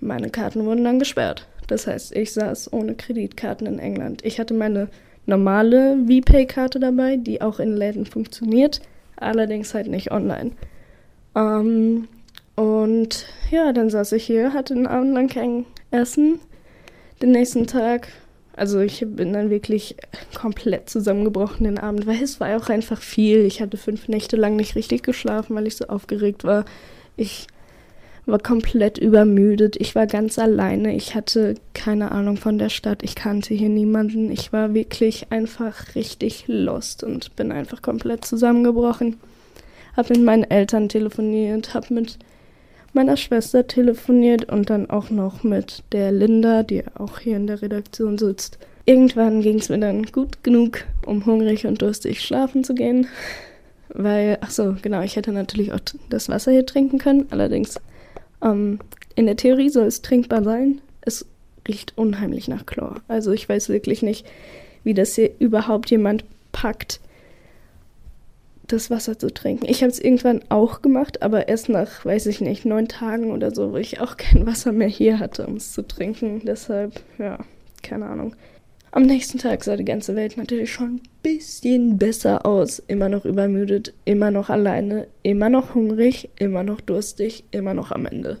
meine 0.00 0.30
Karten 0.30 0.64
wurden 0.64 0.84
dann 0.84 0.98
gesperrt. 0.98 1.46
Das 1.66 1.86
heißt, 1.86 2.16
ich 2.16 2.32
saß 2.32 2.72
ohne 2.72 2.94
Kreditkarten 2.94 3.66
in 3.66 3.78
England. 3.78 4.24
Ich 4.24 4.38
hatte 4.40 4.54
meine 4.54 4.88
normale 5.26 5.96
VPay-Karte 6.06 6.80
dabei, 6.80 7.16
die 7.16 7.40
auch 7.40 7.60
in 7.60 7.76
Läden 7.76 8.06
funktioniert, 8.06 8.80
allerdings 9.16 9.72
halt 9.72 9.86
nicht 9.86 10.10
online. 10.10 10.52
Ähm, 11.34 12.08
und 12.56 13.26
ja, 13.50 13.72
dann 13.72 13.88
saß 13.88 14.12
ich 14.12 14.24
hier, 14.24 14.52
hatte 14.52 14.74
einen 14.74 14.86
Abend 14.86 15.14
lang 15.14 15.28
kein 15.28 15.64
Essen. 15.90 16.40
Den 17.22 17.32
nächsten 17.32 17.66
Tag, 17.66 18.08
also 18.60 18.78
ich 18.80 19.02
bin 19.08 19.32
dann 19.32 19.48
wirklich 19.48 19.96
komplett 20.34 20.90
zusammengebrochen 20.90 21.64
den 21.64 21.78
Abend, 21.78 22.06
weil 22.06 22.22
es 22.22 22.40
war 22.40 22.54
auch 22.58 22.68
einfach 22.68 23.00
viel. 23.00 23.46
Ich 23.46 23.62
hatte 23.62 23.78
fünf 23.78 24.06
Nächte 24.06 24.36
lang 24.36 24.56
nicht 24.56 24.76
richtig 24.76 25.02
geschlafen, 25.02 25.56
weil 25.56 25.66
ich 25.66 25.76
so 25.76 25.86
aufgeregt 25.86 26.44
war. 26.44 26.66
Ich 27.16 27.46
war 28.26 28.38
komplett 28.38 28.98
übermüdet. 28.98 29.76
Ich 29.80 29.94
war 29.94 30.06
ganz 30.06 30.38
alleine. 30.38 30.94
Ich 30.94 31.14
hatte 31.14 31.54
keine 31.72 32.12
Ahnung 32.12 32.36
von 32.36 32.58
der 32.58 32.68
Stadt. 32.68 33.02
Ich 33.02 33.14
kannte 33.14 33.54
hier 33.54 33.70
niemanden. 33.70 34.30
Ich 34.30 34.52
war 34.52 34.74
wirklich 34.74 35.28
einfach 35.30 35.94
richtig 35.94 36.44
lost 36.46 37.02
und 37.02 37.34
bin 37.36 37.52
einfach 37.52 37.80
komplett 37.80 38.26
zusammengebrochen. 38.26 39.18
Hab 39.96 40.10
mit 40.10 40.22
meinen 40.22 40.44
Eltern 40.44 40.90
telefoniert, 40.90 41.72
hab 41.72 41.90
mit 41.90 42.18
meiner 42.92 43.16
Schwester 43.16 43.66
telefoniert 43.66 44.50
und 44.50 44.70
dann 44.70 44.90
auch 44.90 45.10
noch 45.10 45.42
mit 45.42 45.82
der 45.92 46.12
Linda, 46.12 46.62
die 46.62 46.84
auch 46.94 47.18
hier 47.18 47.36
in 47.36 47.46
der 47.46 47.62
Redaktion 47.62 48.18
sitzt. 48.18 48.58
Irgendwann 48.84 49.42
ging 49.42 49.58
es 49.58 49.68
mir 49.68 49.78
dann 49.78 50.04
gut 50.04 50.42
genug, 50.42 50.84
um 51.06 51.24
hungrig 51.26 51.66
und 51.66 51.82
durstig 51.82 52.20
schlafen 52.22 52.64
zu 52.64 52.74
gehen. 52.74 53.06
Weil, 53.88 54.38
ach 54.40 54.50
so, 54.50 54.76
genau, 54.82 55.02
ich 55.02 55.16
hätte 55.16 55.32
natürlich 55.32 55.72
auch 55.72 55.80
das 56.08 56.28
Wasser 56.28 56.52
hier 56.52 56.66
trinken 56.66 56.98
können. 56.98 57.26
Allerdings, 57.30 57.80
ähm, 58.42 58.78
in 59.14 59.26
der 59.26 59.36
Theorie 59.36 59.68
soll 59.68 59.86
es 59.86 60.02
trinkbar 60.02 60.42
sein. 60.42 60.80
Es 61.02 61.26
riecht 61.66 61.96
unheimlich 61.96 62.48
nach 62.48 62.66
Chlor. 62.66 63.00
Also 63.08 63.32
ich 63.32 63.48
weiß 63.48 63.68
wirklich 63.68 64.02
nicht, 64.02 64.26
wie 64.84 64.94
das 64.94 65.14
hier 65.14 65.30
überhaupt 65.38 65.90
jemand 65.90 66.24
packt, 66.52 67.00
das 68.72 68.90
Wasser 68.90 69.18
zu 69.18 69.32
trinken. 69.32 69.66
Ich 69.68 69.82
habe 69.82 69.90
es 69.90 69.98
irgendwann 69.98 70.40
auch 70.48 70.82
gemacht, 70.82 71.22
aber 71.22 71.48
erst 71.48 71.68
nach, 71.68 72.04
weiß 72.04 72.26
ich 72.26 72.40
nicht, 72.40 72.64
neun 72.64 72.88
Tagen 72.88 73.30
oder 73.30 73.54
so, 73.54 73.72
wo 73.72 73.76
ich 73.76 74.00
auch 74.00 74.16
kein 74.16 74.46
Wasser 74.46 74.72
mehr 74.72 74.88
hier 74.88 75.18
hatte, 75.18 75.46
um 75.46 75.56
es 75.56 75.72
zu 75.72 75.86
trinken. 75.86 76.42
Deshalb, 76.44 77.00
ja, 77.18 77.38
keine 77.82 78.06
Ahnung. 78.06 78.34
Am 78.92 79.02
nächsten 79.04 79.38
Tag 79.38 79.62
sah 79.62 79.76
die 79.76 79.84
ganze 79.84 80.16
Welt 80.16 80.36
natürlich 80.36 80.72
schon 80.72 80.96
ein 80.96 81.02
bisschen 81.22 81.96
besser 81.96 82.44
aus. 82.44 82.80
Immer 82.88 83.08
noch 83.08 83.24
übermüdet, 83.24 83.94
immer 84.04 84.32
noch 84.32 84.50
alleine, 84.50 85.06
immer 85.22 85.48
noch 85.48 85.74
hungrig, 85.74 86.28
immer 86.38 86.64
noch 86.64 86.80
durstig, 86.80 87.44
immer 87.52 87.72
noch 87.72 87.92
am 87.92 88.06
Ende. 88.06 88.38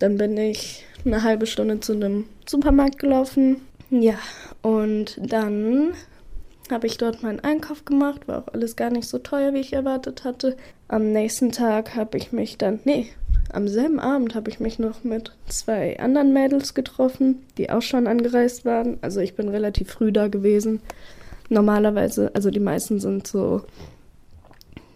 Dann 0.00 0.18
bin 0.18 0.36
ich 0.36 0.84
eine 1.04 1.22
halbe 1.22 1.46
Stunde 1.46 1.78
zu 1.78 1.92
einem 1.92 2.24
Supermarkt 2.46 2.98
gelaufen. 2.98 3.58
Ja, 3.90 4.18
und 4.62 5.20
dann 5.20 5.92
habe 6.72 6.86
ich 6.86 6.98
dort 6.98 7.22
meinen 7.22 7.40
Einkauf 7.40 7.84
gemacht, 7.84 8.26
war 8.26 8.38
auch 8.38 8.52
alles 8.52 8.76
gar 8.76 8.90
nicht 8.90 9.08
so 9.08 9.18
teuer, 9.18 9.54
wie 9.54 9.60
ich 9.60 9.72
erwartet 9.72 10.24
hatte. 10.24 10.56
Am 10.88 11.12
nächsten 11.12 11.52
Tag 11.52 11.94
habe 11.94 12.18
ich 12.18 12.32
mich 12.32 12.58
dann, 12.58 12.80
nee, 12.84 13.08
am 13.52 13.68
selben 13.68 14.00
Abend 14.00 14.34
habe 14.34 14.50
ich 14.50 14.60
mich 14.60 14.78
noch 14.78 15.04
mit 15.04 15.32
zwei 15.46 15.98
anderen 15.98 16.32
Mädels 16.32 16.74
getroffen, 16.74 17.42
die 17.58 17.70
auch 17.70 17.82
schon 17.82 18.06
angereist 18.06 18.64
waren. 18.64 18.98
Also 19.02 19.20
ich 19.20 19.34
bin 19.34 19.48
relativ 19.48 19.90
früh 19.90 20.10
da 20.10 20.28
gewesen. 20.28 20.80
Normalerweise, 21.48 22.30
also 22.34 22.50
die 22.50 22.60
meisten 22.60 22.98
sind 22.98 23.26
so 23.26 23.62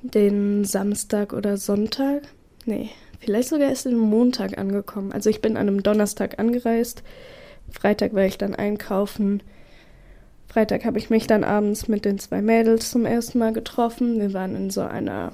den 0.03 0.65
Samstag 0.65 1.33
oder 1.33 1.57
Sonntag. 1.57 2.23
Nee, 2.65 2.91
vielleicht 3.21 3.51
sogar 3.51 3.69
erst 3.69 3.85
den 3.85 3.99
Montag 3.99 4.57
angekommen. 4.57 5.13
Also 5.13 5.29
ich 5.29 5.43
bin 5.43 5.57
an 5.57 5.69
einem 5.69 5.83
Donnerstag 5.83 6.39
angereist. 6.39 7.03
Freitag 7.71 8.15
war 8.15 8.25
ich 8.25 8.39
dann 8.39 8.55
einkaufen. 8.55 9.43
Freitag 10.57 10.87
habe 10.87 10.97
ich 10.97 11.11
mich 11.11 11.27
dann 11.27 11.45
abends 11.45 11.87
mit 11.87 12.07
den 12.07 12.19
zwei 12.19 12.41
Mädels 12.41 12.91
zum 12.91 13.05
ersten 13.05 13.39
Mal 13.39 13.53
getroffen. 13.53 14.19
Wir 14.19 14.33
waren 14.33 14.57
in 14.57 14.71
so 14.71 14.81
einer, 14.81 15.33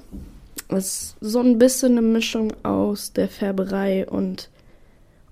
so 0.67 1.39
ein 1.39 1.57
bisschen 1.57 1.93
eine 1.93 2.01
Mischung 2.01 2.51
aus 2.63 3.13
der 3.13 3.29
Färberei 3.29 4.05
und, 4.05 4.49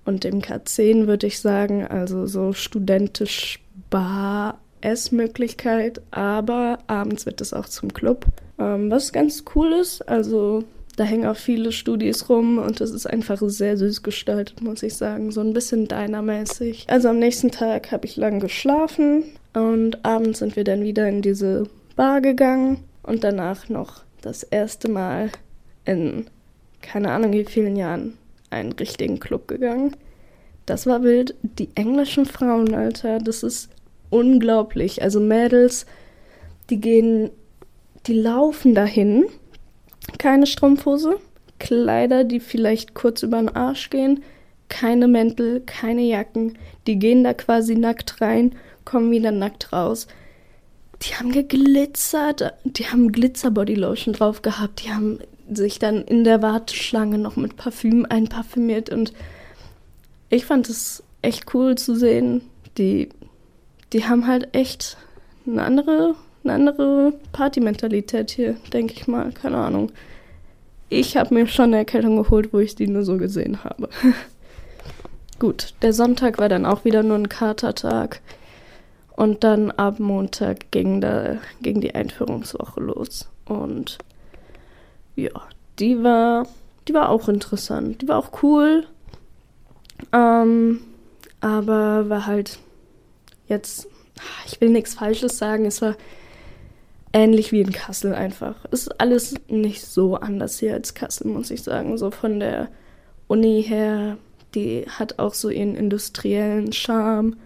und 0.06 0.24
dem 0.24 0.40
K10, 0.40 1.08
würde 1.08 1.26
ich 1.26 1.40
sagen. 1.40 1.86
Also 1.86 2.26
so 2.26 2.54
studentisch 2.54 3.60
Bar. 3.90 4.58
Essmöglichkeit, 4.80 6.00
aber 6.10 6.78
abends 6.86 7.24
wird 7.26 7.40
es 7.40 7.52
auch 7.52 7.68
zum 7.68 7.92
Club. 7.92 8.24
Ähm, 8.58 8.90
was 8.90 9.12
ganz 9.12 9.44
cool 9.54 9.74
ist, 9.74 10.08
also 10.08 10.64
da 10.96 11.04
hängen 11.04 11.26
auch 11.26 11.36
viele 11.36 11.70
Studis 11.70 12.28
rum 12.28 12.58
und 12.58 12.80
es 12.80 12.90
ist 12.90 13.06
einfach 13.06 13.38
sehr 13.40 13.76
süß 13.76 14.02
gestaltet, 14.02 14.60
muss 14.60 14.82
ich 14.82 14.96
sagen. 14.96 15.30
So 15.30 15.40
ein 15.40 15.52
bisschen 15.52 15.86
dynamäßig. 15.86 16.86
Also 16.88 17.10
am 17.10 17.18
nächsten 17.20 17.52
Tag 17.52 17.92
habe 17.92 18.06
ich 18.06 18.16
lang 18.16 18.40
geschlafen, 18.40 19.22
und 19.54 20.04
abends 20.04 20.38
sind 20.38 20.56
wir 20.56 20.64
dann 20.64 20.82
wieder 20.82 21.08
in 21.08 21.22
diese 21.22 21.68
Bar 21.96 22.20
gegangen 22.20 22.84
und 23.02 23.24
danach 23.24 23.68
noch 23.68 24.02
das 24.22 24.42
erste 24.42 24.88
Mal 24.88 25.30
in 25.84 26.26
keine 26.80 27.12
Ahnung 27.12 27.32
wie 27.32 27.44
vielen 27.44 27.76
Jahren 27.76 28.18
einen 28.50 28.72
richtigen 28.72 29.20
Club 29.20 29.48
gegangen. 29.48 29.96
Das 30.66 30.86
war 30.86 31.02
wild. 31.02 31.34
Die 31.42 31.70
englischen 31.74 32.26
Frauen, 32.26 32.74
Alter, 32.74 33.18
das 33.18 33.42
ist 33.42 33.70
unglaublich. 34.10 35.02
Also 35.02 35.20
Mädels, 35.20 35.86
die 36.70 36.80
gehen, 36.80 37.30
die 38.06 38.14
laufen 38.14 38.74
dahin. 38.74 39.24
Keine 40.18 40.46
Strumpfhose, 40.46 41.18
Kleider, 41.58 42.24
die 42.24 42.40
vielleicht 42.40 42.94
kurz 42.94 43.22
über 43.22 43.38
den 43.38 43.48
Arsch 43.48 43.90
gehen, 43.90 44.22
keine 44.68 45.06
Mäntel, 45.06 45.60
keine 45.64 46.02
Jacken. 46.02 46.58
Die 46.86 46.98
gehen 46.98 47.24
da 47.24 47.34
quasi 47.34 47.76
nackt 47.76 48.20
rein 48.20 48.54
kommen 48.84 49.10
wieder 49.10 49.30
nackt 49.30 49.72
raus. 49.72 50.06
Die 51.02 51.14
haben 51.14 51.32
geglitzert, 51.32 52.54
die 52.64 52.86
haben 52.86 53.10
Glitzer-Bodylotion 53.10 54.14
drauf 54.14 54.42
gehabt, 54.42 54.84
die 54.84 54.92
haben 54.92 55.18
sich 55.52 55.78
dann 55.78 56.02
in 56.02 56.24
der 56.24 56.42
Warteschlange 56.42 57.18
noch 57.18 57.36
mit 57.36 57.56
Parfüm 57.56 58.06
einparfümiert 58.08 58.90
und 58.90 59.12
ich 60.30 60.46
fand 60.46 60.68
es 60.68 61.02
echt 61.20 61.54
cool 61.54 61.76
zu 61.76 61.94
sehen. 61.94 62.42
Die, 62.78 63.08
die 63.92 64.04
haben 64.04 64.26
halt 64.26 64.54
echt 64.54 64.96
eine 65.46 65.62
andere, 65.62 66.14
eine 66.44 66.52
andere 66.54 67.12
Partymentalität 67.32 68.30
hier, 68.30 68.56
denke 68.72 68.94
ich 68.94 69.06
mal. 69.06 69.32
Keine 69.32 69.58
Ahnung. 69.58 69.92
Ich 70.88 71.16
habe 71.16 71.34
mir 71.34 71.46
schon 71.46 71.66
eine 71.66 71.78
Erkältung 71.78 72.16
geholt, 72.16 72.52
wo 72.52 72.58
ich 72.58 72.74
die 72.74 72.86
nur 72.86 73.02
so 73.02 73.16
gesehen 73.16 73.64
habe. 73.64 73.88
Gut, 75.38 75.74
der 75.82 75.92
Sonntag 75.92 76.38
war 76.38 76.48
dann 76.48 76.66
auch 76.66 76.84
wieder 76.84 77.02
nur 77.02 77.16
ein 77.16 77.28
Katertag. 77.28 78.20
Und 79.14 79.44
dann 79.44 79.70
ab 79.70 80.00
Montag 80.00 80.70
ging, 80.70 81.00
da, 81.00 81.36
ging 81.60 81.80
die 81.80 81.94
Einführungswoche 81.94 82.80
los. 82.80 83.28
Und 83.44 83.98
ja, 85.16 85.30
die 85.78 86.02
war, 86.02 86.46
die 86.88 86.94
war 86.94 87.10
auch 87.10 87.28
interessant. 87.28 88.02
Die 88.02 88.08
war 88.08 88.18
auch 88.18 88.42
cool. 88.42 88.86
Ähm, 90.12 90.80
aber 91.40 92.08
war 92.08 92.26
halt 92.26 92.58
jetzt, 93.46 93.88
ich 94.46 94.60
will 94.60 94.70
nichts 94.70 94.94
Falsches 94.94 95.38
sagen, 95.38 95.66
es 95.66 95.82
war 95.82 95.96
ähnlich 97.12 97.52
wie 97.52 97.60
in 97.60 97.72
Kassel 97.72 98.14
einfach. 98.14 98.56
Es 98.70 98.82
ist 98.82 99.00
alles 99.00 99.34
nicht 99.48 99.84
so 99.84 100.16
anders 100.16 100.58
hier 100.58 100.74
als 100.74 100.94
Kassel, 100.94 101.28
muss 101.28 101.50
ich 101.50 101.62
sagen. 101.62 101.98
So 101.98 102.10
von 102.10 102.40
der 102.40 102.68
Uni 103.28 103.62
her, 103.62 104.16
die 104.54 104.86
hat 104.88 105.18
auch 105.18 105.34
so 105.34 105.50
ihren 105.50 105.74
industriellen 105.74 106.72
Charme. 106.72 107.36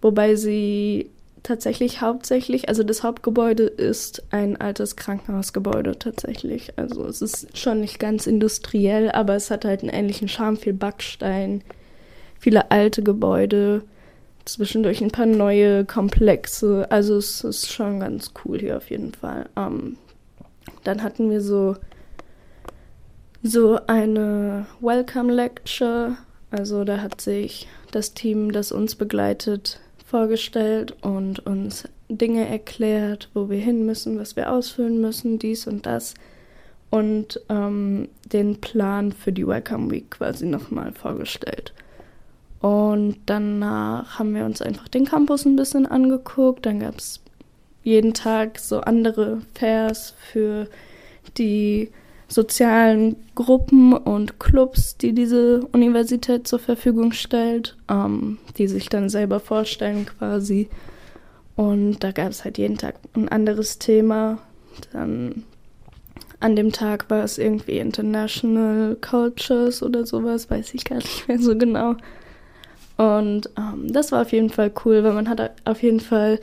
Wobei 0.00 0.34
sie 0.34 1.10
tatsächlich 1.42 2.00
hauptsächlich, 2.00 2.68
also 2.68 2.82
das 2.82 3.02
Hauptgebäude 3.02 3.64
ist 3.64 4.22
ein 4.30 4.60
altes 4.60 4.96
Krankenhausgebäude 4.96 5.98
tatsächlich. 5.98 6.72
Also 6.76 7.06
es 7.06 7.22
ist 7.22 7.56
schon 7.56 7.80
nicht 7.80 7.98
ganz 7.98 8.26
industriell, 8.26 9.10
aber 9.10 9.34
es 9.36 9.50
hat 9.50 9.64
halt 9.64 9.80
einen 9.80 9.90
ähnlichen 9.90 10.28
Charme, 10.28 10.56
viel 10.56 10.74
Backstein, 10.74 11.62
viele 12.38 12.70
alte 12.70 13.02
Gebäude, 13.02 13.82
zwischendurch 14.44 15.02
ein 15.02 15.10
paar 15.10 15.26
neue 15.26 15.84
Komplexe. 15.84 16.86
Also 16.90 17.16
es 17.16 17.44
ist 17.44 17.72
schon 17.72 18.00
ganz 18.00 18.32
cool 18.44 18.58
hier 18.58 18.76
auf 18.76 18.90
jeden 18.90 19.12
Fall. 19.12 19.48
Ähm, 19.56 19.96
Dann 20.84 21.02
hatten 21.02 21.30
wir 21.30 21.40
so, 21.40 21.76
so 23.42 23.78
eine 23.86 24.66
Welcome 24.80 25.32
Lecture. 25.32 26.16
Also 26.50 26.84
da 26.84 27.00
hat 27.00 27.20
sich 27.20 27.68
das 27.92 28.12
Team, 28.14 28.52
das 28.52 28.72
uns 28.72 28.94
begleitet, 28.94 29.80
vorgestellt 30.10 30.96
und 31.02 31.46
uns 31.46 31.88
Dinge 32.08 32.48
erklärt, 32.48 33.30
wo 33.32 33.48
wir 33.48 33.58
hin 33.58 33.86
müssen, 33.86 34.18
was 34.18 34.34
wir 34.34 34.50
ausfüllen 34.50 35.00
müssen, 35.00 35.38
dies 35.38 35.68
und 35.68 35.86
das. 35.86 36.14
Und 36.90 37.40
ähm, 37.48 38.08
den 38.32 38.60
Plan 38.60 39.12
für 39.12 39.32
die 39.32 39.46
Welcome 39.46 39.90
Week 39.92 40.10
quasi 40.10 40.46
nochmal 40.46 40.92
vorgestellt. 40.92 41.72
Und 42.58 43.18
danach 43.26 44.18
haben 44.18 44.34
wir 44.34 44.44
uns 44.44 44.60
einfach 44.60 44.88
den 44.88 45.04
Campus 45.04 45.44
ein 45.44 45.54
bisschen 45.54 45.86
angeguckt. 45.86 46.66
Dann 46.66 46.80
gab 46.80 46.98
es 46.98 47.20
jeden 47.84 48.12
Tag 48.12 48.58
so 48.58 48.80
andere 48.80 49.40
Fairs 49.54 50.14
für 50.32 50.68
die 51.38 51.90
sozialen 52.30 53.16
Gruppen 53.34 53.92
und 53.92 54.38
Clubs, 54.38 54.96
die 54.96 55.12
diese 55.12 55.66
Universität 55.72 56.46
zur 56.46 56.60
Verfügung 56.60 57.12
stellt, 57.12 57.76
ähm, 57.90 58.38
die 58.56 58.68
sich 58.68 58.88
dann 58.88 59.08
selber 59.08 59.40
vorstellen 59.40 60.06
quasi. 60.06 60.68
Und 61.56 61.98
da 62.00 62.12
gab 62.12 62.30
es 62.30 62.44
halt 62.44 62.56
jeden 62.56 62.78
Tag 62.78 62.94
ein 63.14 63.28
anderes 63.28 63.78
Thema. 63.78 64.38
Dann 64.92 65.44
an 66.38 66.56
dem 66.56 66.72
Tag 66.72 67.10
war 67.10 67.22
es 67.22 67.36
irgendwie 67.36 67.78
International 67.78 68.96
Cultures 69.00 69.82
oder 69.82 70.06
sowas, 70.06 70.48
weiß 70.48 70.72
ich 70.74 70.84
gar 70.84 70.96
nicht 70.96 71.28
mehr 71.28 71.38
so 71.38 71.56
genau. 71.56 71.96
Und 72.96 73.50
ähm, 73.58 73.92
das 73.92 74.12
war 74.12 74.22
auf 74.22 74.32
jeden 74.32 74.50
Fall 74.50 74.72
cool, 74.84 75.02
weil 75.04 75.12
man 75.12 75.28
hat 75.28 75.52
auf 75.64 75.82
jeden 75.82 76.00
Fall, 76.00 76.38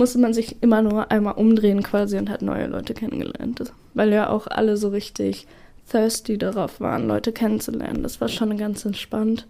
musste 0.00 0.18
man 0.18 0.32
sich 0.32 0.62
immer 0.62 0.80
nur 0.80 1.10
einmal 1.10 1.34
umdrehen 1.34 1.82
quasi 1.82 2.16
und 2.16 2.30
hat 2.30 2.40
neue 2.40 2.66
Leute 2.66 2.94
kennengelernt 2.94 3.70
weil 3.92 4.10
ja 4.12 4.30
auch 4.30 4.46
alle 4.46 4.78
so 4.78 4.88
richtig 4.88 5.46
thirsty 5.90 6.38
darauf 6.38 6.80
waren, 6.80 7.06
Leute 7.06 7.32
kennenzulernen. 7.32 8.02
Das 8.02 8.18
war 8.18 8.28
schon 8.28 8.56
ganz 8.56 8.84
entspannt. 8.86 9.46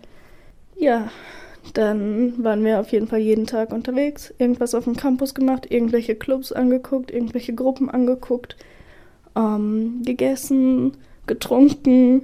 Ja, 0.77 1.09
dann 1.75 2.43
waren 2.43 2.65
wir 2.65 2.81
auf 2.81 2.91
jeden 2.91 3.07
Fall 3.07 3.21
jeden 3.21 3.47
Tag 3.47 3.73
unterwegs, 3.73 4.35
irgendwas 4.39 4.75
auf 4.75 4.85
dem 4.85 4.97
Campus 4.97 5.35
gemacht, 5.35 5.71
irgendwelche 5.71 6.17
Clubs 6.17 6.51
angeguckt, 6.51 7.13
irgendwelche 7.13 7.55
Gruppen 7.55 7.89
angeguckt, 7.89 8.57
ähm, 9.37 10.03
gegessen, 10.05 10.97
getrunken 11.29 12.23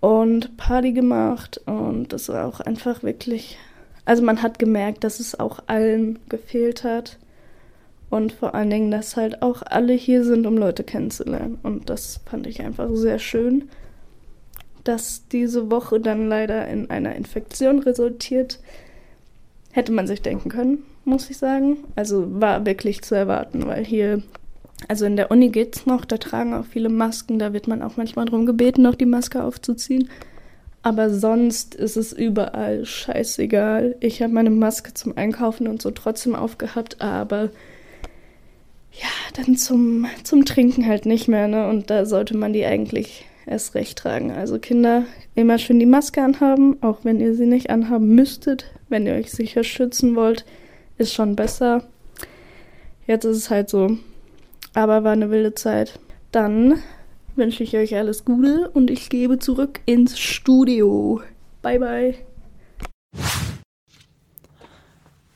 und 0.00 0.56
Party 0.56 0.92
gemacht. 0.92 1.60
Und 1.66 2.14
das 2.14 2.30
war 2.30 2.46
auch 2.46 2.60
einfach 2.60 3.02
wirklich. 3.02 3.58
Also 4.04 4.22
man 4.22 4.42
hat 4.42 4.58
gemerkt, 4.58 5.04
dass 5.04 5.20
es 5.20 5.38
auch 5.38 5.60
allen 5.66 6.18
gefehlt 6.28 6.84
hat. 6.84 7.18
Und 8.10 8.32
vor 8.32 8.54
allen 8.54 8.70
Dingen, 8.70 8.90
dass 8.90 9.16
halt 9.16 9.42
auch 9.42 9.62
alle 9.62 9.92
hier 9.92 10.24
sind, 10.24 10.46
um 10.46 10.56
Leute 10.56 10.84
kennenzulernen. 10.84 11.58
Und 11.62 11.90
das 11.90 12.20
fand 12.26 12.46
ich 12.46 12.62
einfach 12.62 12.88
sehr 12.92 13.18
schön. 13.18 13.70
Dass 14.84 15.26
diese 15.28 15.70
Woche 15.70 15.98
dann 15.98 16.28
leider 16.28 16.68
in 16.68 16.90
einer 16.90 17.16
Infektion 17.16 17.80
resultiert, 17.80 18.60
hätte 19.72 19.90
man 19.92 20.06
sich 20.06 20.22
denken 20.22 20.50
können, 20.50 20.84
muss 21.04 21.30
ich 21.30 21.38
sagen. 21.38 21.78
Also 21.96 22.40
war 22.40 22.64
wirklich 22.66 23.02
zu 23.02 23.14
erwarten, 23.14 23.66
weil 23.66 23.84
hier, 23.84 24.22
also 24.86 25.06
in 25.06 25.16
der 25.16 25.30
Uni 25.30 25.48
geht's 25.48 25.86
noch, 25.86 26.04
da 26.04 26.18
tragen 26.18 26.54
auch 26.54 26.66
viele 26.66 26.90
Masken, 26.90 27.38
da 27.38 27.52
wird 27.52 27.66
man 27.66 27.82
auch 27.82 27.96
manchmal 27.96 28.26
darum 28.26 28.46
gebeten, 28.46 28.82
noch 28.82 28.94
die 28.94 29.06
Maske 29.06 29.42
aufzuziehen. 29.42 30.08
Aber 30.84 31.08
sonst 31.08 31.74
ist 31.74 31.96
es 31.96 32.12
überall 32.12 32.84
scheißegal. 32.84 33.96
Ich 34.00 34.20
habe 34.20 34.34
meine 34.34 34.50
Maske 34.50 34.92
zum 34.92 35.16
Einkaufen 35.16 35.66
und 35.66 35.80
so 35.80 35.90
trotzdem 35.90 36.34
aufgehabt, 36.34 37.00
aber 37.00 37.44
ja, 38.92 39.08
dann 39.34 39.56
zum, 39.56 40.06
zum 40.24 40.44
Trinken 40.44 40.86
halt 40.86 41.06
nicht 41.06 41.26
mehr, 41.26 41.48
ne? 41.48 41.68
Und 41.68 41.88
da 41.88 42.04
sollte 42.04 42.36
man 42.36 42.52
die 42.52 42.66
eigentlich 42.66 43.24
erst 43.46 43.74
recht 43.74 43.96
tragen. 43.96 44.30
Also 44.30 44.58
Kinder, 44.58 45.04
immer 45.34 45.56
schön 45.56 45.80
die 45.80 45.86
Maske 45.86 46.22
anhaben, 46.22 46.76
auch 46.82 46.98
wenn 47.02 47.18
ihr 47.18 47.34
sie 47.34 47.46
nicht 47.46 47.70
anhaben 47.70 48.14
müsstet. 48.14 48.66
Wenn 48.90 49.06
ihr 49.06 49.14
euch 49.14 49.32
sicher 49.32 49.64
schützen 49.64 50.14
wollt, 50.16 50.44
ist 50.98 51.14
schon 51.14 51.34
besser. 51.34 51.84
Jetzt 53.06 53.24
ist 53.24 53.38
es 53.38 53.48
halt 53.48 53.70
so. 53.70 53.96
Aber 54.74 55.02
war 55.02 55.12
eine 55.12 55.30
wilde 55.30 55.54
Zeit. 55.54 55.98
Dann 56.30 56.82
wünsche 57.36 57.62
ich 57.62 57.76
euch 57.76 57.96
alles 57.96 58.24
Gute 58.24 58.70
und 58.70 58.90
ich 58.90 59.08
gebe 59.08 59.38
zurück 59.38 59.80
ins 59.86 60.18
Studio. 60.18 61.20
Bye, 61.62 61.78
bye. 61.78 62.14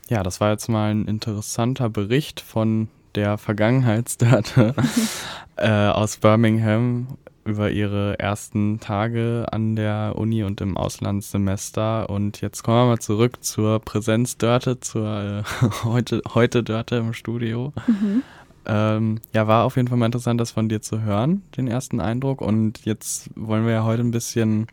Ja, 0.09 0.23
das 0.23 0.41
war 0.41 0.51
jetzt 0.51 0.69
mal 0.69 0.91
ein 0.91 1.05
interessanter 1.05 1.89
Bericht 1.89 2.41
von 2.41 2.87
der 3.15 3.37
Vergangenheitsdate 3.37 4.73
äh, 5.57 5.69
aus 5.69 6.17
Birmingham 6.17 7.17
über 7.45 7.71
ihre 7.71 8.17
ersten 8.19 8.79
Tage 8.79 9.47
an 9.51 9.75
der 9.75 10.13
Uni 10.15 10.43
und 10.43 10.61
im 10.61 10.77
Auslandssemester. 10.77 12.09
Und 12.09 12.41
jetzt 12.41 12.63
kommen 12.63 12.77
wir 12.77 12.85
mal 12.91 12.99
zurück 12.99 13.43
zur 13.43 13.79
Präsenzdörte, 13.79 14.79
zur 14.79 15.05
äh, 15.05 15.43
heute, 15.83 16.21
heute 16.33 16.63
Dörte 16.63 16.97
im 16.97 17.13
Studio. 17.13 17.73
Mhm. 17.87 18.23
Ähm, 18.71 19.19
ja, 19.33 19.47
war 19.47 19.65
auf 19.65 19.77
jeden 19.77 19.87
Fall 19.87 19.97
mal 19.97 20.05
interessant, 20.05 20.39
das 20.39 20.51
von 20.51 20.69
dir 20.69 20.81
zu 20.81 21.01
hören, 21.01 21.41
den 21.57 21.67
ersten 21.67 21.99
Eindruck. 21.99 22.41
Und 22.41 22.85
jetzt 22.85 23.31
wollen 23.35 23.65
wir 23.65 23.73
ja 23.73 23.83
heute 23.83 24.03
ein 24.03 24.11
bisschen 24.11 24.67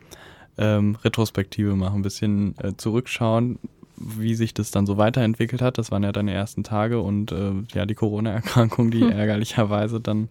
ähm, 0.59 0.97
Retrospektive 1.03 1.75
machen, 1.77 2.01
ein 2.01 2.03
bisschen 2.03 2.55
äh, 2.59 2.75
zurückschauen, 2.77 3.59
wie 3.97 4.35
sich 4.35 4.53
das 4.53 4.71
dann 4.71 4.85
so 4.85 4.99
weiterentwickelt 4.99 5.63
hat. 5.63 5.79
Das 5.79 5.91
waren 5.91 6.03
ja 6.03 6.13
deine 6.13 6.35
ersten 6.35 6.63
Tage 6.63 7.01
und 7.01 7.33
äh, 7.33 7.53
ja, 7.73 7.87
die 7.87 7.95
Corona-Erkrankung, 7.95 8.91
die 8.91 9.01
hm. 9.01 9.11
ärgerlicherweise 9.13 9.99
dann 9.99 10.29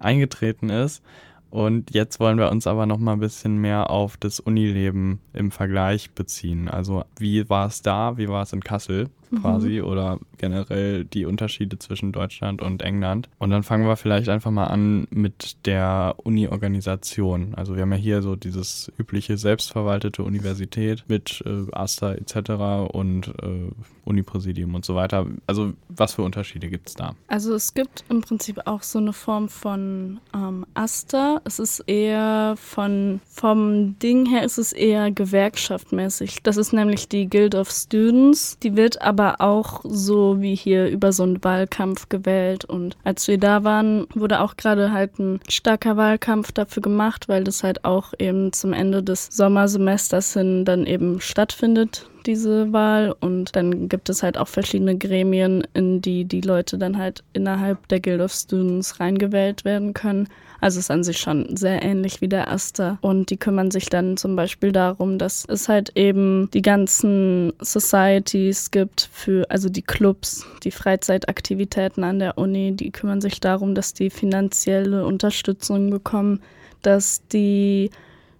eingetreten 0.00 0.68
ist. 0.68 1.02
Und 1.50 1.94
jetzt 1.94 2.18
wollen 2.18 2.38
wir 2.38 2.50
uns 2.50 2.66
aber 2.66 2.86
noch 2.86 2.98
mal 2.98 3.12
ein 3.12 3.20
bisschen 3.20 3.58
mehr 3.58 3.88
auf 3.88 4.16
das 4.16 4.40
Unileben 4.40 5.20
im 5.32 5.52
Vergleich 5.52 6.10
beziehen. 6.10 6.68
Also 6.68 7.04
wie 7.18 7.48
war 7.48 7.68
es 7.68 7.82
da, 7.82 8.18
wie 8.18 8.28
war 8.28 8.42
es 8.42 8.52
in 8.52 8.64
Kassel. 8.64 9.08
Quasi 9.40 9.80
mhm. 9.80 9.84
oder 9.84 10.18
generell 10.38 11.04
die 11.04 11.24
Unterschiede 11.24 11.78
zwischen 11.78 12.12
Deutschland 12.12 12.62
und 12.62 12.82
England. 12.82 13.28
Und 13.38 13.50
dann 13.50 13.62
fangen 13.62 13.86
wir 13.86 13.96
vielleicht 13.96 14.28
einfach 14.28 14.50
mal 14.50 14.66
an 14.66 15.06
mit 15.10 15.66
der 15.66 16.14
Uni-Organisation. 16.18 17.54
Also 17.54 17.74
wir 17.74 17.82
haben 17.82 17.92
ja 17.92 17.98
hier 17.98 18.22
so 18.22 18.36
dieses 18.36 18.92
übliche 18.98 19.36
selbstverwaltete 19.36 20.22
Universität 20.22 21.04
mit 21.08 21.42
äh, 21.46 21.70
AStA 21.72 22.14
etc. 22.14 22.90
und 22.92 23.28
äh, 23.42 23.70
Unipräsidium 24.04 24.74
und 24.74 24.84
so 24.84 24.94
weiter. 24.94 25.26
Also 25.46 25.72
was 25.88 26.14
für 26.14 26.22
Unterschiede 26.22 26.68
gibt 26.68 26.88
es 26.88 26.94
da? 26.94 27.14
Also 27.26 27.54
es 27.54 27.74
gibt 27.74 28.04
im 28.08 28.20
Prinzip 28.20 28.60
auch 28.66 28.82
so 28.82 28.98
eine 28.98 29.12
Form 29.12 29.48
von 29.48 30.20
ähm, 30.34 30.64
AStA. 30.74 31.40
Es 31.44 31.58
ist 31.58 31.80
eher 31.80 32.54
von, 32.56 33.20
vom 33.28 33.98
Ding 33.98 34.26
her 34.26 34.44
ist 34.44 34.58
es 34.58 34.72
eher 34.72 35.10
gewerkschaftmäßig. 35.10 36.42
Das 36.42 36.56
ist 36.56 36.72
nämlich 36.72 37.08
die 37.08 37.28
Guild 37.28 37.54
of 37.54 37.70
Students. 37.70 38.58
Die 38.60 38.76
wird 38.76 39.02
aber 39.02 39.15
auch 39.20 39.80
so 39.84 40.40
wie 40.40 40.54
hier 40.54 40.88
über 40.88 41.12
so 41.12 41.22
einen 41.22 41.42
Wahlkampf 41.42 42.08
gewählt. 42.08 42.64
Und 42.64 42.96
als 43.04 43.28
wir 43.28 43.38
da 43.38 43.64
waren, 43.64 44.06
wurde 44.14 44.40
auch 44.40 44.56
gerade 44.56 44.92
halt 44.92 45.18
ein 45.18 45.40
starker 45.48 45.96
Wahlkampf 45.96 46.52
dafür 46.52 46.82
gemacht, 46.82 47.28
weil 47.28 47.44
das 47.44 47.62
halt 47.62 47.84
auch 47.84 48.12
eben 48.18 48.52
zum 48.52 48.72
Ende 48.72 49.02
des 49.02 49.28
Sommersemesters 49.30 50.32
hin 50.32 50.64
dann 50.64 50.86
eben 50.86 51.20
stattfindet 51.20 52.06
diese 52.26 52.72
Wahl 52.72 53.14
und 53.20 53.54
dann 53.54 53.88
gibt 53.88 54.08
es 54.08 54.22
halt 54.22 54.36
auch 54.36 54.48
verschiedene 54.48 54.98
Gremien, 54.98 55.66
in 55.74 56.02
die 56.02 56.24
die 56.24 56.40
Leute 56.40 56.76
dann 56.76 56.98
halt 56.98 57.22
innerhalb 57.32 57.86
der 57.88 58.00
Guild 58.00 58.20
of 58.20 58.32
Students 58.32 58.98
reingewählt 59.00 59.64
werden 59.64 59.94
können. 59.94 60.28
Also 60.60 60.78
ist 60.78 60.90
an 60.90 61.04
sich 61.04 61.18
schon 61.18 61.56
sehr 61.56 61.82
ähnlich 61.82 62.20
wie 62.20 62.28
der 62.28 62.50
Aster. 62.50 62.98
Und 63.00 63.30
die 63.30 63.36
kümmern 63.36 63.70
sich 63.70 63.86
dann 63.86 64.16
zum 64.16 64.36
Beispiel 64.36 64.72
darum, 64.72 65.18
dass 65.18 65.44
es 65.48 65.68
halt 65.68 65.92
eben 65.96 66.50
die 66.52 66.62
ganzen 66.62 67.52
Societies 67.60 68.70
gibt 68.70 69.08
für, 69.12 69.50
also 69.50 69.68
die 69.68 69.82
Clubs, 69.82 70.46
die 70.64 70.70
Freizeitaktivitäten 70.70 72.04
an 72.04 72.18
der 72.18 72.38
Uni, 72.38 72.72
die 72.72 72.90
kümmern 72.90 73.20
sich 73.20 73.40
darum, 73.40 73.74
dass 73.74 73.94
die 73.94 74.10
finanzielle 74.10 75.04
Unterstützung 75.04 75.90
bekommen, 75.90 76.40
dass 76.82 77.26
die 77.28 77.90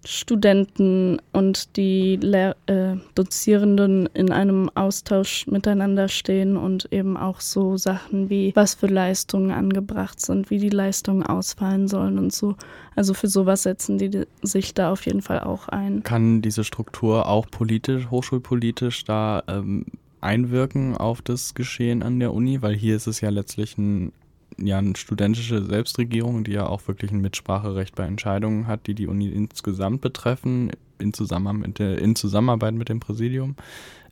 Studenten 0.09 1.17
und 1.33 1.75
die 1.75 2.15
Lehr 2.15 2.55
äh, 2.67 2.95
Dozierenden 3.13 4.07
in 4.13 4.31
einem 4.31 4.69
Austausch 4.73 5.47
miteinander 5.47 6.07
stehen 6.07 6.55
und 6.55 6.87
eben 6.93 7.17
auch 7.17 7.41
so 7.41 7.75
Sachen 7.75 8.29
wie, 8.29 8.53
was 8.55 8.75
für 8.75 8.87
Leistungen 8.87 9.51
angebracht 9.51 10.21
sind, 10.21 10.49
wie 10.49 10.59
die 10.59 10.69
Leistungen 10.69 11.23
ausfallen 11.23 11.89
sollen 11.89 12.17
und 12.19 12.31
so. 12.31 12.55
Also 12.95 13.13
für 13.13 13.27
sowas 13.27 13.63
setzen 13.63 13.97
die 13.97 14.25
sich 14.41 14.73
da 14.73 14.93
auf 14.93 15.05
jeden 15.05 15.21
Fall 15.21 15.41
auch 15.41 15.67
ein. 15.67 16.03
Kann 16.03 16.41
diese 16.41 16.63
Struktur 16.63 17.27
auch 17.27 17.47
politisch, 17.51 18.09
hochschulpolitisch 18.09 19.03
da 19.03 19.43
ähm, 19.49 19.85
einwirken 20.21 20.95
auf 20.95 21.21
das 21.21 21.53
Geschehen 21.53 22.01
an 22.01 22.21
der 22.21 22.33
Uni? 22.33 22.61
Weil 22.61 22.75
hier 22.75 22.95
ist 22.95 23.07
es 23.07 23.19
ja 23.19 23.29
letztlich 23.29 23.77
ein 23.77 24.13
ja 24.59 24.77
eine 24.77 24.95
studentische 24.95 25.63
Selbstregierung, 25.63 26.43
die 26.43 26.51
ja 26.51 26.67
auch 26.67 26.87
wirklich 26.87 27.11
ein 27.11 27.21
Mitspracherecht 27.21 27.95
bei 27.95 28.05
Entscheidungen 28.05 28.67
hat, 28.67 28.87
die 28.87 28.95
die 28.95 29.07
Uni 29.07 29.29
insgesamt 29.29 30.01
betreffen, 30.01 30.71
in, 30.99 31.13
Zusammenarbeit 31.13 31.67
mit, 31.67 31.79
der, 31.79 31.97
in 31.99 32.15
Zusammenarbeit 32.15 32.73
mit 32.73 32.89
dem 32.89 32.99
Präsidium. 32.99 33.55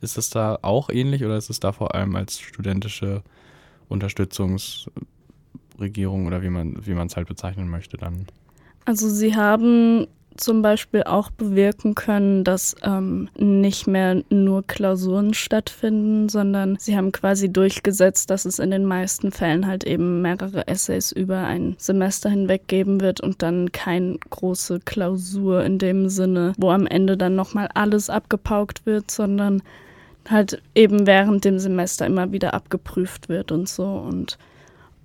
Ist 0.00 0.16
das 0.16 0.30
da 0.30 0.58
auch 0.62 0.88
ähnlich 0.90 1.24
oder 1.24 1.36
ist 1.36 1.50
es 1.50 1.60
da 1.60 1.72
vor 1.72 1.94
allem 1.94 2.14
als 2.14 2.38
studentische 2.38 3.22
Unterstützungs- 3.90 4.88
Regierung 5.78 6.26
oder 6.26 6.42
wie 6.42 6.50
man 6.50 6.86
wie 6.86 6.92
es 6.92 7.16
halt 7.16 7.28
bezeichnen 7.28 7.68
möchte 7.68 7.96
dann? 7.96 8.26
Also 8.84 9.08
sie 9.08 9.34
haben 9.34 10.06
zum 10.36 10.62
Beispiel 10.62 11.02
auch 11.02 11.30
bewirken 11.30 11.94
können, 11.94 12.44
dass 12.44 12.74
ähm, 12.82 13.28
nicht 13.36 13.86
mehr 13.86 14.22
nur 14.30 14.66
Klausuren 14.66 15.34
stattfinden, 15.34 16.28
sondern 16.28 16.76
sie 16.78 16.96
haben 16.96 17.12
quasi 17.12 17.52
durchgesetzt, 17.52 18.30
dass 18.30 18.44
es 18.44 18.58
in 18.58 18.70
den 18.70 18.84
meisten 18.84 19.32
Fällen 19.32 19.66
halt 19.66 19.84
eben 19.84 20.22
mehrere 20.22 20.68
Essays 20.68 21.12
über 21.12 21.38
ein 21.38 21.76
Semester 21.78 22.30
hinweg 22.30 22.68
geben 22.68 23.00
wird 23.00 23.20
und 23.20 23.42
dann 23.42 23.72
keine 23.72 24.18
große 24.30 24.80
Klausur 24.84 25.64
in 25.64 25.78
dem 25.78 26.08
Sinne, 26.08 26.52
wo 26.58 26.70
am 26.70 26.86
Ende 26.86 27.16
dann 27.16 27.34
nochmal 27.34 27.68
alles 27.74 28.10
abgepaukt 28.10 28.86
wird, 28.86 29.10
sondern 29.10 29.62
halt 30.30 30.60
eben 30.74 31.06
während 31.06 31.44
dem 31.44 31.58
Semester 31.58 32.06
immer 32.06 32.32
wieder 32.32 32.54
abgeprüft 32.54 33.28
wird 33.28 33.52
und 33.52 33.68
so. 33.68 33.84
Und 33.84 34.38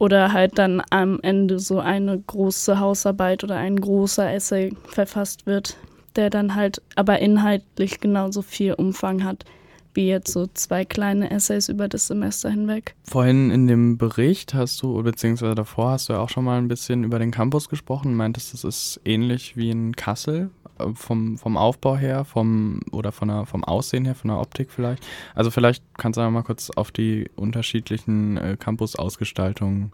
oder 0.01 0.33
halt 0.33 0.57
dann 0.57 0.81
am 0.89 1.19
Ende 1.21 1.59
so 1.59 1.79
eine 1.79 2.19
große 2.19 2.79
Hausarbeit 2.79 3.43
oder 3.43 3.57
ein 3.57 3.79
großer 3.79 4.33
Essay 4.33 4.73
verfasst 4.87 5.45
wird, 5.45 5.77
der 6.15 6.31
dann 6.31 6.55
halt 6.55 6.81
aber 6.95 7.19
inhaltlich 7.19 7.99
genauso 7.99 8.41
viel 8.41 8.73
Umfang 8.73 9.23
hat 9.23 9.45
wie 9.93 10.07
jetzt 10.07 10.31
so 10.31 10.47
zwei 10.53 10.85
kleine 10.85 11.31
Essays 11.31 11.69
über 11.69 11.87
das 11.87 12.07
Semester 12.07 12.49
hinweg. 12.49 12.95
Vorhin 13.03 13.51
in 13.51 13.67
dem 13.67 13.97
Bericht 13.97 14.53
hast 14.53 14.81
du, 14.81 15.01
beziehungsweise 15.03 15.55
davor 15.55 15.91
hast 15.91 16.09
du 16.09 16.13
ja 16.13 16.19
auch 16.19 16.29
schon 16.29 16.43
mal 16.43 16.57
ein 16.57 16.67
bisschen 16.67 17.03
über 17.03 17.19
den 17.19 17.31
Campus 17.31 17.69
gesprochen, 17.69 18.15
meintest, 18.15 18.53
das 18.53 18.63
ist 18.63 19.01
ähnlich 19.05 19.57
wie 19.57 19.69
in 19.69 19.95
Kassel 19.95 20.49
vom, 20.95 21.37
vom 21.37 21.57
Aufbau 21.57 21.97
her, 21.97 22.25
vom 22.25 22.81
oder 22.91 23.11
von 23.11 23.27
der, 23.27 23.45
vom 23.45 23.63
Aussehen 23.63 24.05
her, 24.05 24.15
von 24.15 24.29
der 24.29 24.39
Optik 24.39 24.71
vielleicht. 24.71 25.05
Also 25.35 25.51
vielleicht 25.51 25.83
kannst 25.97 26.17
du 26.17 26.29
mal 26.29 26.43
kurz 26.43 26.69
auf 26.71 26.91
die 26.91 27.29
unterschiedlichen 27.35 28.37
äh, 28.37 28.57
Campus-Ausgestaltungen 28.59 29.91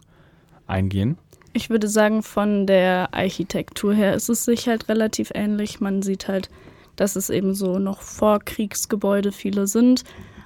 eingehen. 0.66 1.18
Ich 1.52 1.70
würde 1.70 1.88
sagen, 1.88 2.22
von 2.22 2.66
der 2.66 3.12
Architektur 3.12 3.94
her 3.94 4.14
ist 4.14 4.28
es 4.28 4.44
sich 4.44 4.68
halt 4.68 4.88
relativ 4.88 5.30
ähnlich. 5.34 5.80
Man 5.80 6.02
sieht 6.02 6.28
halt, 6.28 6.50
dass 6.98 7.16
es 7.16 7.30
eben 7.30 7.54
so 7.54 7.78
noch 7.78 8.02
Vorkriegsgebäude 8.02 9.32
viele 9.32 9.66
sind, 9.66 10.04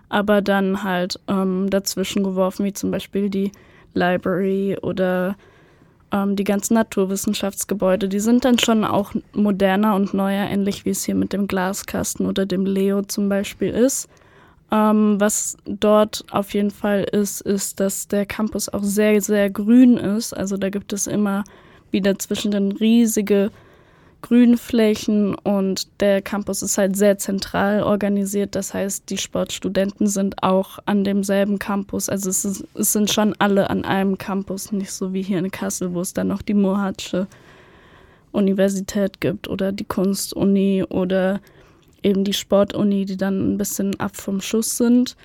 aber 0.09 0.43
dann 0.43 0.83
halt 0.83 1.19
ähm, 1.27 1.71
dazwischen 1.71 2.23
geworfen, 2.23 2.65
wie 2.65 2.73
zum 2.73 2.91
Beispiel 2.91 3.31
die 3.31 3.51
Library 3.95 4.77
oder 4.81 5.37
ähm, 6.13 6.37
die 6.37 6.45
ganzen 6.45 6.75
Naturwissenschaftsgebäude, 6.75 8.09
die 8.09 8.21
sind 8.21 8.45
dann 8.45 8.59
schon 8.59 8.85
auch 8.85 9.13
moderner 9.33 9.95
und 9.97 10.13
neuer, 10.13 10.49
ähnlich 10.49 10.85
wie 10.85 10.91
es 10.91 11.05
hier 11.05 11.15
mit 11.15 11.33
dem 11.33 11.47
Glaskasten 11.47 12.27
oder 12.27 12.45
dem 12.45 12.67
Leo 12.67 13.03
zum 13.03 13.29
Beispiel 13.29 13.71
ist. 13.71 14.09
Ähm, 14.71 15.17
was 15.19 15.57
dort 15.65 16.25
auf 16.31 16.53
jeden 16.55 16.71
Fall 16.71 17.05
ist, 17.05 17.41
ist, 17.41 17.81
dass 17.81 18.09
der 18.09 18.27
Campus 18.27 18.69
auch 18.69 18.83
sehr, 18.83 19.21
sehr 19.21 19.51
grün 19.51 19.97
ist. 19.97 20.35
Also 20.35 20.57
da 20.57 20.69
gibt 20.69 20.93
es 20.93 21.07
immer 21.07 21.45
wieder 21.91 22.19
zwischen 22.19 22.51
den 22.51 22.73
riesige 22.73 23.51
Grünflächen 24.23 25.35
und 25.35 25.89
der 26.01 26.23
Campus 26.23 26.63
ist 26.63 26.79
halt 26.79 26.97
sehr 26.97 27.19
zentral 27.19 27.83
organisiert. 27.83 28.55
Das 28.55 28.73
heißt, 28.73 29.11
die 29.11 29.19
Sportstudenten 29.19 30.07
sind 30.07 30.43
auch 30.43 30.79
an 30.87 31.05
demselben 31.05 31.59
Campus. 31.59 32.09
Also 32.09 32.31
es, 32.31 32.45
ist, 32.45 32.65
es 32.75 32.93
sind 32.93 33.11
schon 33.11 33.35
alle 33.39 33.69
an 33.69 33.85
einem 33.85 34.17
Campus, 34.17 34.73
nicht 34.73 34.93
so 34.93 35.13
wie 35.13 35.23
hier 35.23 35.39
in 35.39 35.51
Kassel, 35.51 35.93
wo 35.93 36.01
es 36.01 36.15
dann 36.15 36.29
noch 36.29 36.43
die 36.43 36.55
Mohatsche 36.55 37.27
Universität 38.31 39.21
gibt 39.21 39.49
oder 39.49 39.73
die 39.73 39.85
Kunstuni 39.85 40.85
oder 40.89 41.41
eben 42.03 42.25
die 42.25 42.33
Sportuni, 42.33 43.05
die 43.05 43.17
dann 43.17 43.55
ein 43.55 43.59
bisschen 43.59 43.99
ab 44.01 44.17
vom 44.17 44.41
Schuss 44.41 44.77
sind 44.77 45.17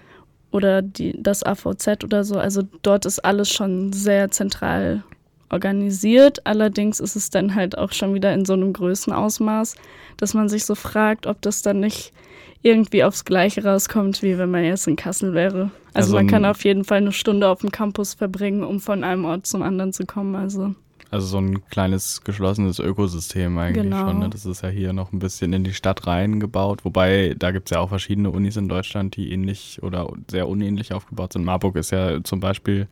oder 0.52 0.82
die, 0.82 1.16
das 1.22 1.44
AVZ 1.44 2.04
oder 2.04 2.24
so. 2.24 2.38
Also 2.38 2.64
dort 2.82 3.06
ist 3.06 3.24
alles 3.24 3.50
schon 3.50 3.94
sehr 3.94 4.32
zentral 4.32 5.04
organisiert. 5.50 6.46
Allerdings 6.46 7.00
ist 7.00 7.16
es 7.16 7.30
dann 7.30 7.56
halt 7.56 7.78
auch 7.78 7.92
schon 7.92 8.14
wieder 8.14 8.34
in 8.34 8.46
so 8.46 8.54
einem 8.54 8.74
Größenausmaß, 8.74 9.76
dass 10.18 10.34
man 10.34 10.50
sich 10.50 10.66
so 10.66 10.76
fragt, 10.76 11.28
ob 11.28 11.42
das 11.42 11.62
dann 11.62 11.80
nicht 11.80 12.14
irgendwie 12.62 13.04
aufs 13.04 13.24
Gleiche 13.24 13.64
rauskommt, 13.64 14.24
wie 14.24 14.38
wenn 14.38 14.52
man 14.52 14.64
jetzt 14.64 14.88
in 14.88 14.96
Kassel 14.96 15.34
wäre. 15.34 15.72
Also, 15.94 16.16
also 16.16 16.16
man 16.16 16.28
kann 16.28 16.46
auf 16.46 16.64
jeden 16.64 16.84
Fall 16.84 16.98
eine 16.98 17.12
Stunde 17.12 17.48
auf 17.48 17.62
dem 17.62 17.72
Campus 17.72 18.14
verbringen, 18.14 18.64
um 18.64 18.80
von 18.80 19.04
einem 19.04 19.26
Ort 19.26 19.46
zum 19.46 19.62
anderen 19.62 19.94
zu 19.94 20.06
kommen. 20.06 20.36
Also 20.36 20.76
also 21.10 21.26
so 21.28 21.38
ein 21.38 21.66
kleines 21.70 22.24
geschlossenes 22.24 22.80
Ökosystem 22.80 23.58
eigentlich 23.58 23.84
genau. 23.84 24.08
schon. 24.08 24.20
Ne? 24.20 24.30
Das 24.30 24.46
ist 24.46 24.62
ja 24.62 24.70
hier 24.70 24.94
noch 24.94 25.14
ein 25.14 25.20
bisschen 25.20 25.54
in 25.54 25.64
die 25.64 25.74
Stadt 25.74 26.06
reingebaut. 26.06 26.84
Wobei, 26.84 27.36
da 27.38 27.52
gibt 27.52 27.70
es 27.70 27.76
ja 27.76 27.80
auch 27.80 27.90
verschiedene 27.90 28.30
Unis 28.30 28.58
in 28.58 28.68
Deutschland, 28.68 29.16
die 29.16 29.32
ähnlich 29.32 29.82
oder 29.84 30.12
sehr 30.30 30.48
unähnlich 30.48 30.94
aufgebaut 30.94 31.34
sind. 31.34 31.46
Marburg 31.46 31.78
ist 31.78 31.92
ja 31.92 32.22
zum 32.24 32.40
Beispiel 32.40 32.88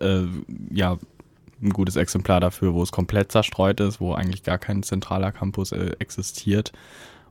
äh, 0.00 0.22
ja 0.70 0.96
ein 1.62 1.70
gutes 1.70 1.96
Exemplar 1.96 2.40
dafür, 2.40 2.74
wo 2.74 2.82
es 2.82 2.92
komplett 2.92 3.32
zerstreut 3.32 3.80
ist, 3.80 4.00
wo 4.00 4.14
eigentlich 4.14 4.42
gar 4.42 4.58
kein 4.58 4.82
zentraler 4.82 5.32
Campus 5.32 5.72
äh, 5.72 5.92
existiert. 5.98 6.72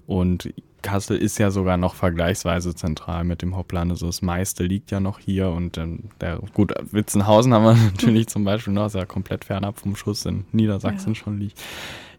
Und 0.07 0.53
Kassel 0.81 1.17
ist 1.17 1.37
ja 1.37 1.51
sogar 1.51 1.77
noch 1.77 1.95
vergleichsweise 1.95 2.75
zentral 2.75 3.23
mit 3.23 3.41
dem 3.41 3.55
Hauptland. 3.55 3.91
Also 3.91 4.07
das 4.07 4.21
meiste 4.21 4.63
liegt 4.63 4.91
ja 4.91 4.99
noch 4.99 5.19
hier 5.19 5.49
und 5.49 5.77
ähm, 5.77 6.09
der, 6.19 6.39
gut, 6.53 6.73
Witzenhausen 6.91 7.53
haben 7.53 7.63
wir 7.63 7.73
natürlich 7.91 8.27
zum 8.27 8.43
Beispiel 8.43 8.73
noch, 8.73 8.87
ist 8.87 8.95
ja 8.95 9.05
komplett 9.05 9.45
fernab 9.45 9.79
vom 9.79 9.95
Schuss 9.95 10.25
in 10.25 10.45
Niedersachsen 10.51 11.13
ja. 11.13 11.15
schon 11.15 11.39
liegt. 11.39 11.61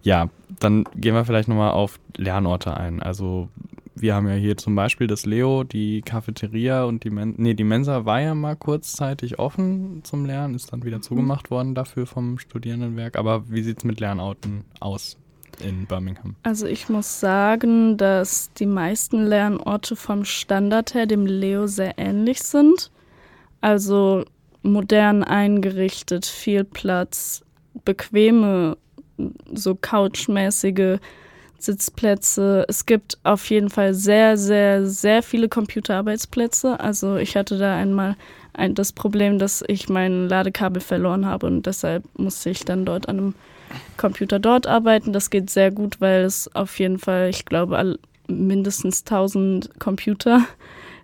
Ja, 0.03 0.31
dann 0.59 0.85
gehen 0.97 1.15
wir 1.15 1.25
vielleicht 1.25 1.49
nochmal 1.49 1.73
auf 1.73 1.99
Lernorte 2.17 2.77
ein. 2.77 3.03
Also 3.03 3.49
wir 3.95 4.15
haben 4.15 4.29
ja 4.29 4.35
hier 4.35 4.57
zum 4.57 4.75
Beispiel 4.75 5.07
das 5.07 5.27
Leo, 5.27 5.65
die 5.65 6.03
Cafeteria 6.03 6.85
und 6.85 7.05
die 7.05 7.11
Mensa. 7.11 7.37
Nee, 7.41 7.55
die 7.55 7.65
Mensa 7.65 8.05
war 8.05 8.21
ja 8.21 8.35
mal 8.35 8.57
kurzzeitig 8.57 9.39
offen 9.39 10.01
zum 10.05 10.25
Lernen, 10.25 10.55
ist 10.55 10.73
dann 10.73 10.85
wieder 10.85 10.99
mhm. 10.99 11.03
zugemacht 11.03 11.51
worden 11.51 11.75
dafür 11.75 12.07
vom 12.07 12.39
Studierendenwerk. 12.39 13.17
Aber 13.17 13.51
wie 13.51 13.63
sieht 13.63 13.79
es 13.79 13.85
mit 13.85 14.01
Lernorten 14.01 14.65
aus 14.81 15.19
in 15.61 15.87
Birmingham? 15.87 16.37
Also 16.43 16.67
ich 16.67 16.89
muss 16.89 17.21
sagen, 17.21 17.97
dass 17.97 18.53
die 18.55 18.67
meisten 18.67 19.25
Lernorte 19.25 19.97
vom 19.97 20.25
Standard 20.25 20.95
her 20.95 21.07
dem 21.07 21.27
Leo 21.27 21.67
sehr 21.67 21.99
ähnlich 21.99 22.43
sind. 22.43 22.91
Also 23.61 24.25
modern 24.63 25.23
eingerichtet, 25.23 26.27
viel 26.27 26.65
Platz, 26.65 27.45
bequeme, 27.85 28.77
so 29.53 29.75
couchmäßige 29.75 30.99
Sitzplätze. 31.63 32.65
Es 32.69 32.87
gibt 32.87 33.19
auf 33.25 33.49
jeden 33.51 33.71
Fall 33.71 33.95
sehr, 33.95 34.37
sehr, 34.37 34.87
sehr 34.87 35.23
viele 35.23 35.49
Computerarbeitsplätze. 35.49 36.81
Also 36.81 37.17
ich 37.17 37.37
hatte 37.37 37.59
da 37.59 37.77
einmal 37.77 38.17
ein, 38.53 38.75
das 38.75 38.93
Problem, 38.93 39.39
dass 39.39 39.65
ich 39.67 39.89
mein 39.89 40.29
Ladekabel 40.29 40.81
verloren 40.81 41.27
habe 41.27 41.47
und 41.47 41.67
deshalb 41.67 42.05
musste 42.19 42.51
ich 42.51 42.65
dann 42.65 42.85
dort 42.85 43.09
an 43.09 43.19
einem 43.19 43.35
Computer 43.97 44.39
dort 44.39 44.67
arbeiten. 44.67 45.13
Das 45.13 45.31
geht 45.31 45.51
sehr 45.51 45.71
gut, 45.71 46.01
weil 46.01 46.25
es 46.25 46.55
auf 46.55 46.79
jeden 46.79 46.99
Fall, 46.99 47.31
ich 47.31 47.45
glaube, 47.45 47.99
mindestens 48.29 49.01
1000 49.01 49.79
Computer 49.79 50.43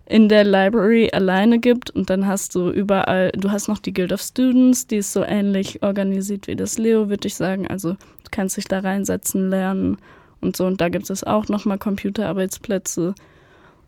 in 0.07 0.29
der 0.29 0.45
Library 0.45 1.11
alleine 1.13 1.59
gibt 1.59 1.91
und 1.91 2.09
dann 2.09 2.27
hast 2.27 2.55
du 2.55 2.71
überall, 2.71 3.31
du 3.33 3.51
hast 3.51 3.69
noch 3.69 3.79
die 3.79 3.93
Guild 3.93 4.13
of 4.13 4.23
Students, 4.23 4.87
die 4.87 4.97
ist 4.97 5.13
so 5.13 5.23
ähnlich 5.23 5.83
organisiert 5.83 6.47
wie 6.47 6.57
das 6.57 6.79
Leo, 6.79 7.11
würde 7.11 7.29
ich 7.29 7.35
sagen. 7.35 7.67
Also 7.69 7.93
du 7.93 8.31
kannst 8.31 8.57
dich 8.57 8.65
da 8.65 8.81
reinsetzen, 8.81 9.51
lernen 9.51 9.99
und 10.41 10.57
so. 10.57 10.67
Und 10.67 10.81
da 10.81 10.89
gibt 10.89 11.09
es 11.11 11.25
auch 11.25 11.49
nochmal 11.49 11.79
Computerarbeitsplätze. 11.79 13.15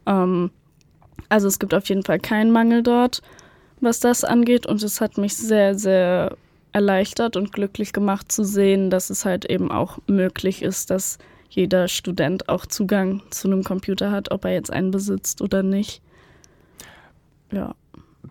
Ähm, 0.06 0.50
also 1.28 1.48
es 1.48 1.58
gibt 1.58 1.74
auf 1.74 1.88
jeden 1.88 2.02
Fall 2.02 2.18
keinen 2.18 2.50
Mangel 2.50 2.82
dort, 2.82 3.22
was 3.80 4.00
das 4.00 4.24
angeht. 4.24 4.66
Und 4.66 4.82
es 4.82 5.00
hat 5.00 5.18
mich 5.18 5.36
sehr, 5.36 5.74
sehr 5.78 6.36
erleichtert 6.72 7.36
und 7.36 7.52
glücklich 7.52 7.92
gemacht 7.92 8.30
zu 8.30 8.44
sehen, 8.44 8.90
dass 8.90 9.10
es 9.10 9.24
halt 9.24 9.44
eben 9.44 9.70
auch 9.70 9.98
möglich 10.06 10.62
ist, 10.62 10.90
dass 10.90 11.18
jeder 11.48 11.88
Student 11.88 12.48
auch 12.48 12.64
Zugang 12.64 13.22
zu 13.30 13.48
einem 13.48 13.64
Computer 13.64 14.12
hat, 14.12 14.30
ob 14.30 14.44
er 14.44 14.52
jetzt 14.52 14.72
einen 14.72 14.92
besitzt 14.92 15.42
oder 15.42 15.62
nicht. 15.62 16.00
Ja. 17.50 17.74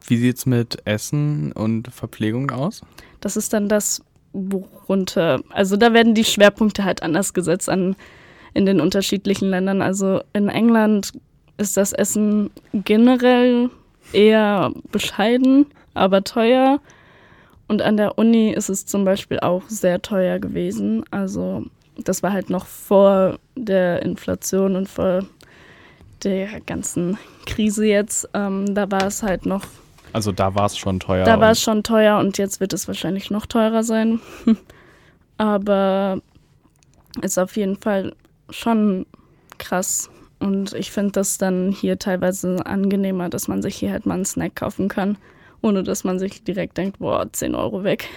Wie 0.07 0.17
sieht 0.17 0.38
es 0.38 0.45
mit 0.45 0.78
Essen 0.86 1.51
und 1.51 1.89
Verpflegung 1.89 2.49
aus? 2.51 2.82
Das 3.20 3.36
ist 3.36 3.51
dann 3.51 3.67
das, 3.67 4.01
worunter, 4.34 5.41
also 5.49 5.75
da 5.77 5.93
werden 5.93 6.13
die 6.13 6.25
Schwerpunkte 6.25 6.84
halt 6.84 7.03
anders 7.03 7.34
gesetzt 7.34 7.69
an 7.69 7.95
in 8.53 8.65
den 8.65 8.82
unterschiedlichen 8.82 9.49
Ländern. 9.49 9.82
Also 9.82 10.21
in 10.34 10.49
England 10.49 11.13
ist 11.57 11.77
das 11.77 11.93
Essen 11.93 12.49
generell 12.73 13.69
eher 14.13 14.71
bescheiden, 14.91 15.67
aber 15.93 16.23
teuer. 16.23 16.80
Und 17.67 17.82
an 17.82 17.97
der 17.97 18.17
Uni 18.17 18.51
ist 18.51 18.69
es 18.69 18.86
zum 18.86 19.05
Beispiel 19.05 19.39
auch 19.39 19.63
sehr 19.67 20.01
teuer 20.01 20.39
gewesen. 20.39 21.03
Also 21.11 21.65
das 21.97 22.23
war 22.23 22.34
halt 22.34 22.49
noch 22.49 22.65
vor 22.65 23.38
der 23.55 24.01
Inflation 24.01 24.75
und 24.75 24.89
vor 24.89 25.23
der 26.23 26.59
ganzen 26.61 27.17
Krise 27.45 27.86
jetzt. 27.86 28.27
Ähm, 28.34 28.73
da 28.73 28.89
war 28.89 29.05
es 29.05 29.21
halt 29.21 29.45
noch 29.45 29.63
also 30.14 30.32
da 30.32 30.55
war 30.55 30.66
es 30.66 30.78
schon 30.78 30.99
teuer. 30.99 31.26
Da 31.26 31.39
war 31.39 31.51
es 31.51 31.62
schon 31.62 31.84
teuer 31.84 32.18
und 32.20 32.38
jetzt 32.38 32.60
wird 32.60 32.74
es 32.74 32.88
wahrscheinlich 32.88 33.32
noch 33.32 33.45
teurer 33.45 33.84
sein. 33.84 34.20
Aber 35.38 36.22
ist 37.22 37.38
auf 37.38 37.55
jeden 37.55 37.78
Fall 37.78 38.14
schon 38.49 39.05
krass. 39.57 40.10
Und 40.39 40.74
ich 40.74 40.91
finde 40.91 41.12
das 41.14 41.38
dann 41.38 41.72
hier 41.72 41.99
teilweise 41.99 42.66
angenehmer, 42.66 43.30
dass 43.30 43.47
man 43.47 43.62
sich 43.62 43.76
hier 43.76 43.91
halt 43.91 44.05
mal 44.05 44.16
einen 44.16 44.26
Snack 44.26 44.55
kaufen 44.55 44.88
kann, 44.88 45.18
ohne 45.62 45.84
dass 45.84 46.03
man 46.03 46.18
sich 46.18 46.43
direkt 46.43 46.78
denkt, 46.78 46.99
boah, 46.99 47.28
10 47.32 47.55
Euro 47.55 47.84
weg. 47.84 48.07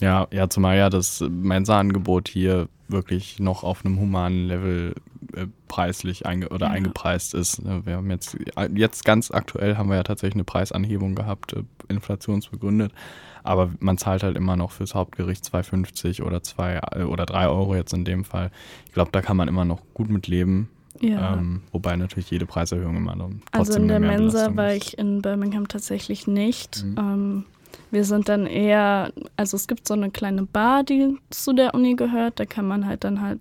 Ja, 0.00 0.26
ja, 0.32 0.48
zumal 0.48 0.76
ja 0.76 0.90
das 0.90 1.24
Mensa-Angebot 1.28 2.28
hier 2.28 2.68
wirklich 2.88 3.38
noch 3.38 3.62
auf 3.62 3.84
einem 3.84 3.98
humanen 3.98 4.48
Level 4.48 4.94
äh, 5.34 5.46
preislich 5.68 6.26
einge 6.26 6.48
oder 6.50 6.66
ja. 6.66 6.72
eingepreist 6.72 7.34
ist. 7.34 7.62
Wir 7.64 7.96
haben 7.96 8.10
jetzt, 8.10 8.36
jetzt 8.74 9.04
ganz 9.04 9.30
aktuell 9.30 9.76
haben 9.76 9.88
wir 9.88 9.96
ja 9.96 10.02
tatsächlich 10.02 10.36
eine 10.36 10.44
Preisanhebung 10.44 11.14
gehabt, 11.14 11.54
äh, 11.54 11.62
inflationsbegründet. 11.88 12.92
Aber 13.42 13.70
man 13.78 13.98
zahlt 13.98 14.22
halt 14.22 14.36
immer 14.36 14.56
noch 14.56 14.70
fürs 14.70 14.94
Hauptgericht 14.94 15.44
2,50 15.44 16.22
oder 16.22 16.42
2 16.42 16.80
äh, 16.92 17.02
oder 17.02 17.26
3 17.26 17.48
Euro 17.48 17.74
jetzt 17.74 17.92
in 17.92 18.04
dem 18.04 18.24
Fall. 18.24 18.50
Ich 18.86 18.92
glaube, 18.92 19.10
da 19.12 19.20
kann 19.20 19.36
man 19.36 19.48
immer 19.48 19.64
noch 19.64 19.82
gut 19.92 20.08
mit 20.08 20.26
leben. 20.26 20.70
Ja. 21.00 21.34
Ähm, 21.34 21.62
wobei 21.72 21.96
natürlich 21.96 22.30
jede 22.30 22.46
Preiserhöhung 22.46 22.96
immer 22.96 23.16
noch 23.16 23.28
trotzdem 23.28 23.52
Also 23.52 23.72
in 23.74 23.88
der 23.88 24.00
Mensa 24.00 24.56
war 24.56 24.74
ich 24.74 24.96
in 24.96 25.22
Birmingham 25.22 25.66
tatsächlich 25.68 26.26
nicht. 26.26 26.84
Mhm. 26.84 26.96
Ähm, 26.98 27.44
wir 27.90 28.04
sind 28.04 28.28
dann 28.28 28.46
eher, 28.46 29.12
also 29.36 29.56
es 29.56 29.68
gibt 29.68 29.86
so 29.86 29.94
eine 29.94 30.10
kleine 30.10 30.44
Bar, 30.44 30.84
die 30.84 31.16
zu 31.30 31.52
der 31.52 31.74
Uni 31.74 31.94
gehört. 31.94 32.40
Da 32.40 32.44
kann 32.44 32.66
man 32.66 32.86
halt 32.86 33.04
dann 33.04 33.20
halt 33.20 33.40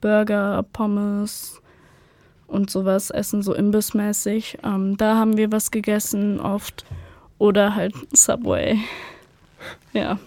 Burger, 0.00 0.64
Pommes 0.72 1.60
und 2.46 2.70
sowas 2.70 3.10
essen, 3.10 3.42
so 3.42 3.54
imbissmäßig. 3.54 4.58
Ähm, 4.62 4.96
da 4.96 5.16
haben 5.16 5.36
wir 5.36 5.50
was 5.52 5.70
gegessen 5.70 6.40
oft. 6.40 6.84
Oder 7.38 7.74
halt 7.74 7.94
Subway. 8.16 8.78
ja. 9.92 10.18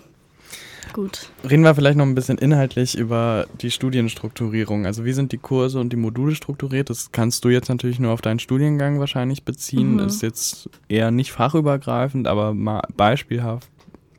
Gut. 0.94 1.30
Reden 1.50 1.64
wir 1.64 1.76
vielleicht 1.76 1.98
noch 1.98 2.06
ein 2.06 2.16
bisschen 2.16 2.38
inhaltlich 2.38 2.98
über 2.98 3.46
die 3.62 3.72
Studienstrukturierung. 3.72 4.86
Also 4.86 5.06
wie 5.06 5.14
sind 5.14 5.32
die 5.32 5.38
Kurse 5.38 5.80
und 5.80 5.92
die 5.92 5.98
Module 5.98 6.36
strukturiert? 6.36 6.90
Das 6.90 7.12
kannst 7.12 7.46
du 7.46 7.50
jetzt 7.50 7.70
natürlich 7.70 8.00
nur 8.00 8.12
auf 8.12 8.22
deinen 8.22 8.40
Studiengang 8.40 9.00
wahrscheinlich 9.00 9.44
beziehen. 9.44 9.94
Mhm. 9.94 9.98
Das 10.00 10.16
ist 10.16 10.22
jetzt 10.22 10.70
eher 10.88 11.12
nicht 11.12 11.32
fachübergreifend, 11.32 12.28
aber 12.28 12.54
mal 12.54 12.82
beispielhaft 12.96 13.70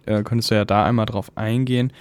äh, 0.06 0.22
könntest 0.22 0.50
du 0.50 0.54
ja 0.54 0.64
da 0.64 0.84
einmal 0.84 1.06
drauf 1.06 1.30
eingehen 1.36 1.92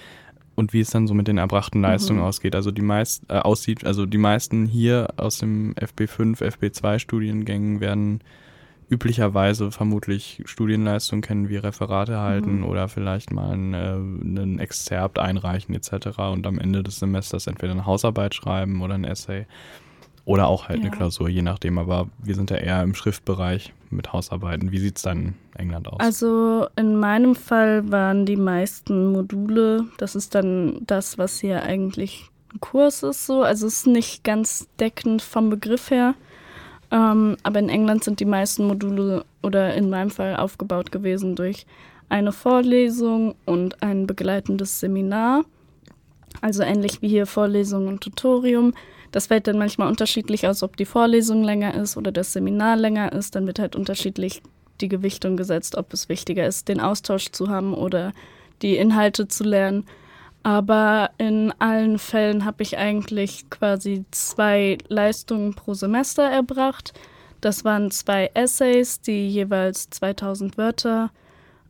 und 0.54 0.72
wie 0.72 0.80
es 0.80 0.90
dann 0.90 1.06
so 1.06 1.14
mit 1.14 1.28
den 1.28 1.38
erbrachten 1.38 1.80
Leistungen 1.80 2.20
mhm. 2.20 2.26
ausgeht. 2.26 2.54
Also 2.54 2.70
die 2.70 2.82
meist, 2.82 3.22
äh, 3.28 3.38
aussieht, 3.38 3.84
also 3.84 4.06
die 4.06 4.18
meisten 4.18 4.66
hier 4.66 5.08
aus 5.16 5.38
dem 5.38 5.74
FB5, 5.74 6.42
FB2 6.42 6.98
Studiengängen 6.98 7.80
werden 7.80 8.20
üblicherweise 8.90 9.70
vermutlich 9.70 10.42
Studienleistungen 10.46 11.22
kennen, 11.22 11.48
wie 11.48 11.56
Referate 11.56 12.18
halten 12.18 12.58
mhm. 12.58 12.64
oder 12.64 12.88
vielleicht 12.88 13.32
mal 13.32 13.52
ein, 13.52 13.74
äh, 13.74 13.78
einen 13.78 14.58
Exzerpt 14.58 15.18
einreichen 15.18 15.74
etc. 15.74 16.18
und 16.32 16.46
am 16.46 16.58
Ende 16.58 16.82
des 16.82 16.98
Semesters 16.98 17.46
entweder 17.46 17.72
eine 17.72 17.86
Hausarbeit 17.86 18.34
schreiben 18.34 18.80
oder 18.80 18.94
ein 18.94 19.04
Essay 19.04 19.46
oder 20.24 20.48
auch 20.48 20.68
halt 20.68 20.80
ja. 20.80 20.86
eine 20.86 20.94
Klausur, 20.94 21.28
je 21.28 21.40
nachdem. 21.40 21.78
Aber 21.78 22.08
wir 22.18 22.34
sind 22.34 22.50
ja 22.50 22.56
eher 22.58 22.82
im 22.82 22.94
Schriftbereich 22.94 23.72
mit 23.90 24.12
Hausarbeiten. 24.12 24.72
Wie 24.72 24.78
sieht 24.78 24.96
es 24.96 25.02
dann 25.02 25.18
in 25.18 25.34
England 25.56 25.88
aus? 25.88 26.00
Also 26.00 26.66
in 26.76 26.96
meinem 26.96 27.34
Fall 27.34 27.90
waren 27.90 28.26
die 28.26 28.36
meisten 28.36 29.12
Module, 29.12 29.86
das 29.96 30.14
ist 30.14 30.34
dann 30.34 30.80
das, 30.86 31.16
was 31.16 31.40
hier 31.40 31.62
eigentlich 31.62 32.30
ein 32.52 32.60
Kurs 32.60 33.02
ist, 33.02 33.26
so. 33.26 33.42
Also 33.42 33.66
es 33.66 33.80
ist 33.80 33.86
nicht 33.86 34.22
ganz 34.22 34.68
deckend 34.78 35.22
vom 35.22 35.48
Begriff 35.48 35.90
her. 35.90 36.14
Ähm, 36.90 37.36
aber 37.42 37.58
in 37.58 37.68
England 37.68 38.04
sind 38.04 38.20
die 38.20 38.24
meisten 38.24 38.66
Module 38.66 39.24
oder 39.42 39.74
in 39.74 39.90
meinem 39.90 40.10
Fall 40.10 40.36
aufgebaut 40.36 40.90
gewesen 40.90 41.36
durch 41.36 41.66
eine 42.08 42.32
Vorlesung 42.32 43.34
und 43.44 43.82
ein 43.82 44.06
begleitendes 44.06 44.80
Seminar. 44.80 45.44
Also 46.40 46.62
ähnlich 46.62 47.02
wie 47.02 47.08
hier 47.08 47.26
Vorlesung 47.26 47.88
und 47.88 48.00
Tutorium. 48.00 48.72
Das 49.10 49.26
fällt 49.26 49.46
dann 49.46 49.58
manchmal 49.58 49.88
unterschiedlich 49.88 50.46
aus, 50.46 50.62
ob 50.62 50.76
die 50.76 50.84
Vorlesung 50.84 51.42
länger 51.42 51.74
ist 51.74 51.96
oder 51.96 52.12
das 52.12 52.32
Seminar 52.32 52.76
länger 52.76 53.12
ist. 53.12 53.34
Dann 53.34 53.46
wird 53.46 53.58
halt 53.58 53.76
unterschiedlich 53.76 54.42
die 54.80 54.88
Gewichtung 54.88 55.36
gesetzt, 55.36 55.76
ob 55.76 55.92
es 55.92 56.08
wichtiger 56.08 56.46
ist, 56.46 56.68
den 56.68 56.80
Austausch 56.80 57.30
zu 57.32 57.48
haben 57.48 57.74
oder 57.74 58.12
die 58.62 58.76
Inhalte 58.76 59.28
zu 59.28 59.44
lernen. 59.44 59.84
Aber 60.48 61.10
in 61.18 61.52
allen 61.58 61.98
Fällen 61.98 62.46
habe 62.46 62.62
ich 62.62 62.78
eigentlich 62.78 63.50
quasi 63.50 64.06
zwei 64.12 64.78
Leistungen 64.88 65.52
pro 65.52 65.74
Semester 65.74 66.22
erbracht. 66.22 66.94
Das 67.42 67.66
waren 67.66 67.90
zwei 67.90 68.30
Essays, 68.32 69.02
die 69.02 69.28
jeweils 69.28 69.90
2000 69.90 70.56
Wörter 70.56 71.10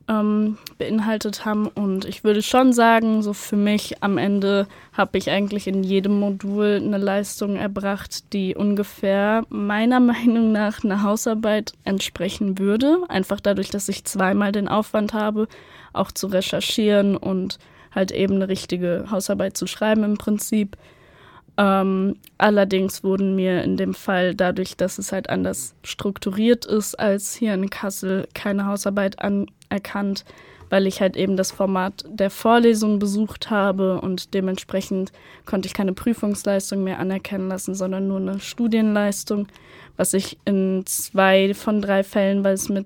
ähm, 0.07 0.57
beinhaltet 0.77 1.43
haben. 1.43 1.67
Und 1.67 2.05
ich 2.05 2.23
würde 2.23 2.41
schon 2.41 2.71
sagen, 2.71 3.21
so 3.21 3.33
für 3.33 3.57
mich 3.57 4.01
am 4.01 4.17
Ende 4.17 4.65
habe 4.93 5.17
ich 5.17 5.29
eigentlich 5.29 5.67
in 5.67 5.83
jedem 5.83 6.17
Modul 6.17 6.81
eine 6.81 6.99
Leistung 6.99 7.57
erbracht, 7.57 8.31
die 8.31 8.55
ungefähr 8.55 9.43
meiner 9.49 9.99
Meinung 9.99 10.53
nach 10.53 10.85
einer 10.85 11.03
Hausarbeit 11.03 11.73
entsprechen 11.83 12.57
würde. 12.57 12.99
Einfach 13.09 13.41
dadurch, 13.41 13.71
dass 13.71 13.89
ich 13.89 14.05
zweimal 14.05 14.53
den 14.53 14.69
Aufwand 14.69 15.11
habe, 15.11 15.49
auch 15.91 16.13
zu 16.13 16.27
recherchieren 16.27 17.17
und 17.17 17.59
halt 17.93 18.11
eben 18.11 18.35
eine 18.35 18.49
richtige 18.49 19.05
Hausarbeit 19.09 19.57
zu 19.57 19.67
schreiben 19.67 20.03
im 20.03 20.17
Prinzip. 20.17 20.77
Ähm, 21.57 22.15
allerdings 22.37 23.03
wurden 23.03 23.35
mir 23.35 23.63
in 23.63 23.75
dem 23.75 23.93
Fall 23.93 24.33
dadurch, 24.33 24.77
dass 24.77 24.97
es 24.97 25.11
halt 25.11 25.29
anders 25.29 25.75
strukturiert 25.83 26.65
ist 26.65 26.97
als 26.97 27.35
hier 27.35 27.53
in 27.53 27.69
Kassel, 27.69 28.27
keine 28.33 28.65
Hausarbeit 28.65 29.17
anerkannt, 29.19 30.23
weil 30.69 30.87
ich 30.87 31.01
halt 31.01 31.17
eben 31.17 31.35
das 31.35 31.51
Format 31.51 32.05
der 32.07 32.29
Vorlesung 32.29 32.99
besucht 32.99 33.49
habe 33.49 33.99
und 33.99 34.33
dementsprechend 34.33 35.11
konnte 35.45 35.67
ich 35.67 35.73
keine 35.73 35.93
Prüfungsleistung 35.93 36.83
mehr 36.83 36.99
anerkennen 36.99 37.49
lassen, 37.49 37.75
sondern 37.75 38.07
nur 38.07 38.19
eine 38.19 38.39
Studienleistung, 38.39 39.47
was 39.97 40.13
ich 40.13 40.37
in 40.45 40.83
zwei 40.85 41.53
von 41.53 41.81
drei 41.81 42.03
Fällen, 42.03 42.45
weil 42.45 42.53
es 42.53 42.69
mit 42.69 42.85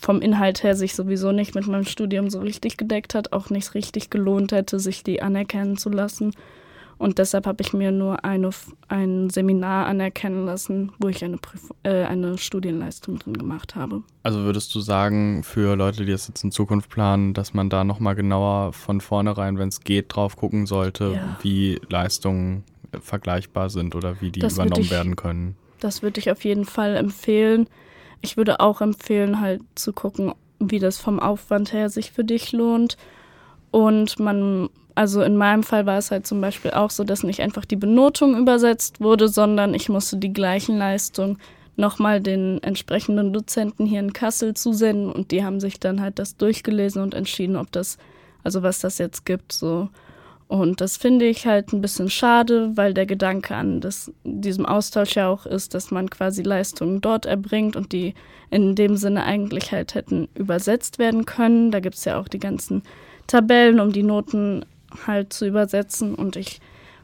vom 0.00 0.20
Inhalt 0.20 0.62
her 0.62 0.76
sich 0.76 0.94
sowieso 0.94 1.32
nicht 1.32 1.54
mit 1.54 1.66
meinem 1.66 1.84
Studium 1.84 2.30
so 2.30 2.40
richtig 2.40 2.76
gedeckt 2.76 3.14
hat, 3.14 3.32
auch 3.32 3.50
nicht 3.50 3.74
richtig 3.74 4.10
gelohnt 4.10 4.52
hätte, 4.52 4.78
sich 4.78 5.02
die 5.02 5.22
anerkennen 5.22 5.76
zu 5.76 5.90
lassen. 5.90 6.32
Und 6.98 7.18
deshalb 7.18 7.46
habe 7.46 7.62
ich 7.62 7.74
mir 7.74 7.92
nur 7.92 8.24
eine, 8.24 8.50
ein 8.88 9.28
Seminar 9.28 9.86
anerkennen 9.86 10.46
lassen, 10.46 10.92
wo 10.98 11.08
ich 11.08 11.22
eine, 11.22 11.36
Prüf 11.36 11.70
äh, 11.82 12.04
eine 12.04 12.38
Studienleistung 12.38 13.18
drin 13.18 13.34
gemacht 13.34 13.74
habe. 13.74 14.02
Also 14.22 14.40
würdest 14.40 14.74
du 14.74 14.80
sagen, 14.80 15.42
für 15.42 15.76
Leute, 15.76 16.06
die 16.06 16.12
das 16.12 16.26
jetzt 16.28 16.42
in 16.42 16.52
Zukunft 16.52 16.88
planen, 16.88 17.34
dass 17.34 17.52
man 17.52 17.68
da 17.68 17.84
nochmal 17.84 18.14
genauer 18.14 18.72
von 18.72 19.02
vornherein, 19.02 19.58
wenn 19.58 19.68
es 19.68 19.80
geht, 19.80 20.14
drauf 20.14 20.36
gucken 20.36 20.64
sollte, 20.66 21.12
ja. 21.16 21.36
wie 21.42 21.78
Leistungen 21.90 22.64
vergleichbar 23.02 23.68
sind 23.68 23.94
oder 23.94 24.22
wie 24.22 24.30
die 24.30 24.40
das 24.40 24.54
übernommen 24.54 24.82
ich, 24.82 24.90
werden 24.90 25.16
können? 25.16 25.56
Das 25.80 26.02
würde 26.02 26.18
ich 26.18 26.30
auf 26.30 26.44
jeden 26.44 26.64
Fall 26.64 26.96
empfehlen. 26.96 27.68
Ich 28.20 28.36
würde 28.36 28.60
auch 28.60 28.80
empfehlen, 28.80 29.40
halt 29.40 29.62
zu 29.74 29.92
gucken, 29.92 30.34
wie 30.58 30.78
das 30.78 30.98
vom 30.98 31.20
Aufwand 31.20 31.72
her 31.72 31.90
sich 31.90 32.12
für 32.12 32.24
dich 32.24 32.52
lohnt. 32.52 32.96
Und 33.70 34.18
man 34.18 34.68
also 34.96 35.22
in 35.22 35.36
meinem 35.36 35.62
Fall 35.62 35.84
war 35.84 35.98
es 35.98 36.10
halt 36.10 36.26
zum 36.26 36.40
Beispiel 36.40 36.70
auch 36.70 36.90
so, 36.90 37.04
dass 37.04 37.22
nicht 37.22 37.42
einfach 37.42 37.66
die 37.66 37.76
Benotung 37.76 38.36
übersetzt 38.36 39.00
wurde, 39.00 39.28
sondern 39.28 39.74
ich 39.74 39.90
musste 39.90 40.16
die 40.16 40.32
gleichen 40.32 40.78
Leistungen 40.78 41.38
nochmal 41.76 42.22
den 42.22 42.62
entsprechenden 42.62 43.34
Dozenten 43.34 43.84
hier 43.84 44.00
in 44.00 44.14
Kassel 44.14 44.54
zusenden 44.54 45.12
und 45.12 45.30
die 45.30 45.44
haben 45.44 45.60
sich 45.60 45.78
dann 45.78 46.00
halt 46.00 46.18
das 46.18 46.38
durchgelesen 46.38 47.02
und 47.02 47.12
entschieden, 47.12 47.56
ob 47.56 47.70
das, 47.72 47.98
also 48.42 48.62
was 48.62 48.78
das 48.78 48.96
jetzt 48.96 49.26
gibt, 49.26 49.52
so. 49.52 49.90
Und 50.48 50.80
das 50.80 50.96
finde 50.96 51.26
ich 51.26 51.46
halt 51.46 51.72
ein 51.72 51.80
bisschen 51.80 52.08
schade, 52.08 52.70
weil 52.76 52.94
der 52.94 53.06
Gedanke 53.06 53.54
an 53.56 53.80
das, 53.80 54.12
diesem 54.22 54.64
Austausch 54.64 55.16
ja 55.16 55.28
auch 55.28 55.44
ist, 55.44 55.74
dass 55.74 55.90
man 55.90 56.08
quasi 56.08 56.42
Leistungen 56.42 57.00
dort 57.00 57.26
erbringt 57.26 57.74
und 57.74 57.92
die 57.92 58.14
in 58.50 58.76
dem 58.76 58.96
Sinne 58.96 59.24
eigentlich 59.24 59.72
halt 59.72 59.96
hätten 59.96 60.28
übersetzt 60.34 61.00
werden 61.00 61.24
können. 61.24 61.72
Da 61.72 61.80
gibt 61.80 61.96
es 61.96 62.04
ja 62.04 62.20
auch 62.20 62.28
die 62.28 62.38
ganzen 62.38 62.82
Tabellen, 63.26 63.80
um 63.80 63.92
die 63.92 64.04
Noten 64.04 64.64
halt 65.04 65.32
zu 65.32 65.46
übersetzen. 65.46 66.14
Und 66.14 66.36
ich 66.36 66.60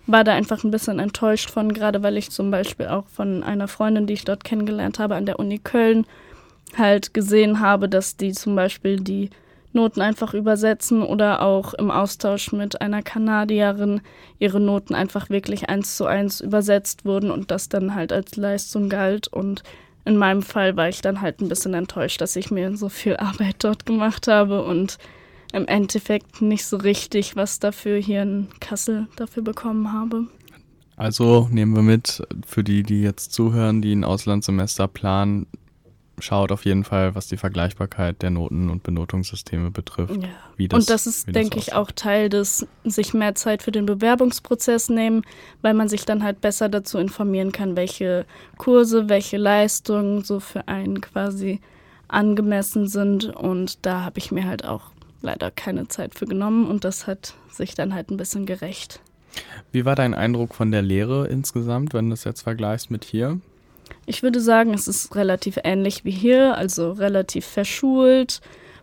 war 0.07 0.22
da 0.22 0.34
einfach 0.34 0.62
ein 0.62 0.70
bisschen 0.70 1.01
enttäuscht 1.01 1.51
von, 1.51 1.72
gerade 1.72 2.03
weil 2.05 2.16
ich 2.16 2.30
zum 2.30 2.53
Beispiel 2.53 2.86
auch 2.86 3.09
von 3.09 3.43
einer 3.43 3.66
Freundin, 3.66 4.07
die 4.07 4.14
ich 4.14 4.24
dort 4.24 4.45
kennengelernt 4.45 5.01
habe 5.01 5.16
an 5.16 5.26
der 5.26 5.40
Uni 5.40 5.59
Köln, 5.59 6.07
halt 6.76 7.12
gesehen 7.12 7.59
habe, 7.59 7.88
dass 7.88 8.16
die 8.16 8.32
zum 8.32 8.55
Beispiel 8.55 9.01
die 9.01 9.30
Noten 9.72 10.00
einfach 10.00 10.34
übersetzen 10.34 11.02
oder 11.02 11.42
auch 11.42 11.74
im 11.74 11.90
Austausch 11.90 12.52
mit 12.52 12.80
einer 12.80 13.02
Kanadierin 13.02 14.00
ihre 14.38 14.60
Noten 14.60 14.94
einfach 14.94 15.30
wirklich 15.30 15.68
eins 15.68 15.96
zu 15.96 16.06
eins 16.06 16.40
übersetzt 16.40 17.04
wurden 17.04 17.30
und 17.30 17.50
das 17.50 17.68
dann 17.68 17.94
halt 17.94 18.12
als 18.12 18.36
Leistung 18.36 18.88
galt. 18.88 19.28
Und 19.28 19.62
in 20.04 20.16
meinem 20.16 20.42
Fall 20.42 20.76
war 20.76 20.88
ich 20.88 21.00
dann 21.00 21.20
halt 21.20 21.40
ein 21.40 21.48
bisschen 21.48 21.74
enttäuscht, 21.74 22.20
dass 22.20 22.36
ich 22.36 22.50
mir 22.50 22.76
so 22.76 22.88
viel 22.88 23.16
Arbeit 23.16 23.56
dort 23.60 23.86
gemacht 23.86 24.28
habe 24.28 24.62
und 24.64 24.98
im 25.52 25.66
Endeffekt 25.66 26.42
nicht 26.42 26.66
so 26.66 26.76
richtig 26.78 27.36
was 27.36 27.58
dafür 27.58 27.98
hier 27.98 28.22
in 28.22 28.48
Kassel 28.60 29.06
dafür 29.16 29.42
bekommen 29.42 29.92
habe. 29.92 30.26
Also 30.96 31.48
nehmen 31.50 31.74
wir 31.74 31.82
mit, 31.82 32.22
für 32.46 32.64
die, 32.64 32.82
die 32.82 33.02
jetzt 33.02 33.32
zuhören, 33.32 33.82
die 33.82 33.94
ein 33.94 34.04
Auslandssemester 34.04 34.88
planen, 34.88 35.46
schaut 36.18 36.52
auf 36.52 36.64
jeden 36.64 36.84
Fall, 36.84 37.14
was 37.14 37.26
die 37.26 37.36
Vergleichbarkeit 37.36 38.22
der 38.22 38.30
Noten- 38.30 38.70
und 38.70 38.82
Benotungssysteme 38.82 39.70
betrifft. 39.70 40.22
Ja. 40.22 40.28
Das, 40.68 40.78
und 40.78 40.90
das 40.90 41.06
ist, 41.06 41.34
denke 41.34 41.58
ich, 41.58 41.72
auch 41.72 41.90
Teil 41.90 42.28
des 42.28 42.66
sich 42.84 43.14
mehr 43.14 43.34
Zeit 43.34 43.62
für 43.62 43.72
den 43.72 43.86
Bewerbungsprozess 43.86 44.88
nehmen, 44.88 45.22
weil 45.62 45.74
man 45.74 45.88
sich 45.88 46.04
dann 46.04 46.22
halt 46.22 46.40
besser 46.40 46.68
dazu 46.68 46.98
informieren 46.98 47.52
kann, 47.52 47.76
welche 47.76 48.26
Kurse, 48.58 49.08
welche 49.08 49.38
Leistungen 49.38 50.22
so 50.22 50.40
für 50.40 50.68
einen 50.68 51.00
quasi 51.00 51.60
angemessen 52.08 52.86
sind. 52.86 53.24
Und 53.24 53.84
da 53.84 54.04
habe 54.04 54.18
ich 54.18 54.30
mir 54.30 54.46
halt 54.46 54.64
auch 54.64 54.92
leider 55.22 55.50
keine 55.50 55.88
Zeit 55.88 56.14
für 56.14 56.26
genommen 56.26 56.66
und 56.66 56.84
das 56.84 57.06
hat 57.06 57.34
sich 57.50 57.74
dann 57.74 57.94
halt 57.94 58.10
ein 58.10 58.16
bisschen 58.16 58.46
gerecht. 58.46 59.00
Wie 59.70 59.84
war 59.84 59.96
dein 59.96 60.14
Eindruck 60.14 60.54
von 60.54 60.70
der 60.70 60.82
Lehre 60.82 61.26
insgesamt, 61.28 61.94
wenn 61.94 62.06
du 62.06 62.10
das 62.10 62.24
jetzt 62.24 62.42
vergleichst 62.42 62.90
mit 62.90 63.04
hier? 63.04 63.40
Ich 64.07 64.22
würde 64.22 64.40
sagen, 64.40 64.74
es 64.74 64.88
ist 64.88 65.14
relativ 65.14 65.59
ähnlich 65.64 66.05
wie 66.05 66.11
hier, 66.11 66.57
also 66.57 66.93
relativ 66.93 67.47
verschult. 67.47 68.40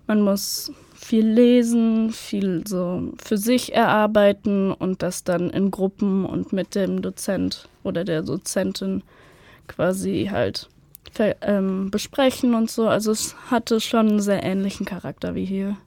Man 0.08 0.22
muss 0.22 0.72
viel 0.96 1.28
lesen, 1.28 2.12
viel 2.12 2.64
so 2.68 3.14
für 3.24 3.38
sich 3.38 3.74
erarbeiten 3.74 4.72
und 4.72 5.02
das 5.02 5.24
dann 5.24 5.50
in 5.50 5.72
Gruppen 5.72 6.26
und 6.26 6.54
mit 6.54 6.76
dem 6.76 7.02
Dozent 7.02 7.70
oder 7.84 8.04
der 8.04 8.22
Dozentin 8.22 9.04
quasi 9.68 10.30
halt 10.32 10.70
ähm, 11.42 11.90
besprechen 11.90 12.54
und 12.54 12.70
so. 12.70 12.88
Also 12.88 13.12
es 13.12 13.36
hatte 13.50 13.80
schon 13.80 14.08
einen 14.08 14.22
sehr 14.22 14.44
ähnlichen 14.44 14.86
Charakter 14.86 15.36
wie 15.36 15.46
hier. 15.46 15.78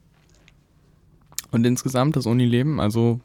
Und 1.51 1.65
insgesamt 1.65 2.15
das 2.15 2.25
Unileben, 2.25 2.79
also 2.79 3.19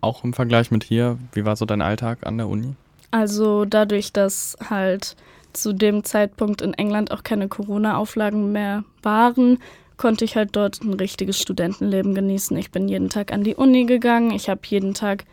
auch 0.00 0.24
im 0.24 0.32
Vergleich 0.32 0.70
mit 0.70 0.84
hier, 0.84 1.18
wie 1.32 1.44
war 1.44 1.56
so 1.56 1.64
dein 1.64 1.82
Alltag 1.82 2.26
an 2.26 2.38
der 2.38 2.48
Uni? 2.48 2.74
Also 3.16 3.64
dadurch, 3.64 4.12
dass 4.12 4.58
halt 4.68 5.16
zu 5.54 5.72
dem 5.72 6.04
Zeitpunkt 6.04 6.60
in 6.60 6.74
England 6.74 7.12
auch 7.12 7.22
keine 7.22 7.48
Corona-Auflagen 7.48 8.52
mehr 8.52 8.84
waren, 9.02 9.58
konnte 9.96 10.26
ich 10.26 10.36
halt 10.36 10.50
dort 10.52 10.82
ein 10.82 10.92
richtiges 10.92 11.40
Studentenleben 11.40 12.14
genießen. 12.14 12.54
Ich 12.58 12.70
bin 12.70 12.88
jeden 12.88 13.08
Tag 13.08 13.32
an 13.32 13.42
die 13.42 13.54
Uni 13.54 13.86
gegangen, 13.86 14.32
ich 14.32 14.50
habe 14.50 14.60
jeden 14.66 14.92
Tag 14.92 15.24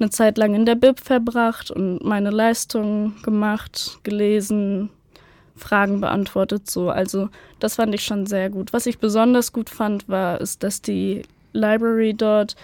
eine 0.00 0.10
Zeit 0.10 0.36
lang 0.36 0.56
in 0.56 0.66
der 0.66 0.74
Bib 0.74 0.98
verbracht 0.98 1.70
und 1.70 2.02
meine 2.02 2.30
Leistungen 2.30 3.14
gemacht, 3.22 4.00
gelesen, 4.02 4.90
Fragen 5.54 6.00
beantwortet 6.00 6.68
so. 6.68 6.90
Also 6.90 7.28
das 7.60 7.76
fand 7.76 7.94
ich 7.94 8.04
schon 8.04 8.26
sehr 8.26 8.50
gut. 8.50 8.72
Was 8.72 8.86
ich 8.86 8.98
besonders 8.98 9.52
gut 9.52 9.70
fand, 9.70 10.08
war, 10.08 10.40
ist, 10.40 10.64
dass 10.64 10.82
die 10.82 11.22
Library 11.52 12.14
dort 12.14 12.56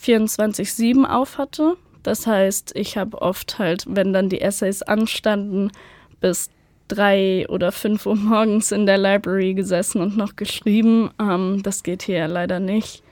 24-7 0.00 1.04
auf 1.04 1.36
hatte. 1.36 1.76
Das 2.06 2.24
heißt, 2.24 2.76
ich 2.76 2.96
habe 2.96 3.20
oft 3.20 3.58
halt, 3.58 3.84
wenn 3.88 4.12
dann 4.12 4.28
die 4.28 4.40
Essays 4.40 4.82
anstanden, 4.82 5.72
bis 6.20 6.50
drei 6.86 7.48
oder 7.48 7.72
fünf 7.72 8.06
Uhr 8.06 8.14
morgens 8.14 8.70
in 8.70 8.86
der 8.86 8.96
Library 8.96 9.54
gesessen 9.54 10.00
und 10.00 10.16
noch 10.16 10.36
geschrieben. 10.36 11.10
Ähm, 11.20 11.64
das 11.64 11.82
geht 11.82 12.04
hier 12.04 12.28
leider 12.28 12.60
nicht. 12.60 13.02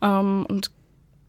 Ähm, 0.00 0.46
und 0.48 0.70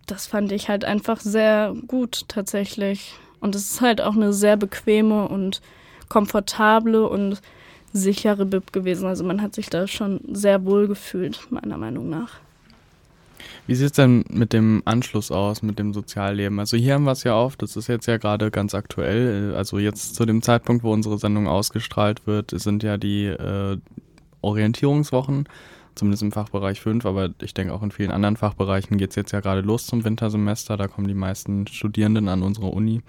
das 0.05 0.27
fand 0.27 0.51
ich 0.51 0.69
halt 0.69 0.85
einfach 0.85 1.19
sehr 1.19 1.73
gut 1.87 2.25
tatsächlich. 2.27 3.15
Und 3.39 3.55
es 3.55 3.71
ist 3.71 3.81
halt 3.81 4.01
auch 4.01 4.15
eine 4.15 4.31
sehr 4.31 4.55
bequeme 4.55 5.27
und 5.27 5.61
komfortable 6.09 7.09
und 7.09 7.41
sichere 7.91 8.45
Bib 8.45 8.71
gewesen. 8.71 9.07
Also 9.07 9.23
man 9.23 9.41
hat 9.41 9.55
sich 9.55 9.71
da 9.71 9.87
schon 9.87 10.19
sehr 10.31 10.63
wohl 10.63 10.87
gefühlt, 10.87 11.47
meiner 11.49 11.79
Meinung 11.79 12.07
nach. 12.07 12.33
Wie 13.69 13.75
sieht 13.75 13.85
es 13.85 13.91
denn 13.91 14.25
mit 14.31 14.51
dem 14.51 14.81
Anschluss 14.85 15.29
aus, 15.29 15.61
mit 15.61 15.77
dem 15.77 15.93
Sozialleben? 15.93 16.57
Also 16.59 16.75
hier 16.75 16.95
haben 16.95 17.03
wir 17.03 17.11
es 17.11 17.23
ja 17.23 17.35
oft, 17.35 17.61
das 17.61 17.75
ist 17.75 17.85
jetzt 17.85 18.07
ja 18.07 18.17
gerade 18.17 18.49
ganz 18.49 18.73
aktuell. 18.73 19.53
Also 19.55 19.77
jetzt 19.77 20.15
zu 20.15 20.25
dem 20.25 20.41
Zeitpunkt, 20.41 20.83
wo 20.83 20.91
unsere 20.91 21.19
Sendung 21.19 21.47
ausgestrahlt 21.47 22.25
wird, 22.25 22.49
sind 22.49 22.81
ja 22.81 22.97
die 22.97 23.25
äh, 23.25 23.77
Orientierungswochen, 24.41 25.47
zumindest 25.93 26.23
im 26.23 26.31
Fachbereich 26.31 26.81
5, 26.81 27.05
aber 27.05 27.29
ich 27.43 27.53
denke 27.53 27.71
auch 27.71 27.83
in 27.83 27.91
vielen 27.91 28.09
anderen 28.09 28.37
Fachbereichen 28.37 28.97
geht 28.97 29.11
es 29.11 29.15
jetzt 29.15 29.33
ja 29.33 29.39
gerade 29.39 29.61
los 29.61 29.85
zum 29.85 30.03
Wintersemester. 30.03 30.75
Da 30.75 30.87
kommen 30.87 31.07
die 31.07 31.13
meisten 31.13 31.67
Studierenden 31.67 32.27
an 32.27 32.41
unsere 32.41 32.69
Uni. 32.69 33.03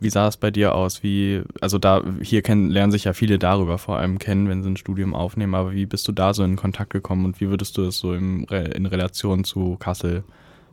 Wie 0.00 0.10
sah 0.10 0.28
es 0.28 0.36
bei 0.36 0.50
dir 0.50 0.74
aus? 0.74 1.02
Wie, 1.02 1.42
also 1.60 1.78
da, 1.78 2.02
hier 2.22 2.42
kennen, 2.42 2.70
lernen 2.70 2.92
sich 2.92 3.04
ja 3.04 3.12
viele 3.12 3.38
darüber 3.38 3.78
vor 3.78 3.96
allem 3.98 4.18
kennen, 4.18 4.48
wenn 4.48 4.62
sie 4.62 4.70
ein 4.70 4.76
Studium 4.76 5.14
aufnehmen, 5.14 5.54
aber 5.54 5.72
wie 5.72 5.86
bist 5.86 6.06
du 6.08 6.12
da 6.12 6.34
so 6.34 6.44
in 6.44 6.56
Kontakt 6.56 6.90
gekommen 6.90 7.24
und 7.24 7.40
wie 7.40 7.48
würdest 7.48 7.76
du 7.76 7.82
es 7.82 7.98
so 7.98 8.14
im, 8.14 8.44
in 8.44 8.86
Relation 8.86 9.44
zu 9.44 9.76
Kassel 9.78 10.22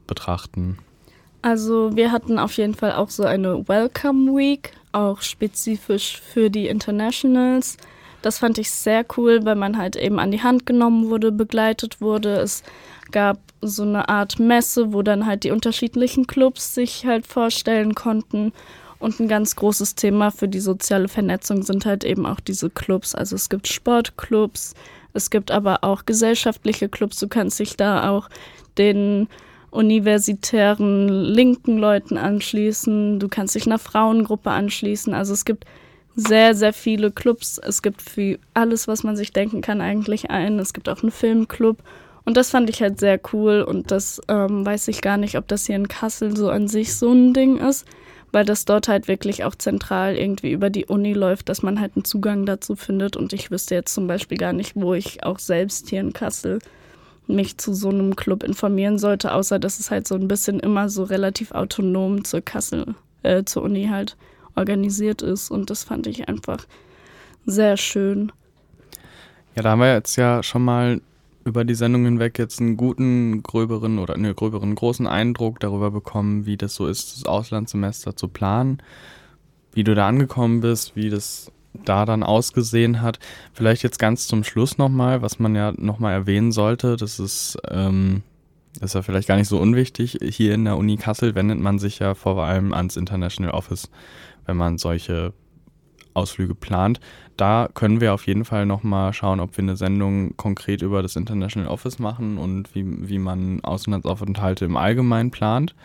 betrachten? 0.07 0.78
Also 1.41 1.95
wir 1.95 2.11
hatten 2.11 2.39
auf 2.39 2.53
jeden 2.53 2.73
Fall 2.73 2.93
auch 2.93 3.09
so 3.09 3.23
eine 3.23 3.67
Welcome 3.67 4.32
Week, 4.36 4.71
auch 4.91 5.21
spezifisch 5.21 6.19
für 6.19 6.49
die 6.49 6.67
Internationals. 6.67 7.78
Das 8.23 8.39
fand 8.39 8.57
ich 8.57 8.71
sehr 8.71 9.05
cool, 9.17 9.45
weil 9.45 9.53
man 9.53 9.78
halt 9.78 9.95
eben 9.95 10.17
an 10.17 10.32
die 10.32 10.41
Hand 10.41 10.65
genommen 10.65 11.11
wurde, 11.11 11.32
begleitet 11.32 12.01
wurde. 12.01 12.38
Es 12.38 12.63
gab 13.11 13.38
so 13.61 13.84
eine 13.84 14.09
Art 14.09 14.39
Messe, 14.39 14.93
wo 14.93 15.03
dann 15.03 15.28
halt 15.28 15.43
die 15.43 15.51
unterschiedlichen 15.51 16.26
Clubs 16.26 16.73
sich 16.73 17.05
halt 17.05 17.28
vorstellen 17.28 17.93
konnten. 17.93 18.51
Und 19.06 19.20
ein 19.20 19.28
ganz 19.28 19.56
großes 19.56 19.93
Thema 19.93 20.32
für 20.32 20.47
die 20.47 20.60
soziale 20.60 21.08
Vernetzung 21.08 21.62
sind 21.62 21.86
halt 21.86 22.03
eben 22.03 22.26
auch 22.26 22.39
diese 22.39 22.72
Clubs. 22.72 23.14
Also 23.14 23.36
es 23.36 23.49
gibt 23.49 23.68
Sportclubs, 23.68 24.74
es 25.14 25.30
gibt 25.30 25.51
aber 25.51 25.84
auch 25.84 26.08
gesellschaftliche 26.08 26.89
Clubs. 26.89 27.20
Du 27.20 27.28
kannst 27.28 27.60
dich 27.60 27.78
da 27.78 28.10
auch 28.10 28.30
den 28.80 29.28
universitären 29.70 31.08
linken 31.08 31.78
Leuten 31.78 32.18
anschließen. 32.18 33.20
Du 33.20 33.28
kannst 33.28 33.53
dich 33.53 33.68
einer 33.68 33.78
Frauengruppe 33.78 34.49
anschließen. 34.49 35.14
Also 35.14 35.34
es 35.34 35.45
gibt 35.45 35.66
sehr, 36.16 36.56
sehr 36.56 36.74
viele 36.74 37.12
Clubs. 37.12 37.60
Es 37.60 37.84
gibt 37.84 38.01
für 38.01 38.39
alles, 38.56 38.88
was 38.88 39.03
man 39.03 39.16
sich 39.16 39.32
denken 39.32 39.62
kann, 39.62 39.82
eigentlich 39.82 40.32
einen. 40.32 40.58
Es 40.58 40.74
gibt 40.74 40.89
auch 40.89 41.03
einen 41.03 41.12
Filmclub. 41.12 41.78
Und 42.24 42.38
das 42.38 42.49
fand 42.49 42.72
ich 42.72 42.82
halt 42.82 42.99
sehr 42.99 43.20
cool. 43.34 43.62
Und 43.62 43.91
das 43.91 44.20
ähm, 44.30 44.66
weiß 44.66 44.88
ich 44.88 45.01
gar 45.01 45.18
nicht, 45.18 45.38
ob 45.38 45.47
das 45.47 45.68
hier 45.68 45.76
in 45.76 45.89
Kassel 45.89 46.36
so 46.36 46.49
an 46.49 46.68
sich 46.68 46.95
so 46.95 47.12
ein 47.12 47.36
Ding 47.36 47.58
ist 47.58 47.86
weil 48.36 48.43
das 48.43 48.65
dort 48.65 48.89
halt 48.89 49.07
wirklich 49.07 49.45
auch 49.45 49.55
zentral 49.55 50.17
irgendwie 50.17 50.51
über 50.51 50.69
die 50.69 50.88
Uni 50.88 51.13
läuft, 51.13 51.47
dass 51.47 51.63
man 51.63 51.79
halt 51.79 51.93
einen 51.95 52.03
Zugang 52.03 52.45
dazu 52.45 52.75
findet. 52.75 53.15
Und 53.15 53.31
ich 53.31 53.49
wüsste 53.49 53.75
jetzt 53.75 53.93
zum 53.93 54.07
Beispiel 54.07 54.38
gar 54.38 54.51
nicht, 54.51 54.75
wo 54.75 54.93
ich 54.93 55.23
auch 55.23 55.39
selbst 55.39 55.89
hier 55.89 56.01
in 56.01 56.11
Kassel 56.11 56.59
mich 57.27 57.57
zu 57.57 57.73
so 57.73 57.88
einem 57.88 58.17
Club 58.17 58.43
informieren 58.43 58.99
sollte, 58.99 59.33
außer 59.33 59.57
dass 59.57 59.79
es 59.79 59.89
halt 59.89 60.05
so 60.05 60.15
ein 60.15 60.27
bisschen 60.27 60.59
immer 60.59 60.89
so 60.89 61.03
relativ 61.03 61.53
autonom 61.53 62.25
zur 62.25 62.41
Kassel, 62.41 62.95
äh, 63.23 63.45
zur 63.45 63.63
Uni 63.63 63.88
halt 63.88 64.17
organisiert 64.53 65.21
ist. 65.21 65.49
Und 65.49 65.69
das 65.69 65.86
fand 65.86 66.05
ich 66.05 66.27
einfach 66.27 66.65
sehr 67.45 67.77
schön. 67.77 68.33
Ja, 69.55 69.63
da 69.63 69.69
haben 69.69 69.79
wir 69.79 69.93
jetzt 69.93 70.17
ja 70.17 70.43
schon 70.43 70.65
mal 70.65 70.99
über 71.46 71.64
die 71.64 71.76
Sendung 71.76 72.06
hinweg 72.06 72.39
jetzt 72.39 72.60
einen 72.60 72.76
guten, 72.76 73.43
gröberen 73.43 74.00
oder 74.00 74.18
ne, 74.18 74.34
gröberen, 74.34 74.74
großen 74.74 75.06
Eindruck 75.06 75.60
darüber 75.60 75.91
bekommen, 75.91 76.48
wie 76.48 76.58
das 76.58 76.74
so 76.74 76.88
ist, 76.88 77.16
das 77.16 77.26
Auslandssemester 77.26 78.16
zu 78.16 78.28
planen, 78.28 78.82
wie 79.72 79.84
du 79.84 79.93
da 79.93 80.08
angekommen 80.08 80.62
bist, 80.62 80.96
wie 80.96 81.10
das 81.10 81.52
da 81.84 82.06
dann 82.06 82.24
ausgesehen 82.24 83.02
hat. 83.02 83.20
Vielleicht 83.54 83.84
jetzt 83.84 84.00
ganz 84.00 84.28
zum 84.28 84.43
Schluss 84.43 84.80
nochmal, 84.80 85.22
was 85.22 85.38
man 85.38 85.56
ja 85.56 85.72
nochmal 85.78 86.14
erwähnen 86.14 86.52
sollte, 86.52 86.98
das 86.98 87.20
ist, 87.20 87.58
ähm, 87.70 88.24
das 88.80 88.91
ist 88.91 88.93
ja 88.96 89.02
vielleicht 89.04 89.28
gar 89.28 89.38
nicht 89.38 89.48
so 89.48 89.60
unwichtig. 89.60 90.18
Hier 90.24 90.56
in 90.56 90.66
der 90.66 90.78
Uni 90.78 90.98
Kassel 90.98 91.36
wendet 91.36 91.60
man 91.60 91.78
sich 91.78 92.00
ja 92.00 92.16
vor 92.16 92.43
allem 92.43 92.74
ans 92.74 92.98
International 92.98 93.54
Office, 93.54 93.91
wenn 94.48 94.58
man 94.58 94.80
solche 94.80 95.32
Ausflüge 96.16 96.55
plant. 96.55 96.99
Da 97.38 97.70
können 97.74 98.01
wir 98.01 98.13
auf 98.13 98.26
jeden 98.26 98.45
Fall 98.45 98.66
nochmal 98.66 99.13
schauen, 99.13 99.39
ob 99.39 99.57
wir 99.57 99.63
eine 99.63 99.76
Sendung 99.76 100.36
konkret 100.38 100.82
über 100.82 101.01
das 101.01 101.16
International 101.16 101.70
Office 101.70 101.99
machen 101.99 102.38
und 102.38 102.74
wie, 102.74 103.09
wie 103.09 103.20
man 103.20 103.63
Auslandsaufenthalte 103.63 104.66
im 104.66 104.78
Allgemeinen 104.78 105.32
plant, 105.32 105.76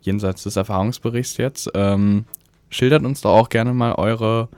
jenseits 0.00 0.42
des 0.44 0.56
Erfahrungsberichts 0.56 1.36
jetzt. 1.36 1.70
Ähm, 1.74 2.24
schildert 2.70 3.04
uns 3.04 3.20
doch 3.20 3.34
auch 3.34 3.48
gerne 3.48 3.74
mal 3.74 3.94
eure, 3.94 4.48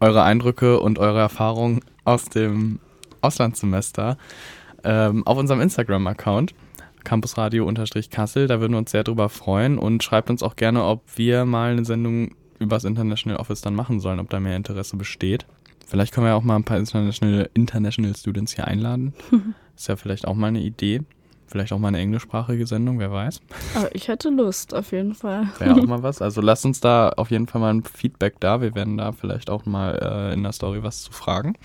eure 0.00 0.22
Eindrücke 0.22 0.80
und 0.80 0.98
eure 0.98 1.20
Erfahrungen 1.20 1.80
aus 2.04 2.26
dem 2.26 2.80
Auslandssemester 3.22 4.16
ähm, 4.84 5.26
auf 5.26 5.38
unserem 5.38 5.60
Instagram-Account 5.60 6.54
campusradio-kassel. 7.04 8.46
Da 8.46 8.60
würden 8.60 8.72
wir 8.72 8.78
uns 8.78 8.90
sehr 8.90 9.04
drüber 9.04 9.28
freuen 9.28 9.78
und 9.78 10.02
schreibt 10.02 10.30
uns 10.30 10.42
auch 10.42 10.56
gerne, 10.56 10.84
ob 10.84 11.02
wir 11.16 11.44
mal 11.44 11.72
eine 11.72 11.84
Sendung 11.84 12.32
über 12.60 12.76
das 12.76 12.84
International 12.84 13.40
Office 13.40 13.62
dann 13.62 13.74
machen 13.74 13.98
sollen, 13.98 14.20
ob 14.20 14.30
da 14.30 14.38
mehr 14.38 14.54
Interesse 14.54 14.96
besteht. 14.96 15.46
Vielleicht 15.86 16.14
können 16.14 16.26
wir 16.26 16.30
ja 16.30 16.36
auch 16.36 16.44
mal 16.44 16.54
ein 16.54 16.64
paar 16.64 16.78
International, 16.78 17.50
International 17.54 18.14
Students 18.14 18.54
hier 18.54 18.68
einladen. 18.68 19.12
Ist 19.76 19.88
ja 19.88 19.96
vielleicht 19.96 20.28
auch 20.28 20.34
mal 20.34 20.48
eine 20.48 20.60
Idee. 20.60 21.00
Vielleicht 21.48 21.72
auch 21.72 21.80
mal 21.80 21.88
eine 21.88 21.98
englischsprachige 21.98 22.64
Sendung, 22.64 23.00
wer 23.00 23.10
weiß. 23.10 23.40
Aber 23.74 23.92
ich 23.92 24.06
hätte 24.06 24.28
Lust, 24.28 24.72
auf 24.72 24.92
jeden 24.92 25.16
Fall. 25.16 25.48
Wäre 25.58 25.74
auch 25.74 25.86
mal 25.86 26.02
was. 26.04 26.22
Also 26.22 26.40
lasst 26.40 26.64
uns 26.64 26.78
da 26.78 27.08
auf 27.08 27.32
jeden 27.32 27.48
Fall 27.48 27.60
mal 27.60 27.74
ein 27.74 27.82
Feedback 27.82 28.38
da. 28.38 28.60
Wir 28.60 28.76
werden 28.76 28.98
da 28.98 29.10
vielleicht 29.10 29.50
auch 29.50 29.66
mal 29.66 29.98
äh, 30.00 30.32
in 30.32 30.44
der 30.44 30.52
Story 30.52 30.84
was 30.84 31.02
zu 31.02 31.10
fragen. 31.10 31.56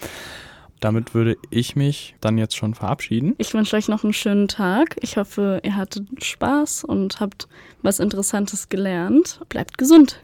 Damit 0.80 1.14
würde 1.14 1.38
ich 1.52 1.76
mich 1.76 2.16
dann 2.20 2.40
jetzt 2.40 2.56
schon 2.56 2.74
verabschieden. 2.74 3.36
Ich 3.38 3.54
wünsche 3.54 3.76
euch 3.76 3.88
noch 3.88 4.04
einen 4.04 4.14
schönen 4.14 4.48
Tag. 4.48 4.96
Ich 5.02 5.18
hoffe, 5.18 5.62
ihr 5.64 5.76
hattet 5.76 6.24
Spaß 6.24 6.84
und 6.84 7.20
habt 7.20 7.48
was 7.84 8.00
Interessantes 8.00 8.70
gelernt. 8.70 9.40
Bleibt 9.50 9.78
gesund. 9.78 10.20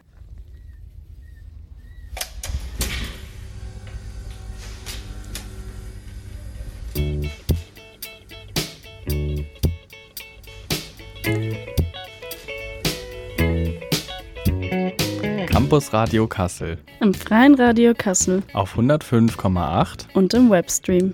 Campus 15.72 15.94
Radio 15.94 16.28
Kassel. 16.28 16.80
Im 17.00 17.14
Freien 17.14 17.56
Radio 17.56 17.94
Kassel. 17.98 18.44
Auf 18.52 18.78
105,8 18.78 20.08
und 20.14 20.34
im 20.34 20.50
Webstream. 20.50 21.14